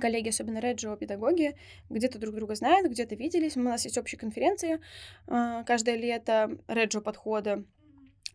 коллеги, 0.00 0.28
особенно 0.28 0.58
реджио 0.58 0.94
педагоги, 0.94 1.56
где-то 1.90 2.20
друг 2.20 2.36
друга 2.36 2.54
знают, 2.54 2.88
где-то 2.88 3.16
виделись. 3.16 3.56
У 3.56 3.60
нас 3.60 3.84
есть 3.84 3.98
общие 3.98 4.20
конференции 4.20 4.80
а, 5.26 5.64
каждое 5.64 5.96
лето 5.96 6.58
реджио 6.68 7.00
подхода 7.00 7.64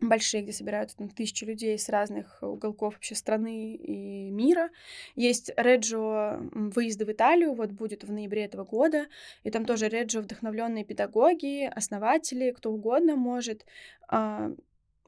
большие, 0.00 0.42
где 0.42 0.52
собираются 0.52 0.96
там 0.96 1.08
тысячи 1.08 1.44
людей 1.44 1.78
с 1.78 1.88
разных 1.88 2.38
уголков 2.42 2.94
вообще 2.94 3.14
страны 3.14 3.74
и 3.74 4.30
мира. 4.30 4.70
Есть 5.14 5.50
Реджо 5.56 6.40
выезды 6.52 7.04
в 7.04 7.12
Италию, 7.12 7.54
вот 7.54 7.70
будет 7.70 8.04
в 8.04 8.12
ноябре 8.12 8.44
этого 8.44 8.64
года, 8.64 9.06
и 9.42 9.50
там 9.50 9.64
тоже 9.64 9.88
Реджо 9.88 10.20
вдохновленные 10.20 10.84
педагоги, 10.84 11.64
основатели, 11.64 12.50
кто 12.50 12.72
угодно 12.72 13.16
может 13.16 13.64
а, 14.08 14.52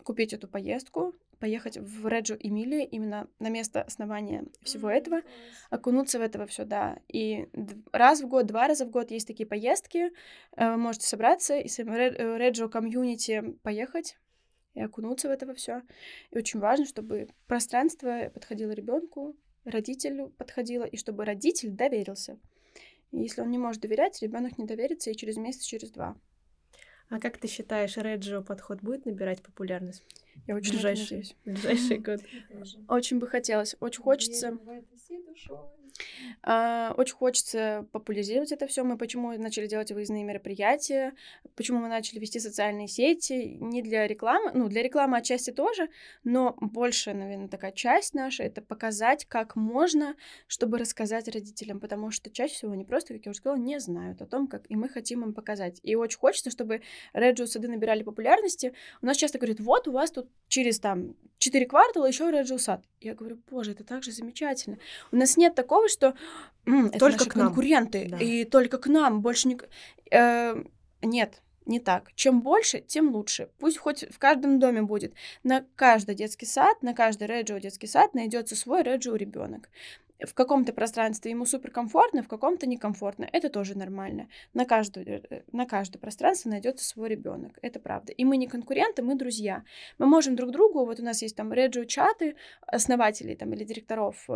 купить 0.03 0.33
эту 0.33 0.49
поездку, 0.49 1.15
поехать 1.39 1.77
в 1.77 2.07
Реджо 2.07 2.37
Эмилия, 2.39 2.85
именно 2.85 3.29
на 3.39 3.49
место 3.49 3.83
основания 3.83 4.45
всего 4.63 4.89
этого, 4.89 5.23
окунуться 5.71 6.19
в 6.19 6.23
это 6.23 6.47
все, 6.47 6.65
да. 6.65 6.99
И 7.09 7.49
раз 7.93 8.23
в 8.23 8.29
год, 8.29 8.47
два 8.47 8.69
раза 8.69 8.87
в 8.87 8.91
год 8.91 9.11
есть 9.11 9.27
такие 9.27 9.47
поездки, 9.47 10.11
э, 10.57 10.71
вы 10.71 10.77
можете 10.77 11.07
собраться 11.07 11.57
и 11.57 11.69
с 11.69 11.79
Реджо 11.79 12.69
комьюнити 12.69 13.57
поехать, 13.63 14.17
и 14.77 14.83
окунуться 14.83 15.29
в 15.29 15.33
это 15.33 15.53
все. 15.55 15.83
И 16.31 16.39
очень 16.39 16.61
важно, 16.61 16.85
чтобы 16.85 17.29
пространство 17.47 18.31
подходило 18.33 18.71
ребенку, 18.71 19.35
родителю 19.65 20.29
подходило, 20.37 20.85
и 20.85 20.97
чтобы 20.97 21.25
родитель 21.25 21.71
доверился. 21.71 22.39
И 23.11 23.19
если 23.19 23.41
он 23.41 23.51
не 23.51 23.59
может 23.59 23.81
доверять, 23.81 24.21
ребенок 24.23 24.59
не 24.59 24.67
доверится 24.67 25.11
и 25.11 25.17
через 25.17 25.37
месяц, 25.37 25.63
через 25.63 25.91
два. 25.91 26.17
А 27.09 27.19
как 27.21 27.39
ты 27.39 27.49
считаешь, 27.49 27.97
Реджио 27.97 28.43
подход 28.43 28.83
будет 28.83 29.07
набирать 29.07 29.43
популярность? 29.43 30.05
Я 30.47 30.57
очень 30.57 30.73
ближайший, 30.73 31.37
ближайший 31.45 31.99
год. 32.07 32.21
Очень 32.89 33.19
бы 33.19 33.27
хотелось, 33.27 33.77
очень 33.81 34.03
хочется. 34.03 34.59
А, 36.43 36.95
очень 36.97 37.15
хочется 37.15 37.87
популяризировать 37.93 38.53
это 38.53 38.67
все. 38.67 38.85
Мы 38.85 38.97
почему 38.97 39.37
начали 39.37 39.67
делать 39.67 39.91
выездные 39.93 40.25
мероприятия, 40.25 41.15
почему 41.55 41.81
мы 41.81 41.89
начали 41.89 42.19
вести 42.19 42.39
социальные 42.39 42.89
сети, 42.89 43.57
не 43.61 43.83
для 43.83 44.07
рекламы, 44.07 44.53
ну, 44.55 44.69
для 44.69 44.83
рекламы 44.83 45.19
отчасти 45.19 45.51
тоже, 45.51 45.89
но 46.25 46.57
больше, 46.61 47.15
наверное, 47.15 47.49
такая 47.49 47.73
часть 47.73 48.15
наша— 48.15 48.43
это 48.45 48.63
показать, 48.63 49.25
как 49.25 49.57
можно, 49.57 50.15
чтобы 50.47 50.79
рассказать 50.79 51.29
родителям, 51.29 51.81
потому 51.81 52.11
что 52.11 52.31
чаще 52.31 52.55
всего 52.55 52.73
они 52.73 52.85
просто, 52.85 53.15
как 53.15 53.27
я 53.27 53.31
уже 53.31 53.39
сказала, 53.39 53.59
не 53.59 53.81
знают 53.81 54.23
о 54.23 54.27
том, 54.27 54.47
как, 54.47 54.65
и 54.69 54.77
мы 54.77 54.89
хотим 54.89 55.25
им 55.25 55.35
показать. 55.35 55.81
И 55.83 55.95
очень 55.95 56.19
хочется, 56.19 56.51
чтобы 56.51 56.83
Реджио 57.13 57.47
сады 57.47 57.69
набирали 57.69 58.03
популярности. 58.03 58.73
У 59.03 59.07
нас 59.07 59.17
часто 59.17 59.39
говорят, 59.39 59.61
вот 59.61 59.89
у 59.89 59.93
вас 59.93 60.11
тут 60.11 60.26
через 60.49 60.79
там 60.79 61.15
четыре 61.39 61.67
квартала 61.67 62.07
еще 62.07 62.31
Реджио 62.31 62.59
сад. 62.59 62.83
Я 63.01 63.15
говорю, 63.15 63.39
боже, 63.51 63.73
это 63.73 63.85
так 63.85 64.03
же 64.03 64.13
замечательно. 64.13 64.79
У 65.13 65.17
нас 65.17 65.37
нет 65.37 65.55
такого, 65.55 65.89
что 65.89 66.15
это 66.65 66.99
только 66.99 67.19
наши 67.19 67.31
к 67.31 67.35
нам. 67.37 67.47
конкуренты, 67.49 68.09
да. 68.09 68.19
и 68.19 68.45
только 68.45 68.79
к 68.79 68.87
нам, 68.87 69.21
больше 69.21 69.49
не... 69.49 69.59
Э, 70.11 70.63
нет, 71.03 71.43
не 71.67 71.81
так. 71.81 72.13
Чем 72.15 72.43
больше, 72.43 72.81
тем 72.81 73.11
лучше. 73.11 73.51
Пусть 73.59 73.79
хоть 73.79 74.05
в 74.11 74.19
каждом 74.19 74.59
доме 74.59 74.83
будет. 74.83 75.15
На 75.43 75.65
каждый 75.75 76.15
детский 76.15 76.47
сад, 76.47 76.83
на 76.83 76.95
каждый 76.95 77.27
Реджио 77.27 77.59
детский 77.59 77.87
сад 77.87 78.15
найдется 78.15 78.57
свой 78.57 78.83
Реджио 78.83 79.17
ребенок 79.17 79.69
в 80.25 80.35
каком-то 80.35 80.73
пространстве 80.73 81.31
ему 81.31 81.47
суперкомфортно, 81.47 82.23
в 82.23 82.29
каком-то 82.29 82.67
некомфортно. 82.67 83.29
Это 83.33 83.49
тоже 83.49 83.77
нормально. 83.77 84.29
На 84.55 84.65
каждое, 84.65 85.23
э, 85.31 85.43
на 85.53 85.67
каждое 85.67 85.99
пространство 85.99 86.51
найдется 86.51 86.85
свой 86.85 87.09
ребенок. 87.09 87.59
Это 87.63 87.81
правда. 87.81 88.13
И 88.13 88.25
мы 88.25 88.37
не 88.37 88.47
конкуренты, 88.47 89.03
мы 89.03 89.15
друзья. 89.15 89.63
Мы 89.99 90.07
можем 90.07 90.37
друг 90.37 90.51
другу, 90.51 90.85
вот 90.85 91.01
у 91.01 91.03
нас 91.03 91.23
есть 91.23 91.37
там 91.37 91.53
реджио 91.53 91.85
чаты 91.85 92.37
основателей 92.67 93.37
там 93.37 93.53
или 93.53 93.65
директоров 93.65 94.29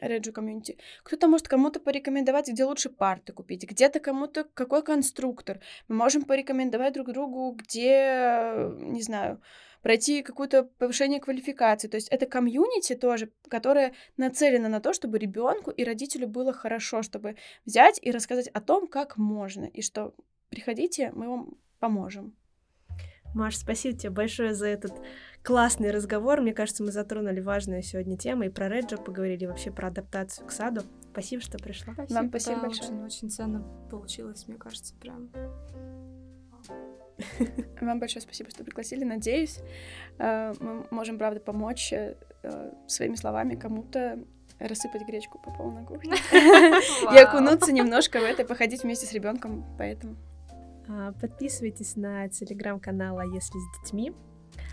реджио 0.00 0.32
комьюнити. 0.32 0.78
Кто-то 1.02 1.28
может 1.28 1.48
кому-то 1.48 1.80
порекомендовать, 1.80 2.48
где 2.48 2.64
лучше 2.64 2.88
парты 2.88 3.32
купить, 3.32 3.64
где-то 3.64 4.00
кому-то 4.00 4.44
какой 4.54 4.82
конструктор. 4.82 5.60
Мы 5.88 5.96
можем 5.96 6.22
порекомендовать 6.22 6.94
друг 6.94 7.08
другу, 7.12 7.52
где, 7.52 8.54
не 8.78 9.02
знаю, 9.02 9.40
пройти 9.82 10.22
какое-то 10.22 10.64
повышение 10.64 11.20
квалификации. 11.20 11.88
То 11.88 11.96
есть 11.96 12.08
это 12.08 12.26
комьюнити 12.26 12.94
тоже, 12.94 13.30
которое 13.48 13.94
нацелено 14.16 14.68
на 14.68 14.80
то, 14.80 14.92
чтобы 14.92 15.18
ребенку 15.18 15.70
и 15.70 15.84
родителю 15.84 16.28
было 16.28 16.52
хорошо, 16.52 17.02
чтобы 17.02 17.36
взять 17.64 17.98
и 18.02 18.10
рассказать 18.10 18.48
о 18.48 18.60
том, 18.60 18.86
как 18.86 19.16
можно, 19.16 19.64
и 19.64 19.82
что 19.82 20.14
приходите, 20.50 21.12
мы 21.14 21.28
вам 21.28 21.54
поможем. 21.78 22.34
Маш, 23.34 23.56
спасибо 23.56 23.96
тебе 23.96 24.10
большое 24.10 24.54
за 24.54 24.66
этот 24.66 24.92
классный 25.44 25.92
разговор. 25.92 26.40
Мне 26.40 26.52
кажется, 26.52 26.82
мы 26.82 26.90
затронули 26.90 27.40
важную 27.40 27.82
сегодня 27.82 28.16
тему 28.16 28.44
и 28.44 28.48
про 28.48 28.68
Реджо 28.68 28.96
поговорили, 28.96 29.46
вообще 29.46 29.70
про 29.70 29.88
адаптацию 29.88 30.46
к 30.46 30.50
саду. 30.50 30.82
Спасибо, 31.12 31.42
что 31.42 31.58
пришла. 31.58 31.94
Спасибо, 31.94 32.14
Вам 32.14 32.28
спасибо 32.28 32.56
да, 32.56 32.62
большое. 32.62 32.88
Очень, 32.88 33.04
очень 33.04 33.30
ценно 33.30 33.88
получилось, 33.88 34.46
мне 34.48 34.56
кажется, 34.56 34.94
прям. 34.96 35.30
Вам 37.80 38.00
большое 38.00 38.22
спасибо, 38.22 38.50
что 38.50 38.64
пригласили. 38.64 39.04
Надеюсь, 39.04 39.58
э, 40.18 40.54
мы 40.60 40.86
можем, 40.90 41.18
правда, 41.18 41.40
помочь 41.40 41.92
э, 41.92 42.14
своими 42.86 43.16
словами 43.16 43.54
кому-то 43.54 44.18
рассыпать 44.58 45.06
гречку 45.06 45.38
по 45.38 45.50
полной 45.50 45.84
кухне 45.84 46.14
и 46.32 47.16
окунуться 47.16 47.72
немножко 47.72 48.20
в 48.20 48.24
это, 48.24 48.44
походить 48.44 48.82
вместе 48.82 49.06
с 49.06 49.12
ребенком. 49.12 49.64
Поэтому 49.78 50.16
а, 50.88 51.12
подписывайтесь 51.12 51.96
на 51.96 52.28
телеграм-канал 52.28 53.18
«А 53.18 53.24
если 53.24 53.58
с 53.58 53.80
детьми». 53.80 54.12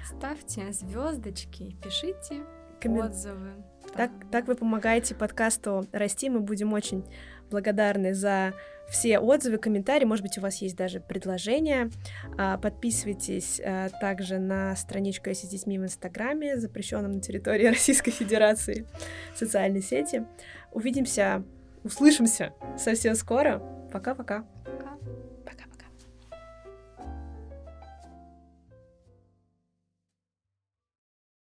Ставьте 0.06 0.72
звездочки, 0.72 1.76
пишите 1.84 2.44
Коммен... 2.80 3.04
отзывы. 3.04 3.52
Так, 3.96 4.12
так 4.32 4.48
вы 4.48 4.56
помогаете 4.56 5.16
подкасту 5.16 5.86
расти. 5.92 6.30
Мы 6.30 6.42
будем 6.42 6.74
очень 6.74 7.06
благодарны 7.50 8.14
за 8.14 8.54
все 8.90 9.20
отзывы, 9.20 9.58
комментарии. 9.58 10.06
Может 10.06 10.24
быть, 10.24 10.38
у 10.38 10.42
вас 10.42 10.58
есть 10.62 10.76
даже 10.76 11.00
предложения. 11.00 11.90
А, 12.38 12.58
подписывайтесь 12.58 13.60
а, 13.64 13.90
также 14.02 14.40
на 14.40 14.76
страничку 14.76 15.30
«Если 15.30 15.48
с 15.48 15.50
детьми» 15.50 15.78
в 15.78 15.84
Инстаграме, 15.84 16.58
запрещенном 16.58 17.14
на 17.14 17.22
территории 17.22 17.66
Российской 17.68 18.12
Федерации 18.12 18.86
социальной 19.36 19.82
сети. 19.82 20.26
Увидимся 20.72 21.44
услышимся 21.84 22.54
совсем 22.78 23.16
скоро. 23.16 23.60
Пока-пока. 23.92 24.46
Пока. 24.66 24.72
-пока. 24.72 24.78
Пока. 24.78 25.37